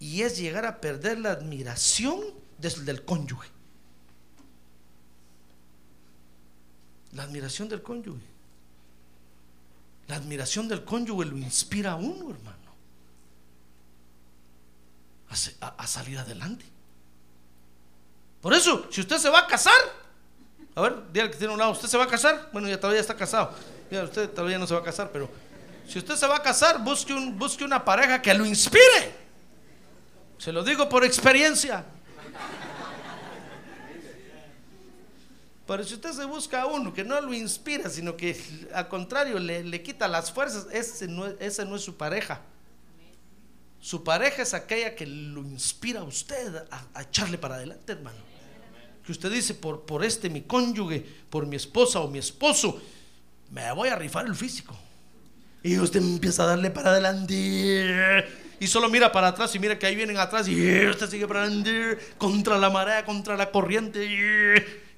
Y 0.00 0.22
es 0.22 0.36
llegar 0.38 0.66
a 0.66 0.80
perder 0.80 1.18
la 1.18 1.32
admiración 1.32 2.20
del 2.58 3.04
cónyuge. 3.04 3.48
La 7.12 7.22
admiración 7.24 7.68
del 7.68 7.82
cónyuge. 7.82 8.26
La 10.08 10.16
admiración 10.16 10.68
del 10.68 10.84
cónyuge 10.84 11.26
lo 11.26 11.36
inspira 11.38 11.92
a 11.92 11.96
uno, 11.96 12.30
hermano. 12.30 12.58
a 15.60 15.86
salir 15.86 16.18
adelante. 16.18 16.64
Por 18.40 18.54
eso, 18.54 18.86
si 18.90 19.00
usted 19.00 19.18
se 19.18 19.28
va 19.28 19.40
a 19.40 19.46
casar, 19.46 19.72
a 20.74 20.80
ver, 20.80 20.96
dígale 21.12 21.30
que 21.32 21.38
tiene 21.38 21.52
un 21.52 21.58
lado, 21.58 21.72
¿usted 21.72 21.88
se 21.88 21.96
va 21.96 22.04
a 22.04 22.08
casar? 22.08 22.50
Bueno, 22.52 22.68
ya 22.68 22.78
todavía 22.78 23.00
está 23.00 23.16
casado. 23.16 23.52
Ya 23.90 24.04
usted 24.04 24.30
todavía 24.30 24.58
no 24.58 24.66
se 24.66 24.74
va 24.74 24.80
a 24.80 24.84
casar, 24.84 25.10
pero 25.12 25.28
si 25.88 25.98
usted 25.98 26.14
se 26.14 26.26
va 26.26 26.36
a 26.36 26.42
casar, 26.42 26.82
busque, 26.84 27.12
un, 27.12 27.36
busque 27.38 27.64
una 27.64 27.84
pareja 27.84 28.20
que 28.20 28.32
lo 28.34 28.44
inspire. 28.44 29.14
Se 30.36 30.52
lo 30.52 30.62
digo 30.62 30.88
por 30.88 31.04
experiencia. 31.04 31.84
Pero 35.66 35.84
si 35.84 35.94
usted 35.94 36.12
se 36.12 36.24
busca 36.24 36.62
a 36.62 36.66
uno 36.66 36.94
que 36.94 37.04
no 37.04 37.20
lo 37.20 37.34
inspira, 37.34 37.90
sino 37.90 38.16
que 38.16 38.40
al 38.72 38.88
contrario 38.88 39.38
le, 39.38 39.82
quita 39.82 40.08
las 40.08 40.32
fuerzas, 40.32 40.66
ese 40.72 41.08
no, 41.08 41.26
ese 41.26 41.64
no 41.66 41.76
es 41.76 41.82
su 41.82 41.96
pareja. 41.96 42.40
Su 43.80 44.02
pareja 44.02 44.42
es 44.42 44.54
aquella 44.54 44.94
que 44.94 45.06
lo 45.06 45.40
inspira 45.40 46.00
a 46.00 46.04
usted 46.04 46.64
a, 46.70 47.02
echarle 47.02 47.38
para 47.38 47.56
adelante, 47.56 47.92
hermano 47.92 48.28
que 49.08 49.12
usted 49.12 49.32
dice, 49.32 49.54
por, 49.54 49.86
por 49.86 50.04
este 50.04 50.28
mi 50.28 50.42
cónyuge, 50.42 51.02
por 51.30 51.46
mi 51.46 51.56
esposa 51.56 51.98
o 52.00 52.08
mi 52.08 52.18
esposo, 52.18 52.78
me 53.50 53.72
voy 53.72 53.88
a 53.88 53.96
rifar 53.96 54.26
el 54.26 54.34
físico. 54.34 54.76
Y 55.62 55.78
usted 55.78 56.00
empieza 56.00 56.42
a 56.42 56.48
darle 56.48 56.68
para 56.70 56.90
adelante. 56.90 58.26
Y 58.60 58.66
solo 58.66 58.90
mira 58.90 59.10
para 59.10 59.28
atrás 59.28 59.54
y 59.54 59.58
mira 59.58 59.78
que 59.78 59.86
ahí 59.86 59.96
vienen 59.96 60.18
atrás 60.18 60.46
y 60.46 60.86
usted 60.86 61.08
sigue 61.08 61.26
para 61.26 61.44
adelante 61.44 61.98
contra 62.18 62.58
la 62.58 62.68
marea, 62.68 63.06
contra 63.06 63.34
la 63.34 63.50
corriente 63.50 64.04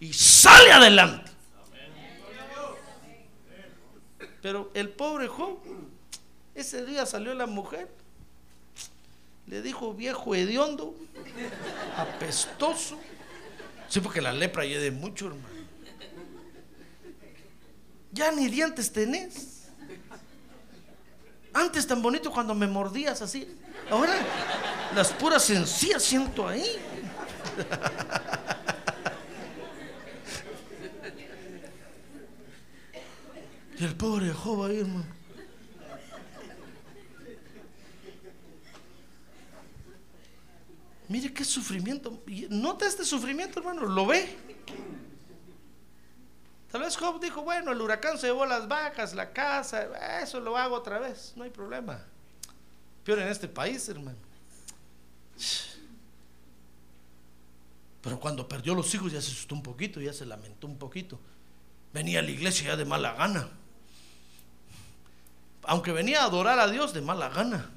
y 0.01 0.13
sale 0.13 0.73
adelante. 0.73 1.31
Pero 4.43 4.73
el 4.75 4.89
pobre 4.89 5.29
Job, 5.29 5.61
ese 6.57 6.85
día 6.85 7.07
salió 7.07 7.33
la 7.35 7.47
mujer, 7.47 7.89
le 9.51 9.63
dijo 9.63 9.93
viejo 9.93 10.35
hediondo, 10.35 10.95
apestoso, 11.97 12.99
Sí, 13.89 13.99
porque 13.99 14.21
la 14.21 14.33
lepra 14.33 14.63
de 14.63 14.93
mucho, 14.93 15.27
hermano. 15.27 15.49
Ya 18.13 18.31
ni 18.31 18.47
dientes 18.47 18.93
tenés. 18.93 19.65
Antes 21.53 21.89
tan 21.89 22.01
bonito 22.01 22.31
cuando 22.31 22.55
me 22.55 22.69
mordías 22.69 23.21
así. 23.21 23.53
Ahora 23.91 24.15
las 24.95 25.13
puras 25.13 25.51
encías 25.51 26.05
siento 26.05 26.47
ahí. 26.47 26.65
Y 33.77 33.85
el 33.85 33.97
pobre 33.97 34.31
Job 34.31 34.65
ahí, 34.65 34.81
hermano. 34.81 35.20
Mire 41.11 41.35
qué 41.35 41.45
sufrimiento. 41.45 42.23
Nota 42.51 42.87
este 42.87 43.05
sufrimiento, 43.05 43.59
hermano. 43.59 43.83
¿Lo 43.83 44.07
ve? 44.07 44.33
Tal 46.71 46.83
vez 46.83 46.97
Job 46.97 47.21
dijo, 47.21 47.43
bueno, 47.43 47.73
el 47.73 47.81
huracán 47.81 48.17
se 48.17 48.29
llevó 48.29 48.47
las 48.47 48.69
vacas, 48.69 49.13
la 49.13 49.33
casa, 49.33 50.21
eso 50.23 50.39
lo 50.39 50.57
hago 50.57 50.77
otra 50.77 51.01
vez, 51.01 51.33
no 51.35 51.43
hay 51.43 51.51
problema. 51.51 52.01
Peor 53.03 53.19
en 53.19 53.27
este 53.27 53.49
país, 53.49 53.89
hermano. 53.89 54.19
Pero 58.01 58.21
cuando 58.21 58.47
perdió 58.47 58.77
los 58.77 58.95
hijos 58.95 59.11
ya 59.11 59.21
se 59.21 59.33
asustó 59.33 59.57
un 59.57 59.65
poquito, 59.65 60.01
ya 60.01 60.13
se 60.13 60.25
lamentó 60.25 60.69
un 60.69 60.79
poquito. 60.79 61.19
Venía 61.93 62.21
a 62.21 62.23
la 62.23 62.31
iglesia 62.31 62.69
ya 62.69 62.77
de 62.77 62.85
mala 62.85 63.15
gana. 63.15 63.49
Aunque 65.65 65.91
venía 65.91 66.23
a 66.23 66.27
adorar 66.27 66.61
a 66.61 66.71
Dios 66.71 66.95
de 66.95 67.01
mala 67.01 67.31
gana. 67.31 67.69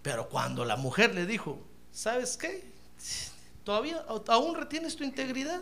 Pero 0.00 0.30
cuando 0.30 0.64
la 0.64 0.76
mujer 0.76 1.14
le 1.14 1.26
dijo, 1.26 1.62
¿sabes 1.92 2.36
qué? 2.36 2.64
Todavía 3.64 4.04
aún 4.28 4.56
retienes 4.56 4.96
tu 4.96 5.04
integridad. 5.04 5.60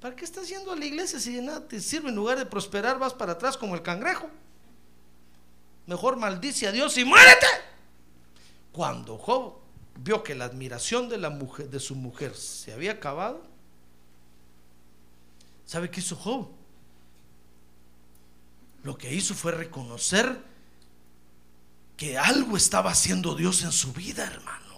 ¿Para 0.00 0.16
qué 0.16 0.24
estás 0.24 0.48
yendo 0.48 0.72
a 0.72 0.76
la 0.76 0.84
iglesia 0.84 1.20
si 1.20 1.34
de 1.34 1.42
nada 1.42 1.66
te 1.66 1.80
sirve? 1.80 2.08
En 2.08 2.16
lugar 2.16 2.36
de 2.36 2.44
prosperar 2.44 2.98
vas 2.98 3.14
para 3.14 3.32
atrás 3.32 3.56
como 3.56 3.74
el 3.74 3.82
cangrejo. 3.82 4.28
Mejor 5.86 6.16
maldice 6.16 6.66
a 6.66 6.72
Dios 6.72 6.98
y 6.98 7.04
muérete. 7.04 7.46
Cuando 8.72 9.16
Job 9.16 9.54
vio 9.96 10.22
que 10.22 10.34
la 10.34 10.46
admiración 10.46 11.08
de, 11.08 11.18
la 11.18 11.30
mujer, 11.30 11.70
de 11.70 11.78
su 11.78 11.94
mujer 11.94 12.34
se 12.34 12.72
había 12.72 12.92
acabado, 12.92 13.42
¿sabe 15.66 15.90
qué 15.90 16.00
hizo 16.00 16.16
Job? 16.16 16.48
Lo 18.82 18.98
que 18.98 19.14
hizo 19.14 19.34
fue 19.34 19.52
reconocer 19.52 20.40
que 21.96 22.18
algo 22.18 22.56
estaba 22.56 22.90
haciendo 22.90 23.36
Dios 23.36 23.62
en 23.62 23.70
su 23.70 23.92
vida, 23.92 24.24
hermano. 24.24 24.71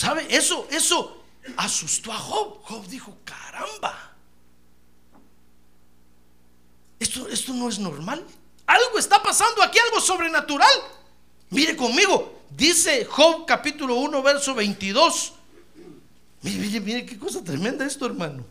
¿Sabe? 0.00 0.26
Eso, 0.30 0.66
eso 0.70 1.22
asustó 1.58 2.10
a 2.10 2.16
Job. 2.16 2.62
Job 2.62 2.86
dijo, 2.86 3.18
caramba, 3.22 4.14
esto, 6.98 7.28
esto 7.28 7.52
no 7.52 7.68
es 7.68 7.78
normal. 7.78 8.24
Algo 8.64 8.98
está 8.98 9.22
pasando 9.22 9.62
aquí, 9.62 9.78
algo 9.78 10.00
sobrenatural. 10.00 10.72
Mire 11.50 11.76
conmigo, 11.76 12.40
dice 12.48 13.04
Job 13.04 13.44
capítulo 13.44 13.96
1, 13.96 14.22
verso 14.22 14.54
22. 14.54 15.34
Mire, 16.40 16.58
mire, 16.58 16.80
mire 16.80 17.04
qué 17.04 17.18
cosa 17.18 17.44
tremenda 17.44 17.84
esto, 17.84 18.06
hermano. 18.06 18.46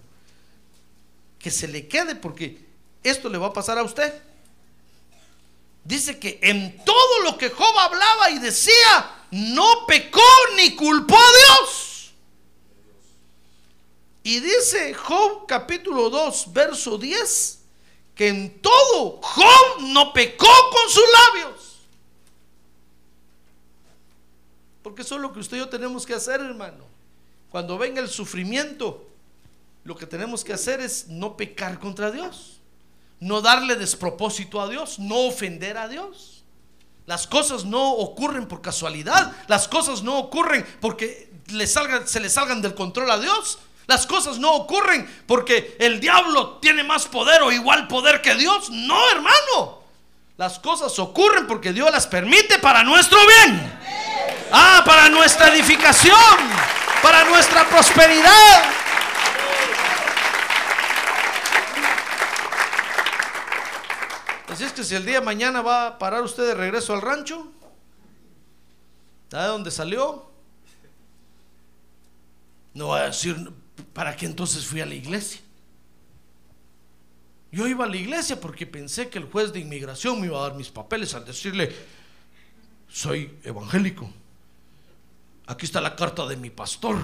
Que 1.39 1.50
se 1.50 1.68
le 1.68 1.88
quede 1.88 2.14
porque 2.14 2.64
esto 3.02 3.28
le 3.28 3.39
va 3.39 3.47
a 3.47 3.54
pasar 3.54 3.80
a 3.80 3.84
usted. 3.84 4.22
Dice 5.84 6.19
que 6.19 6.39
en 6.41 6.84
todo 6.84 7.21
lo 7.23 7.38
que 7.38 7.49
Job 7.49 7.77
hablaba 7.77 8.30
y 8.32 8.39
decía, 8.39 9.25
no 9.32 9.86
pecó 9.88 10.21
ni 10.55 10.75
culpó 10.75 11.15
a 11.15 11.32
Dios. 11.59 12.11
Y 14.23 14.39
dice 14.39 14.93
Job 14.93 15.47
capítulo 15.47 16.09
2, 16.09 16.53
verso 16.53 16.97
10, 16.97 17.59
que 18.13 18.27
en 18.27 18.61
todo 18.61 19.19
Job 19.21 19.82
no 19.82 20.13
pecó 20.13 20.45
con 20.45 20.89
sus 20.89 21.03
labios. 21.34 21.80
Porque 24.84 25.01
eso 25.01 25.15
es 25.15 25.21
lo 25.21 25.34
que 25.34 25.39
usted 25.39 25.57
y 25.57 25.59
yo 25.59 25.69
tenemos 25.69 26.05
que 26.05 26.13
hacer, 26.13 26.41
hermano. 26.41 26.86
Cuando 27.49 27.77
venga 27.77 28.01
el 28.01 28.09
sufrimiento, 28.09 29.07
lo 29.84 29.95
que 29.95 30.05
tenemos 30.05 30.43
que 30.43 30.53
hacer 30.53 30.82
es 30.82 31.07
no 31.07 31.36
pecar 31.36 31.80
contra 31.80 32.11
Dios, 32.11 32.59
no 33.20 33.41
darle 33.41 33.76
despropósito 33.76 34.61
a 34.61 34.67
Dios, 34.67 34.99
no 34.99 35.28
ofender 35.28 35.78
a 35.78 35.88
Dios. 35.88 36.43
Las 37.05 37.26
cosas 37.28 37.65
no 37.65 37.93
ocurren 37.93 38.47
por 38.47 38.61
casualidad. 38.61 39.34
Las 39.47 39.67
cosas 39.67 40.03
no 40.03 40.20
ocurren 40.20 40.65
porque 40.80 41.32
se 42.05 42.20
le 42.20 42.30
salgan 42.30 42.61
del 42.61 42.76
control 42.76 43.09
a 43.09 43.17
Dios. 43.17 43.57
Las 43.88 44.05
cosas 44.05 44.38
no 44.38 44.53
ocurren 44.53 45.09
porque 45.26 45.76
el 45.80 45.99
diablo 45.99 46.59
tiene 46.61 46.84
más 46.84 47.07
poder 47.07 47.41
o 47.41 47.51
igual 47.51 47.88
poder 47.88 48.22
que 48.22 48.36
Dios. 48.36 48.70
No, 48.70 49.09
hermano. 49.09 49.80
Las 50.38 50.59
cosas 50.59 50.97
ocurren 50.99 51.47
porque 51.47 51.74
Dios 51.74 51.91
las 51.91 52.05
permite 52.05 52.59
para 52.59 52.84
nuestro 52.84 53.17
bien. 53.26 53.80
Ah, 54.51 54.84
para 54.86 55.09
nuestra 55.09 55.47
edificación, 55.47 56.15
para 57.01 57.26
nuestra 57.26 57.67
prosperidad. 57.67 58.89
Así 64.50 64.64
es 64.64 64.74
que 64.74 64.84
si 64.84 64.95
el 64.95 65.06
día 65.06 65.20
de 65.20 65.26
mañana 65.26 65.62
va 65.62 65.88
a 65.88 66.00
parar 66.00 66.24
usted 66.24 66.43
de 66.43 66.56
regreso 66.56 66.93
al 66.93 67.02
rancho, 67.02 67.52
¿de 69.30 69.38
dónde 69.38 69.70
salió? 69.70 70.30
No 72.74 72.89
va 72.89 73.02
a 73.02 73.06
decir, 73.08 73.52
¿para 73.93 74.16
qué 74.16 74.26
entonces 74.26 74.66
fui 74.66 74.82
a 74.82 74.86
la 74.86 74.95
iglesia? 74.95 75.41
Yo 77.52 77.68
iba 77.68 77.86
a 77.86 77.88
la 77.88 77.97
iglesia 77.97 78.39
porque 78.39 78.66
pensé 78.66 79.10
que 79.10 79.20
el 79.20 79.26
juez 79.26 79.54
de 79.54 79.60
inmigración 79.60 80.20
me 80.20 80.28
iba 80.28 80.39
a 80.39 80.50
dar 80.50 80.56
mis 80.56 80.70
papeles 80.70 81.14
al 81.14 81.26
decirle, 81.26 81.76
soy 82.88 83.38
evangélico. 83.43 84.12
Aquí 85.45 85.66
está 85.66 85.80
la 85.82 85.95
carta 85.95 86.28
de 86.28 86.38
mi 86.38 86.50
pastor. 86.50 86.97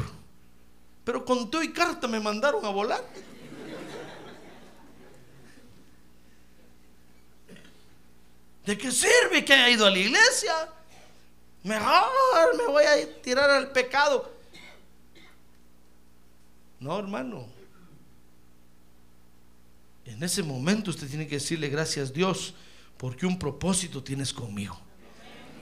Pero 1.04 1.26
con 1.26 1.50
todo 1.52 1.62
y 1.64 1.72
carta 1.74 2.08
me 2.08 2.20
mandaron 2.20 2.66
a 2.66 2.70
volar. 2.70 3.04
¿De 8.66 8.78
qué 8.78 8.92
sirve 8.92 9.46
que 9.46 9.54
haya 9.54 9.70
ido 9.70 9.86
a 9.86 9.92
la 9.92 10.00
iglesia? 10.00 10.70
Mejor 11.64 12.58
me 12.58 12.66
voy 12.66 12.84
a 12.84 13.22
tirar 13.22 13.50
al 13.50 13.72
pecado. 13.72 14.34
No, 16.80 16.98
hermano. 16.98 17.48
En 20.06 20.22
ese 20.22 20.44
momento 20.44 20.92
usted 20.92 21.08
tiene 21.08 21.28
que 21.28 21.36
decirle 21.36 21.70
gracias 21.70 22.14
Dios 22.14 22.54
porque 22.98 23.26
un 23.26 23.38
propósito 23.38 24.04
tienes 24.04 24.32
conmigo. 24.32 24.80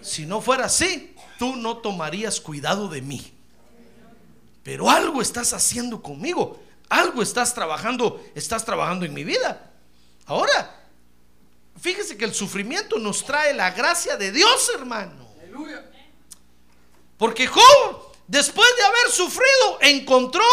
Si 0.01 0.25
no 0.25 0.41
fuera 0.41 0.65
así, 0.65 1.15
tú 1.39 1.55
no 1.55 1.77
tomarías 1.77 2.41
cuidado 2.41 2.89
de 2.89 3.01
mí. 3.01 3.33
Pero 4.63 4.89
algo 4.89 5.21
estás 5.21 5.53
haciendo 5.53 6.01
conmigo. 6.01 6.61
Algo 6.89 7.21
estás 7.21 7.53
trabajando, 7.53 8.23
estás 8.35 8.65
trabajando 8.65 9.05
en 9.05 9.13
mi 9.13 9.23
vida. 9.23 9.71
Ahora, 10.25 10.82
Fíjese 11.83 12.15
que 12.15 12.23
el 12.23 12.33
sufrimiento 12.33 12.97
nos 12.97 13.25
trae 13.25 13.53
la 13.53 13.71
gracia 13.71 14.15
de 14.15 14.31
Dios, 14.31 14.71
hermano. 14.73 15.27
Porque 17.17 17.45
Job, 17.45 18.13
después 18.25 18.69
de 18.77 18.83
haber 18.83 19.11
sufrido, 19.11 19.79
encontró 19.81 20.45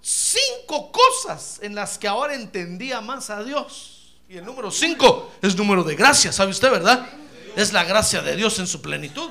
cinco 0.00 0.90
cosas 0.90 1.60
en 1.62 1.76
las 1.76 1.96
que 1.96 2.08
ahora 2.08 2.34
entendía 2.34 3.00
más 3.00 3.30
a 3.30 3.44
Dios. 3.44 4.16
Y 4.28 4.36
el 4.36 4.44
número 4.44 4.72
cinco 4.72 5.32
es 5.40 5.54
número 5.54 5.84
de 5.84 5.94
gracia, 5.94 6.32
¿sabe 6.32 6.50
usted, 6.50 6.72
verdad? 6.72 7.08
Es 7.54 7.72
la 7.72 7.84
gracia 7.84 8.20
de 8.20 8.34
Dios 8.34 8.58
en 8.58 8.66
su 8.66 8.82
plenitud. 8.82 9.30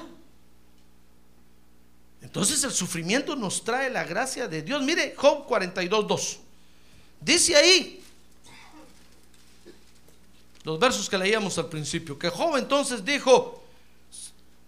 Entonces 2.22 2.64
el 2.64 2.72
sufrimiento 2.72 3.36
nos 3.36 3.66
trae 3.66 3.90
la 3.90 4.06
gracia 4.06 4.48
de 4.48 4.62
Dios. 4.62 4.82
Mire, 4.82 5.14
Job 5.18 5.46
42, 5.46 6.08
2. 6.08 6.40
Dice 7.20 7.58
ahí, 7.58 8.03
los 10.64 10.80
versos 10.80 11.10
que 11.10 11.18
leíamos 11.18 11.58
al 11.58 11.68
principio, 11.68 12.18
que 12.18 12.30
Job 12.30 12.58
entonces 12.58 13.04
dijo, 13.04 13.64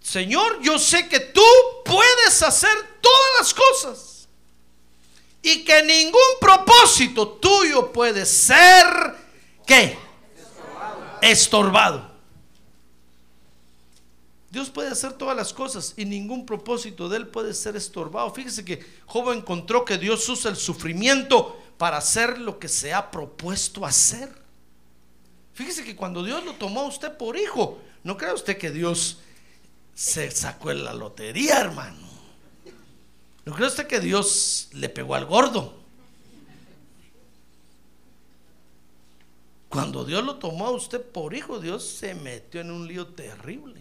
Señor, 0.01 0.61
yo 0.61 0.77
sé 0.77 1.07
que 1.07 1.19
tú 1.19 1.41
puedes 1.83 2.43
hacer 2.43 2.75
todas 3.01 3.31
las 3.39 3.53
cosas 3.53 4.27
y 5.41 5.63
que 5.63 5.83
ningún 5.83 6.39
propósito 6.39 7.27
tuyo 7.27 7.91
puede 7.91 8.25
ser, 8.25 8.85
¿qué? 9.65 9.97
Estorbado. 11.21 12.15
Dios 14.51 14.69
puede 14.69 14.89
hacer 14.89 15.13
todas 15.13 15.35
las 15.35 15.53
cosas 15.53 15.93
y 15.97 16.05
ningún 16.05 16.45
propósito 16.45 17.09
de 17.09 17.17
Él 17.17 17.27
puede 17.27 17.53
ser 17.53 17.75
estorbado. 17.75 18.33
Fíjese 18.33 18.63
que 18.63 18.85
Job 19.05 19.31
encontró 19.31 19.83
que 19.83 19.97
Dios 19.97 20.27
usa 20.29 20.49
el 20.49 20.57
sufrimiento 20.57 21.61
para 21.77 21.97
hacer 21.97 22.37
lo 22.39 22.57
que 22.57 22.69
se 22.69 22.93
ha 22.93 23.11
propuesto 23.11 23.85
hacer. 23.85 24.44
Fíjese 25.55 25.85
que 25.85 25.95
cuando 25.95 26.21
Dios 26.21 26.43
lo 26.43 26.53
tomó 26.55 26.81
a 26.81 26.87
usted 26.87 27.15
por 27.15 27.37
hijo, 27.37 27.79
no 28.03 28.17
crea 28.17 28.33
usted 28.33 28.57
que 28.57 28.71
Dios 28.71 29.19
se 29.93 30.29
sacó 30.29 30.69
en 30.69 30.83
la 30.83 30.93
lotería, 30.93 31.61
hermano. 31.61 32.05
¿No 33.45 33.53
cree 33.53 33.69
usted 33.69 33.87
que 33.87 34.01
Dios 34.01 34.67
le 34.73 34.89
pegó 34.89 35.15
al 35.15 35.25
gordo? 35.25 35.79
Cuando 39.69 40.03
Dios 40.03 40.25
lo 40.25 40.35
tomó 40.35 40.67
a 40.67 40.71
usted 40.71 41.01
por 41.01 41.33
hijo, 41.33 41.59
Dios 41.59 41.87
se 41.87 42.15
metió 42.15 42.59
en 42.59 42.71
un 42.71 42.85
lío 42.85 43.07
terrible. 43.07 43.79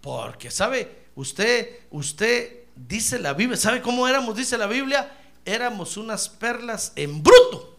Porque, 0.00 0.50
¿sabe? 0.50 1.04
Usted, 1.14 1.80
usted 1.90 2.60
dice 2.74 3.18
la 3.18 3.34
Biblia, 3.34 3.58
¿sabe 3.58 3.82
cómo 3.82 4.08
éramos? 4.08 4.34
Dice 4.34 4.56
la 4.56 4.66
Biblia, 4.66 5.12
éramos 5.44 5.98
unas 5.98 6.30
perlas 6.30 6.94
en 6.96 7.22
bruto. 7.22 7.69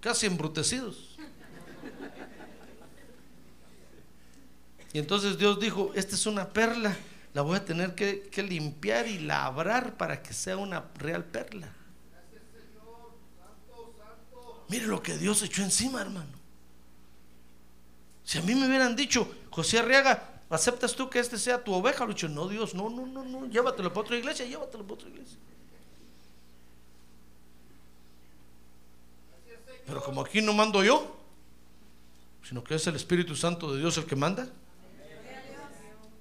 Casi 0.00 0.26
embrutecidos. 0.26 1.16
Y 4.92 4.98
entonces 4.98 5.38
Dios 5.38 5.60
dijo, 5.60 5.92
esta 5.94 6.14
es 6.14 6.26
una 6.26 6.48
perla, 6.48 6.96
la 7.32 7.42
voy 7.42 7.56
a 7.56 7.64
tener 7.64 7.94
que, 7.94 8.42
limpiar 8.42 9.06
y 9.06 9.20
labrar 9.20 9.96
para 9.96 10.22
que 10.22 10.32
sea 10.32 10.56
una 10.56 10.84
real 10.96 11.24
perla. 11.24 11.72
Mire 14.68 14.86
lo 14.86 15.02
que 15.02 15.16
Dios 15.16 15.42
echó 15.42 15.62
encima, 15.62 16.00
hermano. 16.00 16.40
Si 18.24 18.38
a 18.38 18.42
mí 18.42 18.54
me 18.54 18.66
hubieran 18.66 18.94
dicho, 18.94 19.32
José 19.50 19.78
Arriaga, 19.78 20.42
¿aceptas 20.48 20.94
tú 20.94 21.10
que 21.10 21.18
este 21.18 21.38
sea 21.38 21.62
tu 21.62 21.72
oveja? 21.72 22.06
Dicho, 22.06 22.28
no, 22.28 22.48
Dios, 22.48 22.74
no, 22.74 22.88
no, 22.88 23.06
no, 23.06 23.24
no, 23.24 23.46
llévatelo 23.46 23.92
para 23.92 24.00
otra 24.02 24.16
iglesia, 24.16 24.46
llévatelo 24.46 24.84
para 24.84 24.94
otra 24.94 25.08
iglesia. 25.08 25.38
Pero 29.90 30.04
como 30.04 30.20
aquí 30.20 30.40
no 30.40 30.52
mando 30.52 30.84
yo, 30.84 31.16
sino 32.48 32.62
que 32.62 32.76
es 32.76 32.86
el 32.86 32.94
Espíritu 32.94 33.34
Santo 33.34 33.74
de 33.74 33.80
Dios 33.80 33.98
el 33.98 34.06
que 34.06 34.14
manda, 34.14 34.48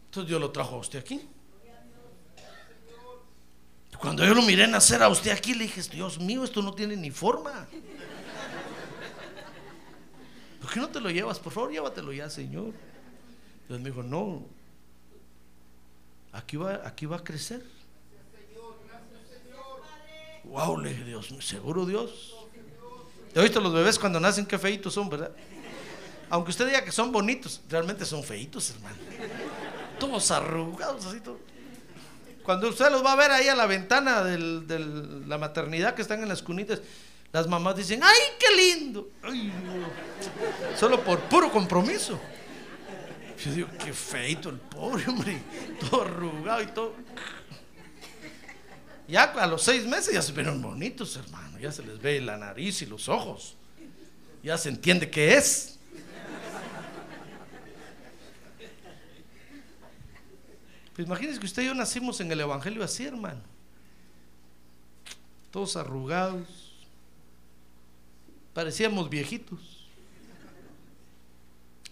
entonces 0.05 0.27
Dios 0.27 0.41
lo 0.41 0.49
trajo 0.49 0.77
a 0.77 0.79
usted 0.79 0.97
aquí. 0.97 1.21
Cuando 3.99 4.25
yo 4.25 4.33
lo 4.33 4.41
miré 4.41 4.65
nacer 4.65 5.03
a 5.03 5.09
usted 5.09 5.29
aquí, 5.29 5.53
le 5.53 5.65
dije, 5.65 5.83
Dios 5.83 6.19
mío, 6.19 6.43
esto 6.43 6.63
no 6.63 6.73
tiene 6.73 6.95
ni 6.95 7.11
forma. 7.11 7.67
¿Por 10.59 10.71
qué 10.71 10.79
no 10.79 10.89
te 10.89 10.99
lo 10.99 11.11
llevas? 11.11 11.37
Por 11.37 11.53
favor, 11.53 11.71
llévatelo 11.71 12.11
ya, 12.11 12.27
Señor. 12.27 12.73
Dios 13.67 13.79
me 13.79 13.91
dijo, 13.91 14.01
no, 14.01 14.47
aquí 16.31 16.57
va, 16.57 16.81
aquí 16.87 17.05
va 17.05 17.17
a 17.17 17.23
crecer. 17.23 17.63
Wow, 20.45 20.79
le 20.79 20.89
dije, 20.89 21.03
Dios, 21.03 21.31
seguro 21.41 21.85
Dios. 21.85 22.38
¿Te 23.33 23.41
visto 23.41 23.61
los 23.61 23.73
bebés 23.73 23.99
cuando 23.99 24.19
nacen 24.19 24.45
qué 24.45 24.57
feitos 24.57 24.93
son, 24.93 25.09
verdad? 25.09 25.31
Aunque 26.29 26.51
usted 26.51 26.67
diga 26.67 26.83
que 26.83 26.91
son 26.91 27.11
bonitos, 27.11 27.61
realmente 27.69 28.05
son 28.05 28.23
feitos, 28.23 28.71
hermano. 28.71 28.97
Todos 29.99 30.31
arrugados, 30.31 31.05
así 31.05 31.19
todo. 31.19 31.39
Cuando 32.43 32.69
usted 32.69 32.89
los 32.89 33.03
va 33.03 33.13
a 33.13 33.15
ver 33.15 33.31
ahí 33.31 33.47
a 33.47 33.55
la 33.55 33.65
ventana 33.65 34.23
de 34.23 34.79
la 35.27 35.37
maternidad 35.37 35.93
que 35.93 36.01
están 36.01 36.21
en 36.21 36.29
las 36.29 36.41
cunitas, 36.41 36.81
las 37.31 37.47
mamás 37.47 37.75
dicen, 37.75 38.01
¡ay, 38.03 38.19
qué 38.39 38.55
lindo! 38.55 39.09
Solo 40.75 41.03
por 41.03 41.19
puro 41.21 41.51
compromiso. 41.51 42.19
Yo 43.43 43.51
digo, 43.51 43.67
qué 43.83 43.93
feito 43.93 44.49
el 44.49 44.57
pobre 44.57 45.07
hombre, 45.07 45.41
todo 45.89 46.01
arrugado 46.01 46.61
y 46.61 46.67
todo. 46.67 46.93
Ya 49.09 49.23
a 49.23 49.47
los 49.47 49.63
seis 49.63 49.87
meses 49.87 50.13
ya 50.13 50.21
se 50.21 50.31
ven 50.31 50.61
bonitos, 50.61 51.15
hermano. 51.15 51.57
Ya 51.57 51.71
se 51.71 51.83
les 51.83 51.99
ve 51.99 52.21
la 52.21 52.37
nariz 52.37 52.83
y 52.83 52.85
los 52.85 53.09
ojos. 53.09 53.55
Ya 54.43 54.55
se 54.55 54.69
entiende 54.69 55.09
qué 55.09 55.33
es. 55.33 55.79
Pues 60.95 61.07
imagínense 61.07 61.39
que 61.39 61.45
usted 61.47 61.63
y 61.63 61.65
yo 61.65 61.73
nacimos 61.73 62.19
en 62.21 62.31
el 62.31 62.39
Evangelio 62.41 62.83
así, 62.83 63.05
hermano. 63.05 63.41
Todos 65.49 65.75
arrugados. 65.75 66.77
Parecíamos 68.53 69.09
viejitos. 69.09 69.87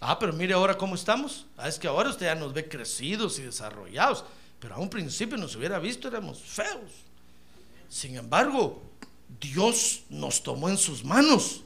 Ah, 0.00 0.18
pero 0.20 0.32
mire 0.32 0.54
ahora 0.54 0.78
cómo 0.78 0.94
estamos. 0.94 1.46
Ah, 1.56 1.66
es 1.66 1.80
que 1.80 1.88
ahora 1.88 2.10
usted 2.10 2.26
ya 2.26 2.36
nos 2.36 2.52
ve 2.52 2.68
crecidos 2.68 3.40
y 3.40 3.42
desarrollados. 3.42 4.24
Pero 4.60 4.74
a 4.74 4.78
un 4.78 4.90
principio 4.90 5.36
nos 5.36 5.54
hubiera 5.54 5.78
visto, 5.78 6.08
éramos 6.08 6.40
feos. 6.42 6.90
Sin 7.88 8.16
embargo, 8.16 8.82
Dios 9.40 10.02
nos 10.08 10.42
tomó 10.42 10.68
en 10.68 10.78
sus 10.78 11.04
manos. 11.04 11.62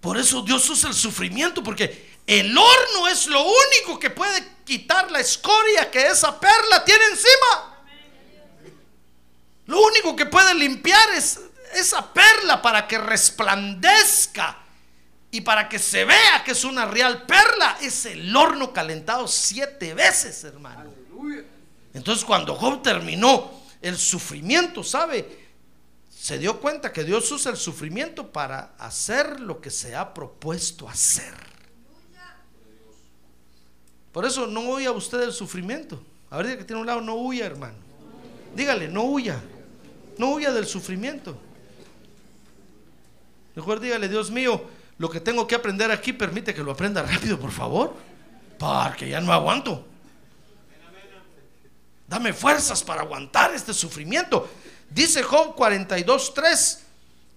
Por 0.00 0.16
eso 0.16 0.40
Dios 0.42 0.68
usa 0.70 0.88
el 0.88 0.94
sufrimiento, 0.94 1.62
porque 1.62 2.10
el 2.26 2.56
horno 2.56 3.08
es 3.08 3.26
lo 3.26 3.42
único 3.42 3.98
que 3.98 4.08
puede 4.08 4.56
quitar 4.64 5.10
la 5.10 5.20
escoria 5.20 5.90
que 5.90 6.06
esa 6.06 6.40
perla 6.40 6.84
tiene 6.84 7.04
encima. 7.06 7.84
Lo 9.66 9.80
único 9.82 10.16
que 10.16 10.26
puede 10.26 10.54
limpiar 10.54 11.10
es 11.10 11.40
esa 11.74 12.12
perla 12.12 12.62
para 12.62 12.88
que 12.88 12.98
resplandezca 12.98 14.59
y 15.30 15.40
para 15.42 15.68
que 15.68 15.78
se 15.78 16.04
vea 16.04 16.42
que 16.44 16.52
es 16.52 16.64
una 16.64 16.86
real 16.86 17.24
perla. 17.26 17.78
Es 17.80 18.06
el 18.06 18.34
horno 18.34 18.72
calentado 18.72 19.28
siete 19.28 19.94
veces, 19.94 20.42
hermano. 20.44 20.92
Entonces 21.94 22.24
cuando 22.24 22.54
Job 22.54 22.82
terminó 22.82 23.50
el 23.80 23.96
sufrimiento, 23.96 24.82
¿sabe? 24.82 25.38
Se 26.08 26.38
dio 26.38 26.60
cuenta 26.60 26.92
que 26.92 27.04
Dios 27.04 27.30
usa 27.32 27.50
el 27.52 27.56
sufrimiento 27.56 28.30
para 28.30 28.74
hacer 28.78 29.40
lo 29.40 29.60
que 29.60 29.70
se 29.70 29.94
ha 29.94 30.12
propuesto 30.12 30.88
hacer. 30.88 31.34
Por 34.12 34.24
eso 34.24 34.46
no 34.46 34.60
huya 34.62 34.90
usted 34.90 35.20
del 35.20 35.32
sufrimiento. 35.32 36.02
Ahorita 36.30 36.58
que 36.58 36.64
tiene 36.64 36.80
un 36.80 36.86
lado, 36.86 37.00
no 37.00 37.14
huya, 37.14 37.46
hermano. 37.46 37.76
Dígale, 38.54 38.88
no 38.88 39.04
huya. 39.04 39.40
No 40.18 40.32
huya 40.32 40.52
del 40.52 40.66
sufrimiento. 40.66 41.38
Mejor 43.54 43.80
dígale, 43.80 44.08
Dios 44.08 44.30
mío, 44.30 44.64
lo 45.00 45.08
que 45.08 45.18
tengo 45.18 45.46
que 45.46 45.54
aprender 45.54 45.90
aquí, 45.90 46.12
permite 46.12 46.52
que 46.52 46.62
lo 46.62 46.72
aprenda 46.72 47.00
rápido, 47.02 47.40
por 47.40 47.52
favor. 47.52 47.96
Porque 48.58 49.08
ya 49.08 49.18
no 49.22 49.32
aguanto. 49.32 49.86
Dame 52.06 52.34
fuerzas 52.34 52.82
para 52.82 53.00
aguantar 53.00 53.54
este 53.54 53.72
sufrimiento. 53.72 54.46
Dice 54.90 55.22
Job 55.22 55.56
42.3 55.56 56.78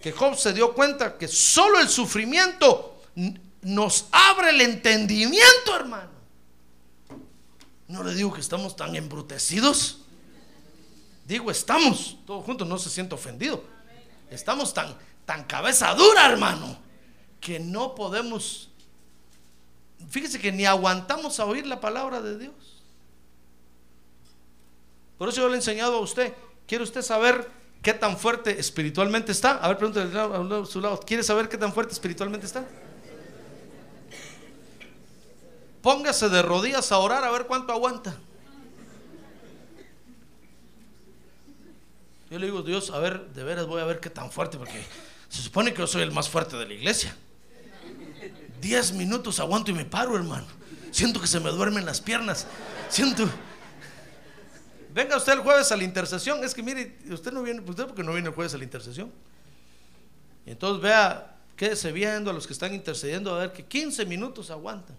que 0.01 0.11
Job 0.11 0.36
se 0.36 0.51
dio 0.51 0.74
cuenta 0.74 1.18
que 1.18 1.30
solo 1.30 1.80
el 1.80 1.88
sufrimiento 1.88 3.01
nos 3.61 4.07
abre 4.11 4.49
el 4.49 4.59
entendimiento, 4.59 5.74
hermano. 5.74 6.11
No 7.88 8.03
le 8.03 8.14
digo 8.14 8.34
que 8.34 8.41
estamos 8.41 8.76
tan 8.76 8.93
embrutecidos. 8.97 9.99
Digo, 11.26 11.49
estamos, 11.49 12.18
todos 12.28 12.43
juntos, 12.43 12.68
no 12.68 12.78
se 12.78 12.89
siente 12.89 13.16
ofendido. 13.16 13.64
Estamos 14.30 14.74
tan, 14.74 14.97
tan 15.26 15.45
cabeza 15.45 15.93
dura, 15.93 16.26
hermano, 16.26 16.83
que 17.44 17.60
no 17.60 17.94
podemos. 17.94 18.70
Fíjese 20.10 20.39
que 20.39 20.52
ni 20.52 20.66
aguantamos 20.66 21.39
a 21.39 21.46
oír 21.46 21.68
la 21.68 21.82
palabra 21.82 22.22
de 22.22 22.39
Dios. 22.39 22.82
Por 25.18 25.28
eso 25.28 25.41
yo 25.41 25.48
le 25.50 25.56
he 25.56 25.58
enseñado 25.58 25.98
a 25.98 26.00
usted. 26.00 26.34
¿Quiere 26.66 26.86
usted 26.86 27.02
saber 27.02 27.50
qué 27.82 27.94
tan 27.94 28.18
fuerte 28.18 28.58
espiritualmente 28.58 29.34
está? 29.34 29.58
A 29.58 29.68
ver, 29.68 29.78
pregúntale 29.78 30.18
a 30.18 30.66
su 30.66 30.80
lado. 30.80 31.00
¿Quiere 31.02 31.22
saber 31.22 31.50
qué 31.50 31.58
tan 31.58 31.74
fuerte 31.74 31.94
espiritualmente 31.94 32.46
está? 32.46 32.66
Póngase 35.82 36.30
de 36.30 36.41
rodillas 36.41 36.94
a 36.94 36.98
orar 36.98 37.26
a 37.26 37.32
ver 37.32 37.46
cuánto 37.46 37.74
aguanta. 37.74 38.18
Yo 42.32 42.39
le 42.39 42.46
digo, 42.46 42.64
Dios, 42.64 42.89
a 42.89 43.00
ver, 43.00 43.28
de 43.34 43.44
veras 43.44 43.68
voy 43.68 43.82
a 43.82 43.86
ver 43.86 44.00
qué 44.00 44.10
tan 44.10 44.32
fuerte, 44.32 44.58
porque 44.58 44.82
se 45.28 45.41
supone 45.41 45.74
que 45.74 45.80
yo 45.80 45.88
soy 45.88 46.04
el 46.04 46.12
más 46.12 46.30
fuerte 46.30 46.56
de 46.56 46.66
la 46.66 46.74
iglesia. 46.74 47.16
Diez 48.64 48.93
minutos 48.93 49.41
aguanto 49.41 49.72
y 49.72 49.74
me 49.74 49.84
paro, 49.84 50.16
hermano. 50.16 50.45
Siento 50.89 51.20
que 51.20 51.28
se 51.28 51.41
me 51.41 51.49
duermen 51.49 51.86
las 51.86 51.99
piernas. 51.99 52.47
Siento. 52.88 53.30
Venga 54.93 55.18
usted 55.18 55.34
el 55.34 55.39
jueves 55.39 55.70
a 55.74 55.76
la 55.76 55.84
intercesión. 55.84 56.41
Es 56.45 56.53
que 56.55 56.64
mire, 56.64 56.97
usted 57.09 57.34
no 57.34 57.43
viene, 57.43 57.59
usted 57.59 57.86
porque 57.86 58.03
no 58.03 58.14
viene 58.14 58.30
el 58.30 58.34
jueves 58.34 58.53
a 58.53 58.57
la 58.57 58.64
intercesión. 58.64 59.11
Y 60.45 60.51
entonces 60.51 60.82
vea, 60.82 61.36
quédese 61.57 61.91
viendo 61.91 62.32
a 62.32 62.34
los 62.34 62.47
que 62.47 62.53
están 62.53 62.74
intercediendo 62.74 63.36
a 63.36 63.39
ver 63.39 63.51
que 63.51 63.66
15 63.66 64.05
minutos 64.05 64.49
aguantan. 64.49 64.95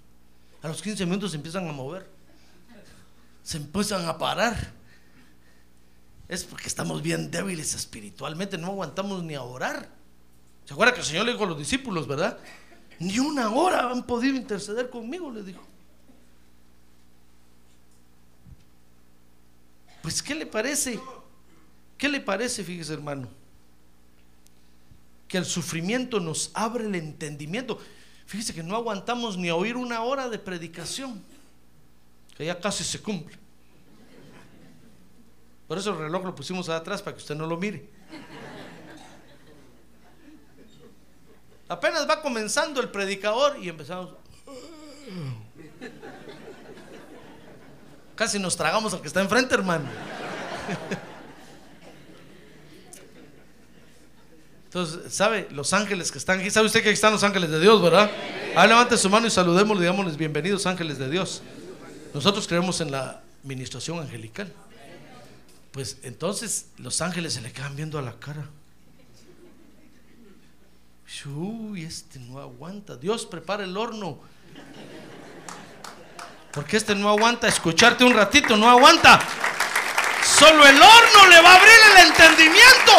A 0.63 0.69
los 0.69 0.83
15 0.83 1.07
minutos 1.07 1.31
se 1.31 1.39
empiezan 1.39 1.67
a 1.67 1.73
mover. 1.73 2.07
Se 3.43 3.57
empiezan 3.57 4.07
a 4.07 4.19
parar. 4.19 4.73
Es 6.29 6.45
porque 6.45 6.67
estamos 6.67 7.01
bien 7.01 7.31
débiles 7.31 7.75
espiritualmente, 7.75 8.59
no 8.59 8.67
aguantamos 8.67 9.23
ni 9.23 9.35
a 9.35 9.43
orar. 9.43 9.89
¿Se 10.67 10.75
acuerda 10.75 10.93
que 10.93 11.01
el 11.01 11.07
Señor 11.07 11.25
le 11.25 11.33
dijo 11.33 11.45
a 11.45 11.49
los 11.49 11.59
discípulos, 11.59 12.07
verdad? 12.07 12.39
Ni 12.99 13.19
una 13.19 13.51
hora 13.51 13.91
han 13.91 14.05
podido 14.05 14.37
interceder 14.37 14.91
conmigo, 14.91 15.31
le 15.31 15.43
dijo. 15.43 15.63
Pues, 20.03 20.23
¿qué 20.23 20.35
le 20.35 20.47
parece? 20.47 21.01
¿Qué 21.97 22.09
le 22.09 22.21
parece, 22.21 22.63
fíjese 22.63 22.93
hermano? 22.93 23.29
Que 25.27 25.39
el 25.39 25.45
sufrimiento 25.45 26.21
nos 26.21 26.51
abre 26.55 26.85
el 26.85 26.95
entendimiento. 26.95 27.79
Fíjese 28.27 28.55
que 28.55 28.63
no 28.63 28.77
aguantamos 28.77 29.37
ni 29.37 29.49
a 29.49 29.55
oír 29.55 29.77
una 29.77 30.03
hora 30.03 30.29
de 30.29 30.39
predicación, 30.39 31.23
que 32.37 32.45
ya 32.45 32.61
casi 32.61 32.85
se 32.85 33.01
cumple. 33.01 33.37
Por 35.67 35.79
eso 35.79 35.93
el 35.93 35.99
reloj 35.99 36.25
lo 36.25 36.35
pusimos 36.35 36.69
atrás 36.69 37.01
para 37.01 37.17
que 37.17 37.23
usted 37.23 37.35
no 37.35 37.47
lo 37.47 37.57
mire. 37.57 37.89
Apenas 41.75 42.09
va 42.09 42.23
comenzando 42.23 42.81
el 42.81 42.89
predicador 42.89 43.59
y 43.61 43.69
empezamos. 43.69 44.11
Casi 48.15 48.39
nos 48.39 48.57
tragamos 48.57 48.95
al 48.95 49.01
que 49.01 49.09
está 49.09 49.21
enfrente, 49.21 49.57
hermano. 49.57 49.87
Entonces, 54.67 55.13
¿sabe? 55.13 55.49
Los 55.51 55.73
ángeles 55.73 56.13
que 56.13 56.19
están 56.19 56.39
aquí, 56.39 56.49
¿sabe 56.49 56.67
usted 56.67 56.81
que 56.81 56.91
aquí 56.91 56.95
están 56.95 57.13
los 57.13 57.25
ángeles 57.25 57.51
de 57.51 57.59
Dios, 57.59 57.83
verdad? 57.83 58.09
Ahí 58.55 58.69
levante 58.69 58.97
su 58.97 59.11
mano 59.11 59.27
y 59.27 59.31
saludémosle, 59.31 59.83
digámosles 59.83 60.17
bienvenidos 60.17 60.67
ángeles 60.67 60.99
de 60.99 61.11
Dios. 61.11 61.43
Nosotros 62.13 62.47
creemos 62.47 62.81
en 62.81 62.93
la 62.93 63.21
administración 63.43 63.99
angelical. 63.99 64.53
Pues 65.73 65.99
entonces 66.05 66.67
los 66.79 67.01
ángeles 67.01 67.35
se 67.35 67.41
le 67.41 67.51
quedan 67.51 67.75
viendo 67.75 67.99
a 67.99 68.03
la 68.03 68.13
cara. 68.21 68.49
Uy, 71.27 71.85
este 71.85 72.19
no 72.19 72.41
aguanta. 72.41 72.97
Dios 72.97 73.25
prepara 73.27 73.65
el 73.65 73.77
horno. 73.77 74.19
Porque 76.53 76.77
este 76.77 76.95
no 76.95 77.09
aguanta 77.09 77.49
escucharte 77.49 78.05
un 78.05 78.15
ratito, 78.15 78.57
no 78.57 78.69
aguanta. 78.69 79.21
Solo 80.39 80.67
el 80.67 80.77
horno 80.77 81.29
le 81.29 81.41
va 81.41 81.53
a 81.53 81.57
abrir 81.57 81.75
el 81.93 82.07
entendimiento. 82.07 82.93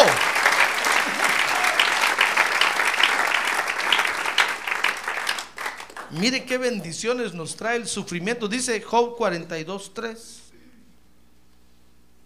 Mire 6.10 6.44
qué 6.44 6.56
bendiciones 6.56 7.34
nos 7.34 7.56
trae 7.56 7.76
el 7.76 7.86
sufrimiento. 7.86 8.48
Dice 8.48 8.80
Job 8.80 9.18
42.3. 9.18 10.16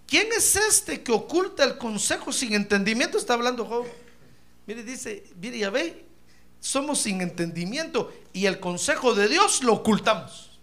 ¿Quién 0.06 0.28
es 0.36 0.56
este 0.56 1.02
que 1.02 1.12
oculta 1.12 1.64
el 1.64 1.78
consejo 1.78 2.32
sin 2.32 2.54
entendimiento? 2.54 3.18
Está 3.18 3.34
hablando 3.34 3.64
Job. 3.64 3.86
Mire, 4.70 4.84
dice, 4.84 5.24
mire, 5.40 5.58
ya 5.58 5.68
ve, 5.68 6.06
somos 6.60 7.00
sin 7.00 7.20
entendimiento 7.22 8.12
y 8.32 8.46
el 8.46 8.60
consejo 8.60 9.14
de 9.14 9.26
Dios 9.26 9.64
lo 9.64 9.72
ocultamos. 9.72 10.60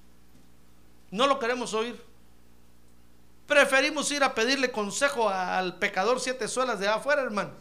No 1.12 1.28
lo 1.28 1.40
queremos 1.40 1.74
oír. 1.74 2.02
Preferimos 3.48 4.10
ir 4.14 4.24
a 4.24 4.34
pedirle 4.34 4.72
consejo 4.72 5.28
al 5.28 5.78
pecador 5.78 6.22
siete 6.22 6.48
suelas 6.48 6.80
de 6.80 6.88
afuera, 6.88 7.22
hermano. 7.22 7.52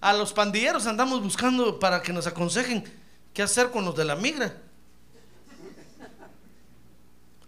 A 0.00 0.12
los 0.12 0.32
pandilleros 0.32 0.86
andamos 0.86 1.20
buscando 1.20 1.80
para 1.80 2.02
que 2.02 2.12
nos 2.12 2.28
aconsejen 2.28 2.84
qué 3.34 3.42
hacer 3.42 3.72
con 3.72 3.84
los 3.84 3.96
de 3.96 4.04
la 4.04 4.14
migra. 4.14 4.54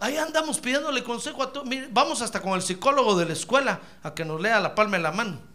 Ahí 0.01 0.17
andamos 0.17 0.59
pidiéndole 0.59 1.05
consejo 1.05 1.45
a 1.45 1.53
todos. 1.53 1.69
Vamos 1.93 2.23
hasta 2.23 2.43
con 2.43 2.55
el 2.55 2.63
psicólogo 2.63 3.17
de 3.17 3.27
la 3.27 3.35
escuela 3.35 3.81
a 4.03 4.15
que 4.15 4.25
nos 4.25 4.41
lea 4.41 4.59
la 4.59 4.75
palma 4.75 4.97
de 4.97 5.03
la 5.05 5.13
mano. 5.13 5.50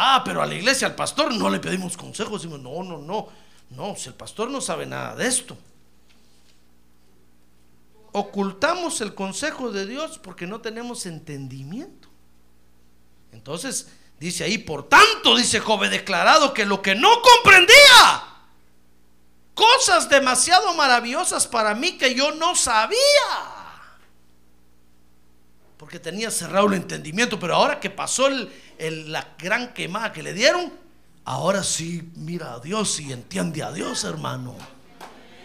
Ah, 0.00 0.22
pero 0.24 0.40
a 0.40 0.46
la 0.46 0.54
iglesia, 0.54 0.86
al 0.86 0.94
pastor, 0.94 1.34
no 1.34 1.50
le 1.50 1.58
pedimos 1.58 1.96
consejos. 1.96 2.40
Decimos, 2.40 2.60
no, 2.60 2.84
no, 2.84 2.98
no. 2.98 3.28
No, 3.70 3.96
si 3.96 4.08
el 4.08 4.14
pastor 4.14 4.48
no 4.48 4.60
sabe 4.60 4.86
nada 4.86 5.16
de 5.16 5.26
esto. 5.26 5.58
Ocultamos 8.12 9.00
el 9.00 9.16
consejo 9.16 9.72
de 9.72 9.86
Dios 9.86 10.20
porque 10.22 10.46
no 10.46 10.60
tenemos 10.60 11.04
entendimiento. 11.04 12.08
Entonces, 13.32 13.88
dice 14.20 14.44
ahí, 14.44 14.58
por 14.58 14.88
tanto, 14.88 15.36
dice 15.36 15.58
Job, 15.58 15.88
declarado 15.88 16.54
que 16.54 16.64
lo 16.64 16.80
que 16.80 16.94
no 16.94 17.10
comprendía, 17.20 18.24
cosas 19.52 20.08
demasiado 20.08 20.74
maravillosas 20.74 21.48
para 21.48 21.74
mí 21.74 21.98
que 21.98 22.14
yo 22.14 22.30
no 22.36 22.54
sabía 22.54 23.57
porque 25.88 26.00
tenía 26.00 26.30
cerrado 26.30 26.66
el 26.66 26.74
entendimiento, 26.74 27.40
pero 27.40 27.54
ahora 27.54 27.80
que 27.80 27.88
pasó 27.88 28.26
el, 28.26 29.10
la 29.10 29.26
gran 29.38 29.72
quemada 29.72 30.12
que 30.12 30.22
le 30.22 30.34
dieron, 30.34 30.70
ahora 31.24 31.64
sí 31.64 32.12
mira 32.16 32.52
a 32.52 32.60
Dios 32.60 33.00
y 33.00 33.10
entiende 33.10 33.62
a 33.62 33.72
Dios, 33.72 34.04
hermano. 34.04 34.54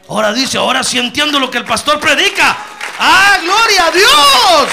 Ahora 0.09 0.33
dice, 0.33 0.57
ahora 0.57 0.83
sí 0.83 0.99
entiendo 0.99 1.39
lo 1.39 1.49
que 1.49 1.59
el 1.59 1.63
pastor 1.63 1.97
predica. 1.97 2.57
¡Ah, 2.99 3.37
gloria 3.41 3.85
a 3.85 3.91
Dios! 3.91 4.69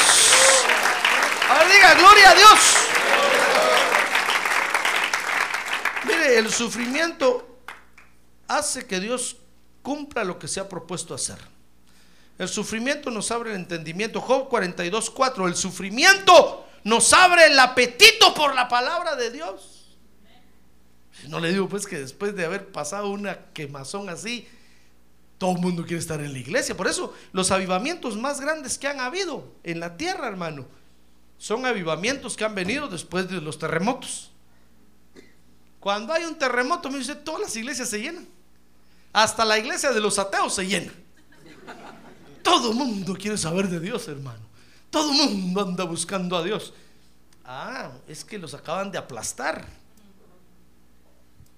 Ahora 1.48 1.68
diga, 1.72 1.94
gloria 1.94 2.30
a 2.30 2.34
Dios. 2.34 2.58
Mire, 6.02 6.38
el 6.38 6.52
sufrimiento 6.52 7.60
hace 8.48 8.88
que 8.88 8.98
Dios 8.98 9.36
cumpla 9.82 10.24
lo 10.24 10.36
que 10.36 10.48
se 10.48 10.58
ha 10.58 10.68
propuesto 10.68 11.14
hacer. 11.14 11.38
El 12.40 12.48
sufrimiento 12.48 13.10
nos 13.10 13.30
abre 13.32 13.50
el 13.50 13.56
entendimiento. 13.56 14.18
Job 14.18 14.48
42, 14.48 15.10
4. 15.10 15.46
El 15.46 15.54
sufrimiento 15.54 16.66
nos 16.84 17.12
abre 17.12 17.44
el 17.44 17.58
apetito 17.58 18.32
por 18.32 18.54
la 18.54 18.66
palabra 18.66 19.14
de 19.14 19.30
Dios. 19.30 19.98
No 21.28 21.38
le 21.38 21.50
digo 21.50 21.68
pues 21.68 21.86
que 21.86 21.98
después 21.98 22.34
de 22.34 22.46
haber 22.46 22.72
pasado 22.72 23.10
una 23.10 23.38
quemazón 23.52 24.08
así, 24.08 24.48
todo 25.36 25.50
el 25.50 25.58
mundo 25.58 25.82
quiere 25.82 25.98
estar 25.98 26.18
en 26.22 26.32
la 26.32 26.38
iglesia. 26.38 26.74
Por 26.74 26.88
eso 26.88 27.12
los 27.32 27.50
avivamientos 27.50 28.16
más 28.16 28.40
grandes 28.40 28.78
que 28.78 28.88
han 28.88 29.00
habido 29.00 29.44
en 29.62 29.78
la 29.78 29.98
tierra, 29.98 30.26
hermano, 30.26 30.64
son 31.36 31.66
avivamientos 31.66 32.38
que 32.38 32.46
han 32.46 32.54
venido 32.54 32.88
después 32.88 33.28
de 33.28 33.42
los 33.42 33.58
terremotos. 33.58 34.30
Cuando 35.78 36.14
hay 36.14 36.24
un 36.24 36.36
terremoto, 36.36 36.90
me 36.90 37.00
dice, 37.00 37.16
todas 37.16 37.42
las 37.42 37.56
iglesias 37.56 37.90
se 37.90 38.00
llenan. 38.00 38.26
Hasta 39.12 39.44
la 39.44 39.58
iglesia 39.58 39.92
de 39.92 40.00
los 40.00 40.18
ateos 40.18 40.54
se 40.54 40.66
llena. 40.66 40.90
Todo 42.42 42.72
mundo 42.72 43.14
quiere 43.14 43.36
saber 43.36 43.68
de 43.68 43.80
Dios, 43.80 44.08
hermano. 44.08 44.40
Todo 44.90 45.12
mundo 45.12 45.60
anda 45.62 45.84
buscando 45.84 46.36
a 46.36 46.42
Dios. 46.42 46.72
Ah, 47.44 47.90
es 48.08 48.24
que 48.24 48.38
los 48.38 48.54
acaban 48.54 48.90
de 48.90 48.98
aplastar. 48.98 49.66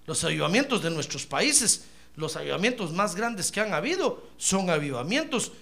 Los 0.06 0.24
avivamientos 0.24 0.82
de 0.82 0.90
nuestros 0.90 1.26
países, 1.26 1.84
los 2.16 2.36
avivamientos 2.36 2.92
más 2.92 3.14
grandes 3.14 3.52
que 3.52 3.60
han 3.60 3.72
habido, 3.72 4.26
son 4.36 4.68
avivamientos 4.68 5.52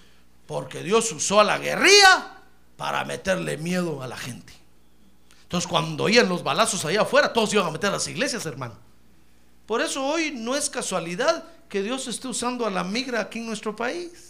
porque 0.47 0.83
Dios 0.83 1.13
usó 1.13 1.41
a 1.41 1.45
la 1.45 1.59
guerrilla 1.59 2.39
para 2.77 3.05
meterle 3.05 3.57
miedo 3.57 4.03
a 4.03 4.07
la 4.07 4.17
gente. 4.17 4.53
Entonces, 5.43 5.69
cuando 5.69 6.05
oían 6.05 6.29
los 6.29 6.43
balazos 6.43 6.85
allá 6.85 7.03
afuera, 7.03 7.33
todos 7.33 7.53
iban 7.53 7.67
a 7.67 7.71
meter 7.71 7.91
a 7.91 7.95
las 7.95 8.07
iglesias, 8.09 8.47
hermano. 8.47 8.75
Por 9.67 9.81
eso 9.81 10.05
hoy 10.05 10.33
no 10.33 10.57
es 10.57 10.71
casualidad 10.71 11.45
que 11.69 11.83
Dios 11.83 12.09
esté 12.09 12.29
usando 12.29 12.67
a 12.67 12.71
la 12.71 12.83
migra 12.83 13.21
aquí 13.21 13.39
en 13.39 13.47
nuestro 13.47 13.75
país. 13.77 14.30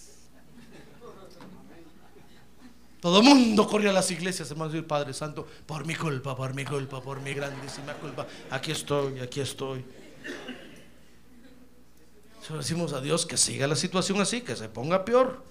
Todo 3.01 3.21
el 3.21 3.25
mundo 3.25 3.67
corre 3.67 3.89
a 3.89 3.93
las 3.93 4.11
iglesias, 4.11 4.51
hermanos, 4.51 4.75
el 4.75 4.85
Padre 4.85 5.15
Santo, 5.15 5.47
por 5.65 5.87
mi 5.87 5.95
culpa, 5.95 6.37
por 6.37 6.53
mi 6.53 6.67
culpa, 6.67 7.01
por 7.01 7.21
mi 7.21 7.33
grandísima 7.33 7.95
culpa. 7.95 8.27
Aquí 8.51 8.73
estoy, 8.73 9.21
aquí 9.21 9.41
estoy. 9.41 9.83
Solo 12.47 12.59
decimos 12.59 12.93
a 12.93 13.01
Dios 13.01 13.25
que 13.25 13.39
siga 13.39 13.67
la 13.67 13.77
situación 13.77 14.21
así, 14.21 14.43
que 14.43 14.55
se 14.55 14.69
ponga 14.69 15.03
peor. 15.07 15.43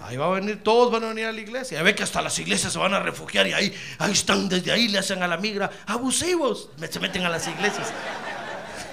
Ahí 0.00 0.16
va 0.16 0.26
a 0.26 0.30
venir, 0.30 0.62
todos 0.62 0.90
van 0.90 1.04
a 1.04 1.08
venir 1.08 1.26
a 1.26 1.32
la 1.32 1.40
iglesia. 1.40 1.78
Ya 1.78 1.82
ve 1.82 1.94
que 1.94 2.04
hasta 2.04 2.22
las 2.22 2.38
iglesias 2.38 2.72
se 2.72 2.78
van 2.78 2.94
a 2.94 3.00
refugiar 3.00 3.46
y 3.46 3.52
ahí, 3.52 3.74
ahí 3.98 4.12
están, 4.12 4.48
desde 4.48 4.72
ahí 4.72 4.88
le 4.88 4.98
hacen 4.98 5.22
a 5.22 5.28
la 5.28 5.36
migra. 5.36 5.70
Abusivos, 5.86 6.70
se 6.90 7.00
meten 7.00 7.24
a 7.24 7.28
las 7.28 7.46
iglesias. 7.46 7.92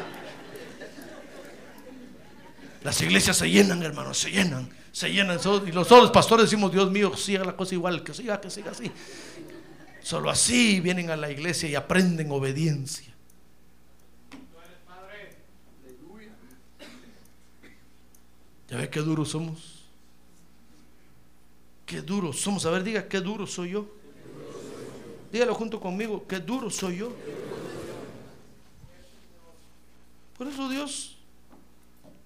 Las 2.83 3.01
iglesias 3.01 3.39
se 3.39 3.49
llenan, 3.49 3.83
hermanos, 3.83 4.19
se 4.19 4.31
llenan 4.31 4.69
se 4.95 5.11
llenan. 5.13 5.41
Y 5.67 5.73
los, 5.73 5.89
todos 5.89 6.03
los 6.05 6.11
pastores 6.13 6.47
decimos, 6.47 6.71
Dios 6.71 6.89
mío, 6.91 7.17
siga 7.17 7.45
la 7.45 7.57
cosa 7.57 7.75
igual, 7.75 8.05
que 8.05 8.15
siga, 8.15 8.41
que 8.41 8.49
siga 8.49 8.71
así. 8.71 8.91
Solo 10.01 10.31
así 10.31 10.81
vienen 10.81 11.11
a 11.11 11.17
la 11.17 11.31
iglesia 11.31 11.69
y 11.69 11.75
aprenden 11.75 12.31
obediencia. 12.31 13.13
¿Ya 18.71 18.77
ve 18.77 18.89
qué 18.89 19.01
duros 19.01 19.31
somos? 19.31 19.85
Qué 21.85 22.01
duros 22.01 22.41
somos. 22.41 22.65
A 22.65 22.71
ver, 22.71 22.85
diga, 22.85 23.09
qué 23.09 23.21
duro 23.21 23.49
soy 23.49 23.71
yo. 23.71 23.89
Dígalo 25.33 25.55
junto 25.55 25.81
conmigo, 25.81 26.25
qué 26.29 26.39
duro 26.39 26.71
soy 26.71 26.99
yo. 26.99 27.13
Por 30.39 30.47
eso 30.47 30.69
Dios 30.69 31.14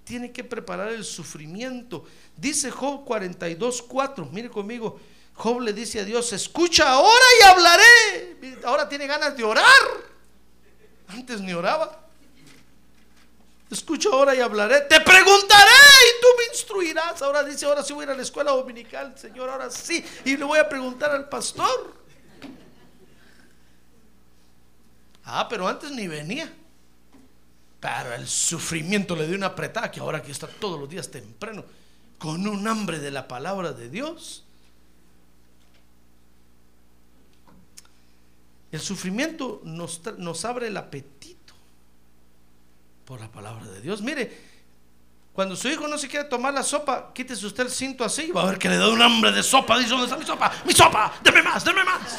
tiene 0.08 0.32
que 0.32 0.42
preparar 0.42 0.88
el 0.88 1.04
sufrimiento. 1.04 2.06
Dice 2.34 2.70
Job 2.70 3.04
42, 3.04 3.82
4. 3.82 4.24
Mire 4.32 4.48
conmigo. 4.48 4.98
Job 5.34 5.60
le 5.60 5.74
dice 5.74 6.00
a 6.00 6.04
Dios, 6.04 6.32
escucha 6.32 6.90
ahora 6.90 7.24
y 7.38 7.44
hablaré. 7.44 8.56
Ahora 8.64 8.88
tiene 8.88 9.06
ganas 9.06 9.36
de 9.36 9.44
orar. 9.44 9.64
Antes 11.08 11.42
ni 11.42 11.52
oraba. 11.52 12.06
Escucha 13.70 14.08
ahora 14.10 14.34
y 14.34 14.40
hablaré. 14.40 14.80
Te 14.80 14.98
preguntaré 14.98 15.70
y 16.08 16.20
tú 16.22 16.28
me 16.38 16.44
instruirás. 16.54 17.20
Ahora 17.20 17.44
dice, 17.44 17.66
ahora 17.66 17.82
sí 17.82 17.92
voy 17.92 18.04
a 18.04 18.06
ir 18.06 18.10
a 18.12 18.16
la 18.16 18.22
escuela 18.22 18.52
dominical, 18.52 19.12
Señor, 19.14 19.50
ahora 19.50 19.68
sí. 19.68 20.02
Y 20.24 20.38
le 20.38 20.44
voy 20.44 20.58
a 20.58 20.66
preguntar 20.66 21.10
al 21.10 21.28
pastor. 21.28 21.98
Ah, 25.22 25.46
pero 25.50 25.68
antes 25.68 25.90
ni 25.90 26.08
venía. 26.08 26.50
Pero 27.80 28.14
el 28.14 28.26
sufrimiento 28.26 29.14
le 29.14 29.26
dio 29.26 29.36
una 29.36 29.46
apretada 29.46 29.90
que 29.90 30.00
ahora 30.00 30.22
que 30.22 30.32
está 30.32 30.48
todos 30.48 30.80
los 30.80 30.88
días 30.88 31.10
temprano, 31.10 31.64
con 32.18 32.46
un 32.46 32.66
hambre 32.66 32.98
de 32.98 33.10
la 33.10 33.28
palabra 33.28 33.72
de 33.72 33.88
Dios. 33.88 34.44
El 38.72 38.80
sufrimiento 38.80 39.62
nos, 39.64 40.44
abre 40.44 40.66
el 40.66 40.76
apetito 40.76 41.54
por 43.04 43.20
la 43.20 43.30
palabra 43.30 43.64
de 43.66 43.80
Dios. 43.80 44.02
Mire, 44.02 44.48
cuando 45.32 45.54
su 45.54 45.68
hijo 45.68 45.86
no 45.86 45.96
se 45.96 46.08
quiere 46.08 46.28
tomar 46.28 46.52
la 46.52 46.64
sopa, 46.64 47.12
quítese 47.14 47.46
usted 47.46 47.62
el 47.64 47.70
cinto 47.70 48.04
así 48.04 48.24
y 48.24 48.32
va 48.32 48.42
a 48.42 48.46
ver 48.46 48.58
que 48.58 48.68
le 48.68 48.76
da 48.76 48.88
un 48.88 49.00
hambre 49.00 49.30
de 49.30 49.44
sopa. 49.44 49.78
Dice, 49.78 49.90
¿dónde 49.90 50.06
está 50.06 50.18
mi 50.18 50.26
sopa? 50.26 50.52
¡Mi 50.66 50.72
sopa! 50.72 51.14
¡Deme 51.22 51.42
más! 51.42 51.64
¡Deme 51.64 51.84
más! 51.84 52.18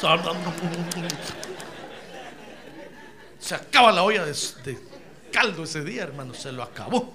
Se 3.38 3.54
acaba 3.54 3.92
la 3.92 4.02
olla 4.02 4.24
de 4.24 4.34
caldo 5.30 5.64
ese 5.64 5.84
día, 5.84 6.02
hermano. 6.02 6.34
Se 6.34 6.52
lo 6.52 6.62
acabó. 6.62 7.12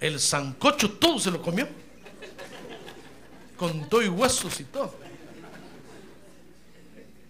El 0.00 0.18
sancocho 0.18 0.92
todo 0.92 1.18
se 1.18 1.30
lo 1.30 1.42
comió. 1.42 1.68
Con 3.56 3.88
todo 3.88 4.02
y 4.02 4.08
huesos 4.08 4.58
y 4.60 4.64
todo. 4.64 4.94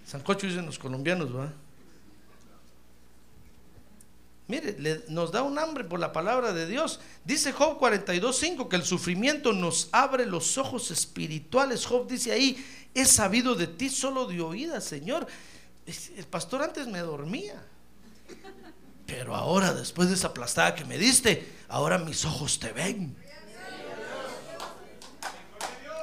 Sancocho 0.06 0.46
dicen 0.46 0.66
los 0.66 0.78
colombianos, 0.78 1.32
¿verdad? 1.32 1.52
Mire, 4.50 5.04
nos 5.08 5.30
da 5.30 5.44
un 5.44 5.56
hambre 5.60 5.84
por 5.84 6.00
la 6.00 6.12
palabra 6.12 6.52
de 6.52 6.66
Dios. 6.66 6.98
Dice 7.24 7.52
Job 7.52 7.78
42.5 7.78 8.66
que 8.66 8.74
el 8.74 8.82
sufrimiento 8.82 9.52
nos 9.52 9.88
abre 9.92 10.26
los 10.26 10.58
ojos 10.58 10.90
espirituales. 10.90 11.86
Job 11.86 12.08
dice 12.08 12.32
ahí, 12.32 12.64
he 12.92 13.04
sabido 13.04 13.54
de 13.54 13.68
ti 13.68 13.88
solo 13.88 14.26
de 14.26 14.40
oídas, 14.40 14.82
Señor. 14.82 15.28
El 15.86 16.26
pastor 16.26 16.62
antes 16.62 16.88
me 16.88 16.98
dormía. 16.98 17.62
Pero 19.10 19.34
ahora, 19.34 19.72
después 19.72 20.08
de 20.08 20.14
esa 20.14 20.28
aplastada 20.28 20.76
que 20.76 20.84
me 20.84 20.96
diste, 20.96 21.52
ahora 21.68 21.98
mis 21.98 22.24
ojos 22.24 22.60
te 22.60 22.72
ven. 22.72 23.16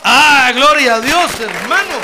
Ah, 0.03 0.51
gloria 0.53 0.95
a 0.95 0.99
Dios, 0.99 1.39
hermano. 1.39 1.95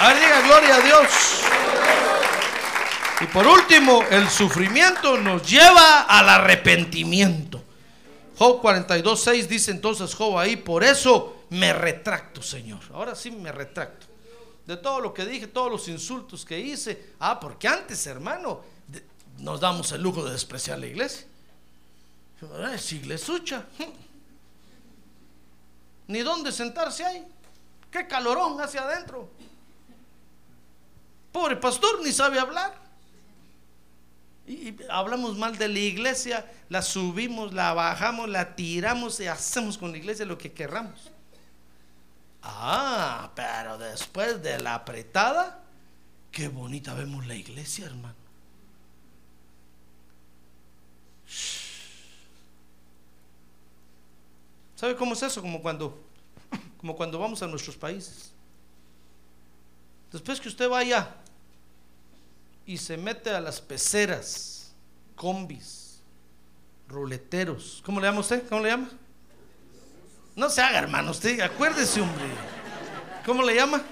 A 0.00 0.14
diga 0.14 0.40
gloria 0.40 0.76
a 0.76 0.80
Dios. 0.80 1.08
Y 3.20 3.26
por 3.26 3.46
último, 3.46 4.02
el 4.10 4.30
sufrimiento 4.30 5.18
nos 5.18 5.46
lleva 5.46 6.02
al 6.02 6.30
arrepentimiento. 6.30 7.62
Job 8.38 8.62
42, 8.62 9.22
6 9.22 9.48
dice 9.48 9.70
entonces 9.72 10.14
Job 10.14 10.38
ahí, 10.38 10.56
por 10.56 10.82
eso 10.82 11.44
me 11.50 11.74
retracto, 11.74 12.42
Señor. 12.42 12.80
Ahora 12.94 13.14
sí 13.14 13.30
me 13.30 13.52
retracto. 13.52 14.06
De 14.66 14.76
todo 14.76 15.00
lo 15.00 15.14
que 15.14 15.24
dije, 15.24 15.46
todos 15.46 15.70
los 15.70 15.88
insultos 15.88 16.44
que 16.44 16.58
hice. 16.58 17.14
Ah, 17.20 17.38
porque 17.38 17.68
antes, 17.68 18.04
hermano, 18.06 18.62
nos 19.38 19.60
damos 19.60 19.92
el 19.92 20.02
lujo 20.02 20.24
de 20.24 20.32
despreciar 20.32 20.78
la 20.78 20.86
iglesia. 20.86 21.26
Es 22.72 22.92
iglesucha. 22.92 23.64
Ni 26.08 26.20
dónde 26.20 26.50
sentarse 26.50 27.04
hay. 27.04 27.24
Qué 27.90 28.06
calorón 28.06 28.60
hacia 28.60 28.82
adentro. 28.82 29.28
Pobre 31.32 31.56
pastor, 31.56 32.02
ni 32.02 32.12
sabe 32.12 32.38
hablar. 32.38 32.74
Y, 34.46 34.52
y 34.52 34.76
hablamos 34.88 35.36
mal 35.36 35.58
de 35.58 35.68
la 35.68 35.78
iglesia, 35.78 36.50
la 36.68 36.82
subimos, 36.82 37.52
la 37.52 37.74
bajamos, 37.74 38.28
la 38.28 38.54
tiramos 38.54 39.18
y 39.20 39.26
hacemos 39.26 39.76
con 39.76 39.92
la 39.92 39.98
iglesia 39.98 40.24
lo 40.24 40.38
que 40.38 40.52
querramos. 40.52 41.10
Ah, 42.48 43.32
pero 43.34 43.76
después 43.76 44.40
de 44.40 44.60
la 44.60 44.76
apretada, 44.76 45.64
qué 46.30 46.46
bonita 46.46 46.94
vemos 46.94 47.26
la 47.26 47.34
iglesia, 47.34 47.86
hermano. 47.86 48.14
¿Sabe 54.76 54.94
cómo 54.94 55.14
es 55.14 55.22
eso? 55.24 55.40
Como 55.40 55.60
cuando, 55.60 56.00
como 56.78 56.94
cuando 56.94 57.18
vamos 57.18 57.42
a 57.42 57.48
nuestros 57.48 57.76
países. 57.76 58.30
Después 60.12 60.40
que 60.40 60.48
usted 60.48 60.68
vaya 60.68 61.16
y 62.64 62.78
se 62.78 62.96
mete 62.96 63.30
a 63.30 63.40
las 63.40 63.60
peceras, 63.60 64.72
combis, 65.16 66.00
ruleteros. 66.86 67.82
¿Cómo 67.84 68.00
le 68.00 68.06
llama 68.06 68.20
usted? 68.20 68.48
¿Cómo 68.48 68.62
le 68.62 68.68
llama? 68.68 68.88
No 70.36 70.50
se 70.50 70.60
haga, 70.60 70.78
hermano, 70.78 71.12
usted 71.12 71.40
acuérdese, 71.40 72.02
hombre. 72.02 72.26
¿Cómo 73.24 73.42
le 73.42 73.54
llama? 73.54 73.82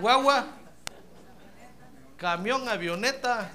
Guagua, 0.00 0.46
camión, 2.16 2.66
avioneta, 2.66 3.50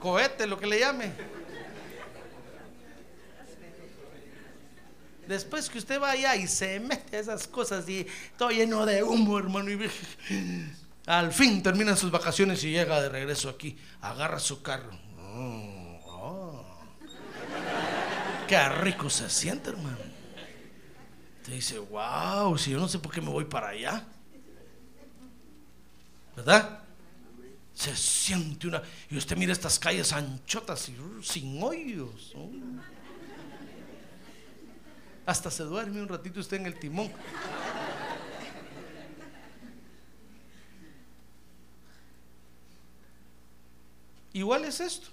cohete, 0.00 0.48
lo 0.48 0.58
que 0.58 0.66
le 0.66 0.80
llame. 0.80 1.12
Después 5.28 5.70
que 5.70 5.78
usted 5.78 6.00
vaya 6.00 6.34
y 6.34 6.48
se 6.48 6.80
mete 6.80 7.16
a 7.16 7.20
esas 7.20 7.46
cosas 7.46 7.88
y 7.88 8.04
todo 8.36 8.50
lleno 8.50 8.84
de 8.84 9.04
humo, 9.04 9.38
hermano, 9.38 9.70
y 9.70 9.88
al 11.06 11.32
fin 11.32 11.62
terminan 11.62 11.96
sus 11.96 12.10
vacaciones 12.10 12.64
y 12.64 12.72
llega 12.72 13.00
de 13.00 13.08
regreso 13.08 13.48
aquí, 13.48 13.78
agarra 14.00 14.40
su 14.40 14.60
carro. 14.60 14.90
Mm. 15.18 15.81
Qué 18.48 18.68
rico 18.68 19.08
se 19.08 19.30
siente, 19.30 19.70
hermano. 19.70 19.98
Te 21.44 21.52
dice, 21.52 21.78
wow, 21.78 22.56
si 22.56 22.70
yo 22.70 22.78
no 22.78 22.88
sé 22.88 22.98
por 22.98 23.12
qué 23.12 23.20
me 23.20 23.30
voy 23.30 23.44
para 23.44 23.68
allá. 23.68 24.04
¿Verdad? 26.36 26.80
Se 27.74 27.96
siente 27.96 28.68
una. 28.68 28.82
Y 29.10 29.16
usted 29.16 29.36
mira 29.36 29.52
estas 29.52 29.78
calles 29.78 30.12
anchotas 30.12 30.88
y 30.88 30.98
uh, 30.98 31.22
sin 31.22 31.62
hoyos. 31.62 32.34
Hasta 35.26 35.50
se 35.50 35.62
duerme 35.62 36.02
un 36.02 36.08
ratito 36.08 36.40
usted 36.40 36.58
en 36.58 36.66
el 36.66 36.78
timón. 36.78 37.10
Igual 44.32 44.64
es 44.64 44.80
esto. 44.80 45.08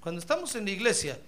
Cuando 0.00 0.18
estamos 0.20 0.54
en 0.54 0.64
la 0.64 0.70
iglesia, 0.70 1.20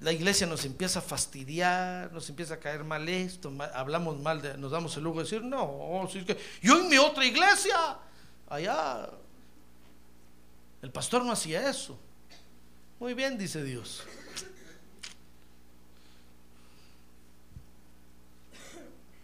la 0.00 0.12
iglesia 0.12 0.46
nos 0.46 0.64
empieza 0.64 1.00
a 1.00 1.02
fastidiar, 1.02 2.12
nos 2.12 2.28
empieza 2.30 2.54
a 2.54 2.58
caer 2.58 2.84
mal 2.84 3.08
esto, 3.08 3.52
hablamos 3.74 4.18
mal, 4.20 4.40
de, 4.40 4.56
nos 4.56 4.70
damos 4.70 4.96
el 4.96 5.04
lujo 5.04 5.18
de 5.18 5.24
decir, 5.24 5.42
no, 5.42 6.08
si 6.10 6.18
es 6.18 6.24
que 6.24 6.38
yo 6.62 6.80
en 6.80 6.88
mi 6.88 6.96
otra 6.96 7.24
iglesia, 7.24 7.98
allá, 8.48 9.10
el 10.82 10.90
pastor 10.90 11.24
no 11.24 11.32
hacía 11.32 11.68
eso. 11.68 11.98
Muy 12.98 13.14
bien, 13.14 13.36
dice 13.36 13.62
Dios. 13.62 14.02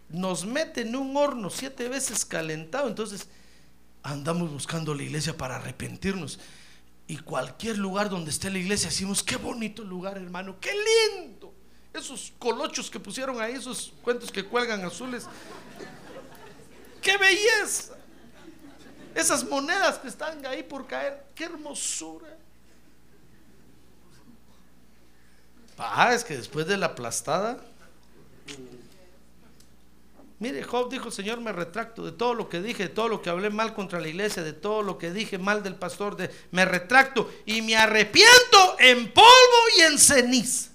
Nos 0.09 0.45
mete 0.45 0.81
en 0.81 0.95
un 0.95 1.15
horno 1.17 1.49
siete 1.49 1.89
veces 1.89 2.25
calentado, 2.25 2.87
entonces 2.87 3.27
andamos 4.03 4.51
buscando 4.51 4.93
la 4.93 5.03
iglesia 5.03 5.35
para 5.35 5.57
arrepentirnos. 5.57 6.39
Y 7.07 7.17
cualquier 7.17 7.77
lugar 7.77 8.09
donde 8.09 8.31
esté 8.31 8.49
la 8.49 8.57
iglesia, 8.57 8.89
decimos, 8.89 9.23
qué 9.23 9.37
bonito 9.37 9.83
lugar, 9.83 10.17
hermano, 10.17 10.57
qué 10.59 10.71
lindo. 10.73 11.53
Esos 11.93 12.33
colochos 12.37 12.91
que 12.91 12.99
pusieron 12.99 13.41
ahí, 13.41 13.53
esos 13.53 13.93
cuentos 14.01 14.31
que 14.31 14.43
cuelgan 14.45 14.83
azules. 14.83 15.25
¡Qué 17.01 17.17
belleza! 17.17 17.95
Esas 19.15 19.43
monedas 19.45 19.97
que 19.97 20.09
están 20.09 20.45
ahí 20.45 20.61
por 20.63 20.85
caer, 20.85 21.25
qué 21.33 21.45
hermosura. 21.45 22.37
Ah, 25.77 26.13
es 26.13 26.23
que 26.23 26.35
después 26.35 26.67
de 26.67 26.75
la 26.75 26.87
aplastada, 26.87 27.57
Mire, 30.39 30.61
Job 30.61 30.91
dijo, 30.91 31.09
Señor, 31.09 31.41
me 31.41 31.51
retracto 31.51 32.05
de 32.05 32.11
todo 32.11 32.35
lo 32.35 32.47
que 32.47 32.61
dije, 32.61 32.83
de 32.83 32.89
todo 32.89 33.09
lo 33.09 33.21
que 33.23 33.29
hablé 33.31 33.49
mal 33.49 33.73
contra 33.73 33.99
la 33.99 34.07
iglesia, 34.07 34.43
de 34.43 34.53
todo 34.53 34.83
lo 34.83 34.97
que 34.99 35.11
dije 35.11 35.39
mal 35.39 35.63
del 35.63 35.75
pastor, 35.75 36.15
de, 36.15 36.29
me 36.51 36.63
retracto 36.63 37.31
y 37.45 37.63
me 37.63 37.75
arrepiento 37.75 38.75
en 38.79 39.11
polvo 39.11 39.27
y 39.77 39.81
en 39.81 39.97
ceniza. 39.97 40.69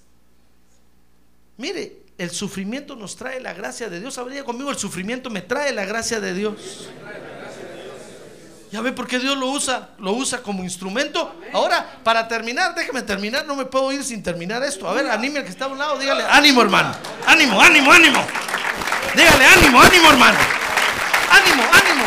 Mire, 1.57 2.03
el 2.17 2.29
sufrimiento 2.31 2.95
nos 2.95 3.15
trae 3.15 3.39
la 3.39 3.53
gracia 3.53 3.89
de 3.89 4.01
Dios. 4.01 4.17
Habría 4.17 4.43
conmigo, 4.43 4.69
el 4.69 4.77
sufrimiento 4.77 5.29
me 5.29 5.41
trae 5.41 5.71
la 5.71 5.85
gracia 5.85 6.19
de 6.19 6.33
Dios. 6.33 6.89
¿Ya 8.69 8.81
ve 8.81 8.91
por 8.91 9.07
qué 9.07 9.19
Dios 9.19 9.37
lo 9.37 9.51
usa? 9.51 9.91
Lo 9.99 10.13
usa 10.13 10.41
como 10.41 10.63
instrumento. 10.63 11.35
Ahora, 11.53 11.99
para 12.03 12.27
terminar, 12.27 12.73
déjeme 12.73 13.03
terminar, 13.03 13.45
no 13.45 13.55
me 13.55 13.65
puedo 13.65 13.91
ir 13.91 14.03
sin 14.03 14.23
terminar 14.23 14.63
esto. 14.63 14.89
A 14.89 14.93
ver, 14.93 15.07
anime 15.09 15.39
al 15.39 15.45
que 15.45 15.51
está 15.51 15.65
a 15.65 15.67
un 15.67 15.77
lado, 15.77 15.99
dígale, 15.99 16.23
ánimo 16.23 16.61
hermano, 16.61 16.93
ánimo, 17.27 17.61
ánimo, 17.61 17.91
ánimo. 17.91 18.25
Dígale, 19.15 19.45
ánimo, 19.45 19.79
ánimo 19.79 20.09
hermano. 20.09 20.37
Ánimo, 21.29 21.63
ánimo. 21.71 22.05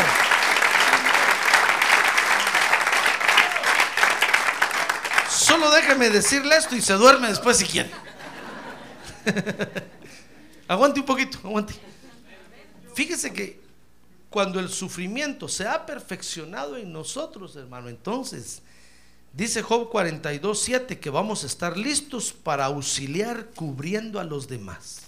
Solo 5.29 5.71
déjeme 5.71 6.09
decirle 6.09 6.57
esto 6.57 6.75
y 6.75 6.81
se 6.81 6.93
duerme 6.93 7.29
después 7.29 7.57
si 7.57 7.65
quiere. 7.65 7.89
aguante 10.67 10.99
un 10.99 11.05
poquito, 11.05 11.37
aguante. 11.45 11.73
Fíjese 12.93 13.31
que 13.31 13.61
cuando 14.29 14.59
el 14.59 14.67
sufrimiento 14.67 15.47
se 15.47 15.65
ha 15.65 15.85
perfeccionado 15.85 16.75
en 16.75 16.91
nosotros, 16.91 17.55
hermano, 17.55 17.87
entonces 17.87 18.61
dice 19.31 19.61
Job 19.61 19.89
42, 19.89 20.59
7 20.59 20.99
que 20.99 21.09
vamos 21.09 21.45
a 21.45 21.47
estar 21.47 21.77
listos 21.77 22.33
para 22.33 22.65
auxiliar 22.65 23.47
cubriendo 23.55 24.19
a 24.19 24.25
los 24.25 24.49
demás. 24.49 25.06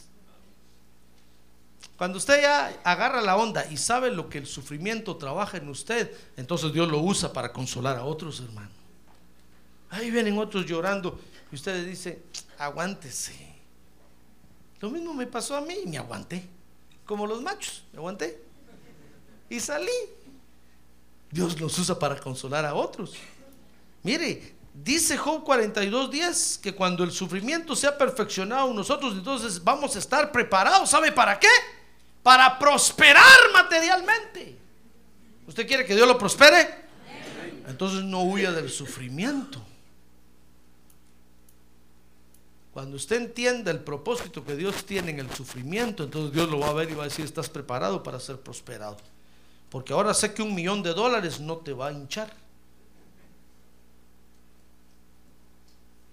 Cuando 1.99 2.17
usted 2.17 2.41
ya 2.41 2.79
agarra 2.85 3.19
la 3.19 3.35
onda 3.35 3.69
y 3.69 3.75
sabe 3.75 4.09
lo 4.09 4.29
que 4.29 4.37
el 4.37 4.47
sufrimiento 4.47 5.17
trabaja 5.17 5.57
en 5.57 5.67
usted, 5.67 6.09
entonces 6.37 6.71
Dios 6.71 6.87
lo 6.87 6.99
usa 6.99 7.33
para 7.33 7.51
consolar 7.51 7.97
a 7.97 8.05
otros 8.05 8.39
hermanos. 8.39 8.71
Ahí 9.89 10.09
vienen 10.09 10.37
otros 10.37 10.65
llorando 10.65 11.19
y 11.51 11.55
usted 11.55 11.73
le 11.73 11.83
dice, 11.83 12.23
aguántese. 12.57 13.35
Lo 14.79 14.89
mismo 14.89 15.13
me 15.13 15.27
pasó 15.27 15.57
a 15.57 15.61
mí 15.61 15.75
y 15.83 15.89
me 15.89 15.97
aguanté. 15.97 16.47
Como 17.05 17.27
los 17.27 17.41
machos, 17.41 17.83
me 17.91 17.97
aguanté. 17.97 18.41
Y 19.49 19.59
salí. 19.59 19.91
Dios 21.29 21.59
los 21.59 21.77
usa 21.79 21.99
para 21.99 22.17
consolar 22.17 22.63
a 22.63 22.75
otros. 22.75 23.15
Mire, 24.03 24.55
dice 24.73 25.17
Job 25.17 25.43
42:10 25.43 26.61
que 26.61 26.73
cuando 26.73 27.03
el 27.03 27.11
sufrimiento 27.11 27.75
sea 27.75 27.97
perfeccionado 27.97 28.69
en 28.69 28.77
nosotros, 28.77 29.15
entonces 29.15 29.61
vamos 29.61 29.97
a 29.97 29.99
estar 29.99 30.31
preparados. 30.31 30.89
¿Sabe 30.89 31.11
para 31.11 31.37
qué? 31.37 31.49
Para 32.29 32.59
prosperar 32.59 33.25
materialmente. 33.51 34.55
¿Usted 35.47 35.67
quiere 35.67 35.83
que 35.83 35.95
Dios 35.95 36.07
lo 36.07 36.15
prospere? 36.15 36.69
Entonces 37.65 38.03
no 38.03 38.21
huya 38.21 38.51
del 38.51 38.69
sufrimiento. 38.69 39.59
Cuando 42.71 42.97
usted 42.97 43.15
entienda 43.15 43.71
el 43.71 43.79
propósito 43.79 44.45
que 44.45 44.55
Dios 44.55 44.85
tiene 44.85 45.09
en 45.09 45.21
el 45.21 45.33
sufrimiento, 45.33 46.03
entonces 46.03 46.31
Dios 46.31 46.47
lo 46.51 46.59
va 46.59 46.67
a 46.67 46.73
ver 46.73 46.91
y 46.91 46.93
va 46.93 47.05
a 47.05 47.07
decir, 47.07 47.25
estás 47.25 47.49
preparado 47.49 48.03
para 48.03 48.19
ser 48.19 48.39
prosperado. 48.39 48.97
Porque 49.71 49.91
ahora 49.91 50.13
sé 50.13 50.31
que 50.31 50.43
un 50.43 50.53
millón 50.53 50.83
de 50.83 50.93
dólares 50.93 51.39
no 51.39 51.57
te 51.57 51.73
va 51.73 51.87
a 51.87 51.93
hinchar. 51.93 52.31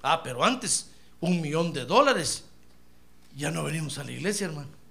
Ah, 0.00 0.22
pero 0.22 0.42
antes, 0.42 0.88
un 1.20 1.42
millón 1.42 1.74
de 1.74 1.84
dólares, 1.84 2.42
ya 3.36 3.50
no 3.50 3.64
venimos 3.64 3.98
a 3.98 4.04
la 4.04 4.12
iglesia, 4.12 4.46
hermano. 4.46 4.85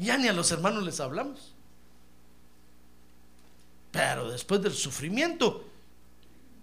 Ya 0.00 0.16
ni 0.16 0.28
a 0.28 0.32
los 0.32 0.50
hermanos 0.50 0.82
les 0.82 0.98
hablamos. 0.98 1.52
Pero 3.92 4.30
después 4.30 4.62
del 4.62 4.72
sufrimiento, 4.72 5.68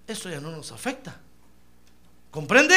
eso 0.08 0.28
ya 0.30 0.42
no 0.42 0.50
nos 0.50 0.72
afecta. 0.72 1.20
¿Comprende? 2.32 2.76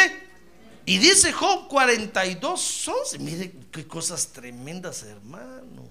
Y 0.84 0.98
dice 0.98 1.32
Job 1.32 1.66
42, 1.66 2.88
11. 2.88 3.18
Mire 3.20 3.52
qué 3.72 3.86
cosas 3.86 4.28
tremendas, 4.28 5.02
hermano. 5.02 5.88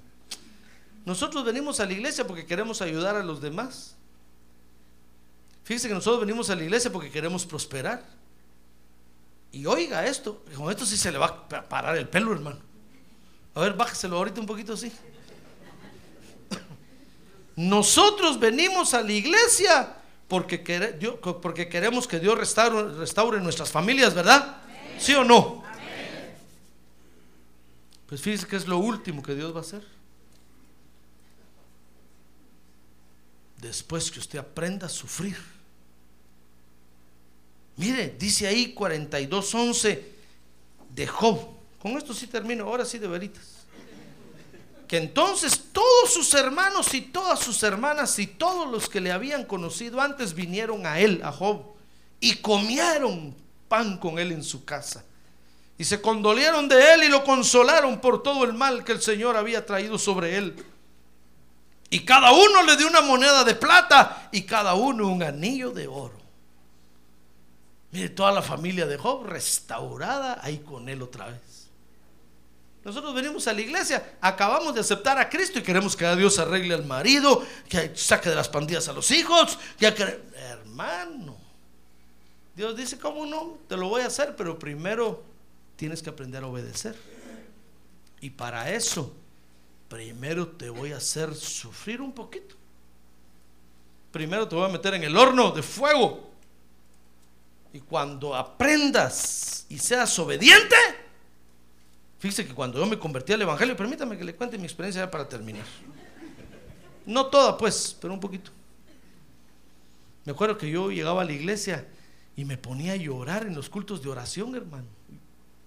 Nosotros 1.03 1.43
venimos 1.43 1.79
a 1.79 1.85
la 1.85 1.93
iglesia 1.93 2.27
porque 2.27 2.45
queremos 2.45 2.83
ayudar 2.83 3.15
a 3.15 3.23
los 3.23 3.41
demás. 3.41 3.95
Fíjese 5.63 5.87
que 5.87 5.95
nosotros 5.95 6.19
venimos 6.19 6.49
a 6.51 6.55
la 6.55 6.63
iglesia 6.63 6.91
porque 6.91 7.09
queremos 7.09 7.43
prosperar. 7.43 8.05
Y 9.51 9.65
oiga 9.65 10.05
esto, 10.05 10.43
con 10.55 10.69
esto 10.69 10.85
sí 10.85 10.95
se 10.95 11.11
le 11.11 11.17
va 11.17 11.47
a 11.51 11.67
parar 11.67 11.97
el 11.97 12.07
pelo, 12.07 12.33
hermano. 12.33 12.68
A 13.59 13.63
ver, 13.63 13.73
bájeselo 13.73 14.15
ahorita 14.15 14.39
un 14.39 14.47
poquito 14.47 14.71
así. 14.71 14.89
Nosotros 17.57 18.39
venimos 18.39 18.93
a 18.93 19.01
la 19.01 19.11
iglesia 19.11 19.97
porque, 20.29 20.63
queremos 20.63 22.07
que 22.07 22.19
Dios 22.21 22.37
restaure, 22.37 22.95
restaure 22.95 23.41
nuestras 23.41 23.69
familias, 23.69 24.13
¿verdad? 24.13 24.61
¿Sí 24.97 25.13
o 25.13 25.25
no? 25.25 25.61
Pues 28.05 28.21
fíjese 28.21 28.47
que 28.47 28.55
es 28.55 28.65
lo 28.65 28.77
último 28.77 29.21
que 29.21 29.35
Dios 29.35 29.53
va 29.53 29.57
a 29.57 29.61
hacer. 29.61 29.85
Después 33.57 34.09
que 34.09 34.19
usted 34.19 34.39
aprenda 34.39 34.85
a 34.85 34.89
sufrir. 34.89 35.35
Mire, 37.75 38.15
dice 38.17 38.47
ahí 38.47 38.73
42.11 38.73 40.01
de 40.91 41.07
Job. 41.07 41.58
Con 41.81 41.97
esto 41.97 42.13
sí 42.13 42.27
termino, 42.27 42.65
ahora 42.65 42.85
sí 42.85 42.97
de 42.99 43.07
veritas. 43.07 43.43
Que 44.87 44.97
entonces 44.97 45.65
todos 45.71 46.13
sus 46.13 46.33
hermanos 46.33 46.93
y 46.93 47.01
todas 47.01 47.39
sus 47.39 47.61
hermanas 47.63 48.17
y 48.19 48.27
todos 48.27 48.69
los 48.69 48.89
que 48.89 48.99
le 48.99 49.11
habían 49.11 49.45
conocido 49.45 50.01
antes 50.01 50.33
vinieron 50.33 50.85
a 50.85 50.99
él, 50.99 51.21
a 51.23 51.31
Job, 51.31 51.61
y 52.19 52.35
comieron 52.37 53.35
pan 53.67 53.97
con 53.97 54.19
él 54.19 54.31
en 54.31 54.43
su 54.43 54.65
casa. 54.65 55.05
Y 55.77 55.85
se 55.85 56.01
condolieron 56.01 56.67
de 56.67 56.93
él 56.93 57.03
y 57.03 57.07
lo 57.07 57.23
consolaron 57.23 58.01
por 58.01 58.21
todo 58.23 58.43
el 58.43 58.53
mal 58.53 58.83
que 58.83 58.91
el 58.91 59.01
Señor 59.01 59.37
había 59.37 59.65
traído 59.65 59.97
sobre 59.97 60.37
él. 60.37 60.65
Y 61.89 62.01
cada 62.01 62.31
uno 62.31 62.63
le 62.63 62.75
dio 62.75 62.87
una 62.87 63.01
moneda 63.01 63.43
de 63.43 63.55
plata 63.55 64.29
y 64.31 64.41
cada 64.41 64.73
uno 64.73 65.07
un 65.07 65.23
anillo 65.23 65.71
de 65.71 65.87
oro. 65.87 66.19
Mire, 67.91 68.09
toda 68.09 68.31
la 68.31 68.41
familia 68.41 68.85
de 68.85 68.97
Job 68.97 69.25
restaurada 69.25 70.39
ahí 70.43 70.59
con 70.59 70.89
él 70.89 71.01
otra 71.01 71.27
vez. 71.27 71.58
Nosotros 72.83 73.13
venimos 73.13 73.45
a 73.47 73.53
la 73.53 73.61
iglesia, 73.61 74.17
acabamos 74.21 74.73
de 74.73 74.79
aceptar 74.79 75.17
a 75.17 75.29
Cristo 75.29 75.59
y 75.59 75.63
queremos 75.63 75.95
que 75.95 76.05
a 76.05 76.15
Dios 76.15 76.39
arregle 76.39 76.73
al 76.73 76.85
marido, 76.85 77.45
que 77.67 77.91
saque 77.95 78.29
de 78.29 78.35
las 78.35 78.47
pandillas 78.47 78.87
a 78.87 78.93
los 78.93 79.11
hijos, 79.11 79.59
ya 79.79 79.93
que 79.93 80.21
hermano, 80.35 81.37
Dios 82.55 82.75
dice, 82.75 82.97
¿cómo 82.97 83.25
no? 83.25 83.57
Te 83.67 83.75
lo 83.75 83.89
voy 83.89 84.01
a 84.01 84.07
hacer, 84.07 84.35
pero 84.35 84.57
primero 84.57 85.23
tienes 85.75 86.01
que 86.01 86.09
aprender 86.09 86.43
a 86.43 86.47
obedecer. 86.47 86.95
Y 88.21 88.29
para 88.29 88.71
eso, 88.73 89.13
primero 89.87 90.47
te 90.47 90.69
voy 90.69 90.93
a 90.93 90.97
hacer 90.97 91.35
sufrir 91.35 92.01
un 92.01 92.13
poquito. 92.13 92.55
Primero 94.11 94.47
te 94.47 94.55
voy 94.55 94.65
a 94.65 94.73
meter 94.73 94.93
en 94.93 95.03
el 95.03 95.15
horno 95.15 95.51
de 95.51 95.63
fuego. 95.63 96.29
Y 97.71 97.79
cuando 97.79 98.35
aprendas 98.35 99.65
y 99.69 99.77
seas 99.77 100.17
obediente, 100.19 100.75
fíjese 102.19 102.45
que 102.45 102.53
cuando 102.53 102.79
yo 102.79 102.85
me 102.85 102.99
convertí 102.99 103.33
al 103.33 103.41
Evangelio, 103.41 103.75
permítame 103.75 104.17
que 104.17 104.23
le 104.23 104.35
cuente 104.35 104.57
mi 104.57 104.65
experiencia 104.65 105.03
ya 105.03 105.11
para 105.11 105.27
terminar. 105.27 105.65
No 107.05 107.25
toda, 107.25 107.57
pues, 107.57 107.97
pero 107.99 108.13
un 108.13 108.19
poquito. 108.19 108.51
Me 110.25 110.31
acuerdo 110.31 110.57
que 110.57 110.69
yo 110.69 110.91
llegaba 110.91 111.23
a 111.23 111.25
la 111.25 111.33
iglesia 111.33 111.87
y 112.35 112.45
me 112.45 112.57
ponía 112.57 112.93
a 112.93 112.95
llorar 112.95 113.47
en 113.47 113.55
los 113.55 113.69
cultos 113.69 114.03
de 114.03 114.09
oración, 114.09 114.55
hermano. 114.55 114.85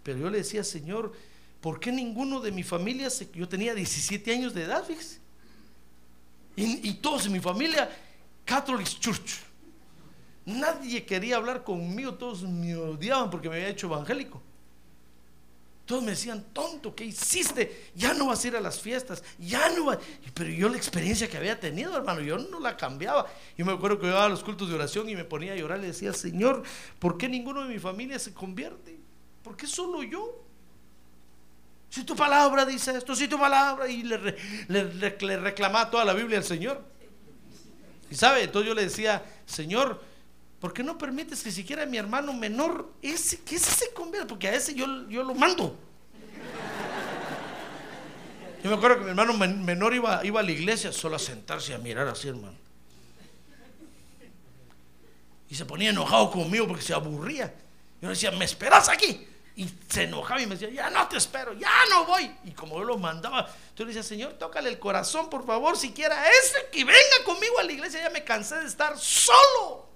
Pero 0.03 0.19
yo 0.19 0.31
le 0.31 0.39
decía, 0.39 0.63
Señor, 0.63 1.13
¿por 1.61 1.81
qué 1.81 1.91
ninguno 1.91 2.41
de 2.41 2.53
mi 2.53 2.63
familia, 2.63 3.11
se... 3.11 3.29
yo 3.35 3.49
tenía 3.49 3.75
17 3.75 4.33
años 4.33 4.55
de 4.55 4.65
edad, 4.65 4.85
fíjese? 4.85 5.21
Y, 6.55 6.93
todos 6.95 7.27
en 7.27 7.33
mi 7.33 7.41
familia, 7.41 7.91
Catholic 8.45 8.87
Church. 8.87 9.41
Nadie 10.45 11.05
quería 11.05 11.37
hablar 11.37 11.65
conmigo, 11.65 12.15
todos 12.15 12.43
me 12.43 12.77
odiaban 12.77 13.31
porque 13.31 13.49
me 13.49 13.57
había 13.57 13.69
hecho 13.69 13.87
evangélico. 13.87 14.43
Todos 15.85 16.03
me 16.03 16.13
decían, 16.13 16.45
tonto, 16.53 16.95
¿qué 16.95 17.05
hiciste? 17.05 17.91
Ya 17.95 18.15
no 18.15 18.27
vas 18.27 18.45
a 18.45 18.49
ir 18.49 18.57
a 18.57 18.61
las 18.61 18.81
fiestas, 18.81 19.23
ya 19.39 19.69
no 19.71 19.87
vas. 19.87 19.99
Pero 20.33 20.51
yo 20.51 20.69
la 20.69 20.77
experiencia 20.77 21.29
que 21.29 21.37
había 21.37 21.59
tenido, 21.59 21.97
hermano, 21.97 22.21
yo 22.21 22.39
no 22.39 22.61
la 22.61 22.77
cambiaba. 22.77 23.27
Yo 23.59 23.67
me 23.67 23.73
acuerdo 23.73 23.99
que 23.99 24.07
iba 24.07 24.25
a 24.25 24.29
los 24.29 24.45
cultos 24.45 24.69
de 24.69 24.77
oración 24.77 25.09
y 25.09 25.17
me 25.17 25.25
ponía 25.25 25.55
a 25.55 25.57
llorar 25.57 25.81
y 25.81 25.87
decía, 25.87 26.13
Señor, 26.13 26.63
¿por 26.99 27.19
qué 27.19 27.29
ninguno 27.29 27.63
de 27.63 27.69
mi 27.69 27.81
familia 27.81 28.19
se 28.19 28.33
convierte? 28.33 29.01
¿Por 29.43 29.57
qué 29.57 29.67
solo 29.67 30.05
yo? 30.05 30.45
Si 31.93 32.05
tu 32.05 32.17
palabra 32.17 32.65
dice 32.65 32.97
esto, 32.97 33.15
si 33.15 33.29
tu 33.29 33.39
palabra, 33.39 33.87
y 33.87 34.03
le, 34.03 35.37
reclamaba 35.37 35.91
toda 35.91 36.07
la 36.07 36.15
Biblia 36.15 36.39
al 36.39 36.45
Señor. 36.45 36.83
Y 38.09 38.15
sabe, 38.15 38.45
entonces 38.45 38.69
yo 38.69 38.75
le 38.75 38.85
decía, 38.85 39.23
Señor, 39.45 40.01
¿por 40.63 40.73
qué 40.73 40.85
no 40.85 40.97
permites 40.97 41.43
que 41.43 41.51
siquiera 41.51 41.85
mi 41.87 41.99
hermano 41.99 42.33
menor, 42.33 42.89
ese, 43.03 43.41
que 43.41 43.57
ese 43.57 43.69
se 43.73 43.93
convierta? 43.93 44.29
Porque 44.29 44.47
a 44.47 44.55
ese 44.55 44.73
yo, 44.73 44.87
yo 45.09 45.25
lo 45.25 45.35
mando. 45.35 45.77
Yo 48.63 48.71
me 48.71 48.77
acuerdo 48.77 48.99
que 48.99 49.03
mi 49.03 49.11
hermano 49.11 49.33
menor 49.33 49.93
iba, 49.93 50.25
iba 50.25 50.39
a 50.39 50.43
la 50.45 50.53
iglesia 50.53 50.93
solo 50.93 51.17
a 51.17 51.19
sentarse 51.19 51.73
y 51.73 51.75
a 51.75 51.79
mirar 51.79 52.07
así, 52.07 52.29
hermano. 52.29 52.55
Y 55.51 55.57
se 55.57 55.65
ponía 55.65 55.91
enojado 55.91 56.31
conmigo 56.31 56.69
porque 56.69 56.83
se 56.85 56.95
aburría. 56.95 57.53
Yo 58.01 58.07
le 58.07 58.15
decía, 58.15 58.31
¿me 58.31 58.45
esperas 58.45 58.89
aquí? 58.89 59.27
Y 59.57 59.69
se 59.89 60.05
enojaba 60.05 60.41
y 60.41 60.47
me 60.47 60.55
decía, 60.55 60.71
ya 60.71 60.91
no 60.91 61.09
te 61.09 61.17
espero, 61.17 61.55
ya 61.55 61.73
no 61.91 62.05
voy. 62.07 62.31
Y 62.45 62.53
como 62.53 62.79
yo 62.79 62.85
lo 62.85 62.99
mandaba, 62.99 63.53
yo 63.77 63.85
le 63.85 63.89
decía, 63.93 64.05
Señor, 64.05 64.35
tócale 64.35 64.69
el 64.69 64.79
corazón, 64.79 65.29
por 65.29 65.45
favor, 65.45 65.77
siquiera 65.77 66.25
ese 66.31 66.69
que 66.71 66.85
venga 66.85 67.25
conmigo 67.25 67.59
a 67.59 67.65
la 67.65 67.73
iglesia, 67.73 68.01
ya 68.01 68.11
me 68.11 68.23
cansé 68.23 68.61
de 68.61 68.67
estar 68.67 68.97
solo. 68.97 69.92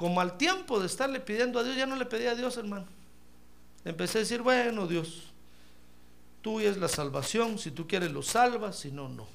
Como 0.00 0.22
al 0.22 0.38
tiempo 0.38 0.80
de 0.80 0.86
estarle 0.86 1.20
pidiendo 1.20 1.60
a 1.60 1.62
Dios, 1.62 1.76
ya 1.76 1.84
no 1.84 1.94
le 1.94 2.06
pedí 2.06 2.26
a 2.26 2.34
Dios, 2.34 2.56
hermano. 2.56 2.86
Empecé 3.84 4.16
a 4.16 4.20
decir, 4.22 4.40
bueno, 4.40 4.86
Dios, 4.86 5.24
tú 6.40 6.58
es 6.58 6.78
la 6.78 6.88
salvación, 6.88 7.58
si 7.58 7.70
tú 7.70 7.86
quieres 7.86 8.10
lo 8.10 8.22
salvas, 8.22 8.78
si 8.78 8.90
no, 8.90 9.10
no. 9.10 9.28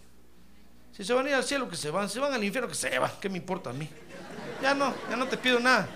Si 0.92 1.04
se 1.04 1.14
van 1.14 1.28
a 1.28 1.30
ir 1.30 1.36
al 1.36 1.44
cielo, 1.44 1.70
que 1.70 1.76
se 1.76 1.92
van, 1.92 2.10
si 2.10 2.18
van 2.18 2.34
al 2.34 2.44
infierno, 2.44 2.68
que 2.68 2.74
se 2.74 2.98
van, 2.98 3.12
¿qué 3.22 3.30
me 3.30 3.38
importa 3.38 3.70
a 3.70 3.74
mí? 3.74 3.88
Ya 4.60 4.74
no, 4.74 4.92
ya 5.08 5.16
no 5.16 5.28
te 5.28 5.38
pido 5.38 5.60
nada. 5.60 5.88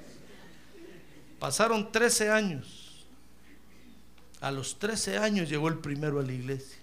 Pasaron 1.38 1.92
13 1.92 2.30
años. 2.30 3.04
A 4.40 4.50
los 4.50 4.78
13 4.78 5.18
años 5.18 5.50
llegó 5.50 5.68
el 5.68 5.80
primero 5.80 6.18
a 6.18 6.22
la 6.22 6.32
iglesia. 6.32 6.78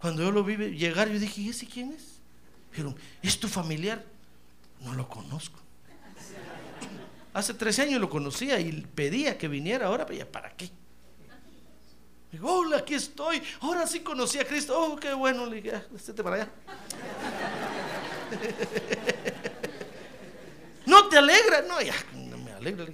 Cuando 0.00 0.24
yo 0.24 0.32
lo 0.32 0.42
vi 0.42 0.56
llegar, 0.56 1.08
yo 1.08 1.20
dije, 1.20 1.40
¿y 1.40 1.50
ese 1.50 1.66
quién 1.66 1.92
es? 1.92 2.18
Dijeron, 2.72 2.96
¿es 3.22 3.38
tu 3.38 3.46
familiar? 3.46 4.04
No 4.80 4.94
lo 4.94 5.08
conozco. 5.08 5.60
Hace 7.32 7.54
13 7.54 7.82
años 7.82 8.00
lo 8.00 8.10
conocía 8.10 8.58
y 8.58 8.72
pedía 8.82 9.38
que 9.38 9.46
viniera 9.46 9.86
ahora, 9.86 10.04
pero 10.04 10.18
ya 10.18 10.30
para 10.30 10.50
qué. 10.56 10.70
Digo, 12.32 12.60
hola, 12.60 12.78
aquí 12.78 12.94
estoy. 12.94 13.42
Ahora 13.60 13.86
sí 13.86 14.00
conocí 14.00 14.38
a 14.38 14.44
Cristo. 14.44 14.74
Oh, 14.76 14.96
qué 14.96 15.12
bueno. 15.12 15.46
Le 15.46 15.60
dije, 15.60 15.76
ah, 15.76 15.84
para 16.22 16.36
allá. 16.36 16.48
¿No 20.86 21.08
te 21.08 21.18
alegra? 21.18 21.62
No, 21.62 21.80
ya, 21.80 21.94
no 22.14 22.38
me 22.38 22.52
alegra. 22.52 22.86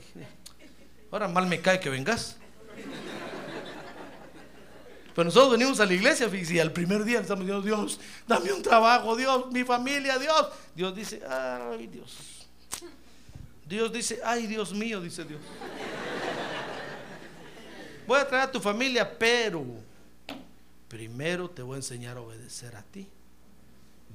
Ahora 1.11 1.29
mal 1.29 1.47
me 1.47 1.61
cae 1.61 1.81
que 1.81 1.91
vengas. 1.91 2.37
Pero 5.17 5.25
nosotros 5.25 5.53
venimos 5.53 5.81
a 5.81 5.87
la 5.87 5.95
iglesia, 5.95 6.29
y 6.31 6.59
al 6.59 6.73
primer 6.73 7.03
día 7.03 7.21
estamos 7.21 7.47
diciendo, 7.47 7.67
Dios, 7.67 7.99
dame 8.29 8.53
un 8.53 8.61
trabajo, 8.61 9.17
Dios, 9.17 9.51
mi 9.51 9.65
familia, 9.65 10.19
Dios. 10.19 10.49
Dios 10.75 10.95
dice, 10.95 11.23
ay 11.27 11.87
Dios. 11.87 12.47
Dios 13.67 13.91
dice, 13.91 14.21
ay 14.23 14.47
Dios 14.47 14.75
mío, 14.75 15.01
dice 15.01 15.25
Dios. 15.25 15.41
Voy 18.07 18.21
a 18.21 18.29
traer 18.29 18.45
a 18.45 18.53
tu 18.53 18.61
familia, 18.61 19.19
pero 19.19 19.65
primero 20.87 21.49
te 21.49 21.63
voy 21.63 21.77
a 21.77 21.79
enseñar 21.79 22.19
a 22.19 22.21
obedecer 22.21 22.77
a 22.77 22.83
ti. 22.83 23.09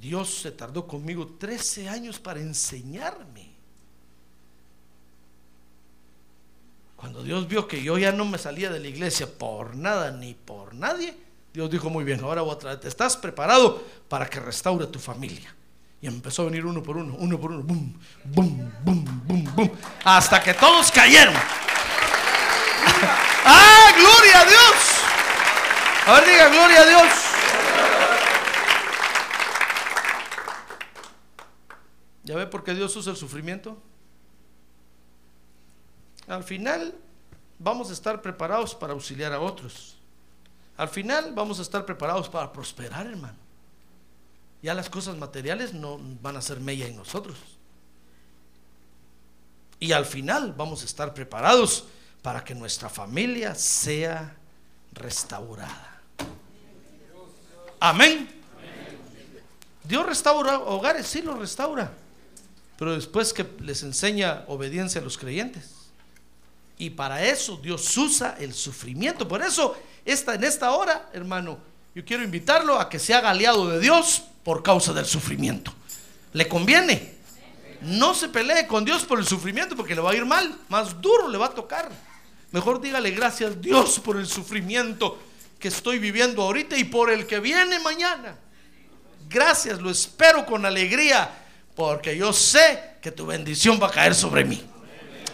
Dios 0.00 0.32
se 0.32 0.52
tardó 0.52 0.86
conmigo 0.86 1.34
13 1.36 1.88
años 1.88 2.20
para 2.20 2.38
enseñarme. 2.38 3.51
Cuando 7.02 7.24
Dios 7.24 7.48
vio 7.48 7.66
que 7.66 7.82
yo 7.82 7.98
ya 7.98 8.12
no 8.12 8.24
me 8.24 8.38
salía 8.38 8.70
de 8.70 8.78
la 8.78 8.86
iglesia 8.86 9.26
por 9.26 9.74
nada 9.74 10.12
ni 10.12 10.34
por 10.34 10.72
nadie, 10.72 11.16
Dios 11.52 11.68
dijo, 11.68 11.90
muy 11.90 12.04
bien, 12.04 12.20
ahora 12.22 12.42
voy 12.42 12.54
a 12.54 12.58
traerte. 12.58 12.86
¿Estás 12.86 13.16
preparado 13.16 13.82
para 14.08 14.30
que 14.30 14.38
restaure 14.38 14.86
tu 14.86 15.00
familia? 15.00 15.52
Y 16.00 16.06
empezó 16.06 16.42
a 16.42 16.44
venir 16.44 16.64
uno 16.64 16.80
por 16.80 16.96
uno, 16.96 17.16
uno 17.18 17.40
por 17.40 17.50
uno, 17.50 17.64
boom, 17.64 17.98
boom, 18.22 18.72
boom, 18.84 19.04
boom, 19.24 19.52
boom, 19.56 19.72
hasta 20.04 20.40
que 20.40 20.54
todos 20.54 20.92
cayeron. 20.92 21.34
¡Ah, 23.46 23.92
gloria 23.98 24.40
a 24.40 24.44
Dios! 24.44 24.74
A 26.06 26.12
ver, 26.12 26.24
diga, 26.24 26.48
gloria 26.50 26.80
a 26.82 26.86
Dios. 26.86 27.12
¿Ya 32.22 32.36
ve 32.36 32.46
por 32.46 32.62
qué 32.62 32.74
Dios 32.74 32.94
usa 32.94 33.10
el 33.10 33.18
sufrimiento? 33.18 33.82
Al 36.32 36.44
final 36.44 36.94
vamos 37.58 37.90
a 37.90 37.92
estar 37.92 38.22
preparados 38.22 38.74
para 38.74 38.94
auxiliar 38.94 39.34
a 39.34 39.40
otros. 39.40 39.98
Al 40.78 40.88
final 40.88 41.34
vamos 41.34 41.58
a 41.58 41.62
estar 41.62 41.84
preparados 41.84 42.26
para 42.30 42.50
prosperar, 42.50 43.06
hermano. 43.06 43.36
Ya 44.62 44.72
las 44.72 44.88
cosas 44.88 45.14
materiales 45.18 45.74
no 45.74 46.00
van 46.22 46.38
a 46.38 46.40
ser 46.40 46.58
mella 46.58 46.86
en 46.86 46.96
nosotros. 46.96 47.36
Y 49.78 49.92
al 49.92 50.06
final 50.06 50.54
vamos 50.56 50.80
a 50.80 50.86
estar 50.86 51.12
preparados 51.12 51.84
para 52.22 52.42
que 52.42 52.54
nuestra 52.54 52.88
familia 52.88 53.54
sea 53.54 54.34
restaurada. 54.94 56.00
Amén. 57.78 58.40
Dios 59.84 60.06
restaura 60.06 60.60
hogares, 60.60 61.08
sí 61.08 61.20
los 61.20 61.38
restaura, 61.38 61.92
pero 62.78 62.94
después 62.94 63.34
que 63.34 63.44
les 63.60 63.82
enseña 63.82 64.44
obediencia 64.46 64.98
a 64.98 65.04
los 65.04 65.18
creyentes. 65.18 65.81
Y 66.78 66.90
para 66.90 67.24
eso 67.24 67.56
Dios 67.56 67.96
usa 67.96 68.36
el 68.38 68.54
sufrimiento. 68.54 69.28
Por 69.28 69.42
eso, 69.42 69.76
esta, 70.04 70.34
en 70.34 70.44
esta 70.44 70.72
hora, 70.72 71.10
hermano, 71.12 71.58
yo 71.94 72.04
quiero 72.04 72.22
invitarlo 72.22 72.80
a 72.80 72.88
que 72.88 72.98
se 72.98 73.14
haga 73.14 73.30
aliado 73.30 73.68
de 73.68 73.78
Dios 73.78 74.22
por 74.42 74.62
causa 74.62 74.92
del 74.92 75.06
sufrimiento. 75.06 75.72
¿Le 76.32 76.48
conviene? 76.48 77.14
No 77.82 78.14
se 78.14 78.28
pelee 78.28 78.66
con 78.66 78.84
Dios 78.84 79.04
por 79.04 79.18
el 79.18 79.26
sufrimiento 79.26 79.76
porque 79.76 79.94
le 79.94 80.00
va 80.00 80.12
a 80.12 80.14
ir 80.14 80.24
mal. 80.24 80.56
Más 80.68 81.00
duro 81.00 81.28
le 81.28 81.38
va 81.38 81.46
a 81.46 81.50
tocar. 81.50 81.90
Mejor 82.52 82.80
dígale 82.80 83.10
gracias 83.10 83.60
Dios 83.60 84.00
por 84.00 84.16
el 84.16 84.26
sufrimiento 84.26 85.18
que 85.58 85.68
estoy 85.68 85.98
viviendo 85.98 86.42
ahorita 86.42 86.76
y 86.76 86.84
por 86.84 87.10
el 87.10 87.26
que 87.26 87.40
viene 87.40 87.78
mañana. 87.80 88.36
Gracias, 89.28 89.80
lo 89.80 89.90
espero 89.90 90.44
con 90.44 90.66
alegría 90.66 91.30
porque 91.74 92.16
yo 92.16 92.32
sé 92.32 92.96
que 93.00 93.10
tu 93.10 93.26
bendición 93.26 93.78
va 93.82 93.88
a 93.88 93.90
caer 93.90 94.14
sobre 94.14 94.44
mí. 94.44 94.62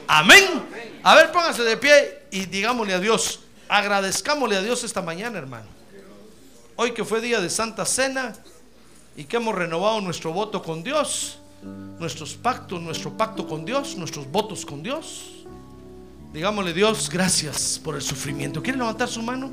Amén. 0.09 0.64
A 1.02 1.14
ver, 1.14 1.30
póngase 1.30 1.62
de 1.62 1.76
pie 1.76 2.22
y 2.30 2.46
digámosle 2.46 2.94
a 2.94 2.98
Dios, 2.98 3.40
agradezcámosle 3.68 4.56
a 4.56 4.62
Dios 4.62 4.82
esta 4.82 5.02
mañana, 5.02 5.36
hermano. 5.36 5.66
Hoy 6.76 6.92
que 6.92 7.04
fue 7.04 7.20
día 7.20 7.42
de 7.42 7.50
Santa 7.50 7.84
Cena 7.84 8.34
y 9.14 9.24
que 9.24 9.36
hemos 9.36 9.54
renovado 9.54 10.00
nuestro 10.00 10.32
voto 10.32 10.62
con 10.62 10.82
Dios, 10.82 11.38
nuestros 11.98 12.34
pactos, 12.34 12.80
nuestro 12.80 13.16
pacto 13.18 13.46
con 13.46 13.66
Dios, 13.66 13.96
nuestros 13.96 14.30
votos 14.30 14.64
con 14.64 14.82
Dios. 14.82 15.44
Digámosle 16.32 16.72
Dios, 16.72 17.11
gracias 17.11 17.78
por 17.82 17.94
el 17.94 18.02
sufrimiento. 18.02 18.62
¿Quiere 18.62 18.78
levantar 18.78 19.09
su 19.09 19.22
mano? 19.22 19.52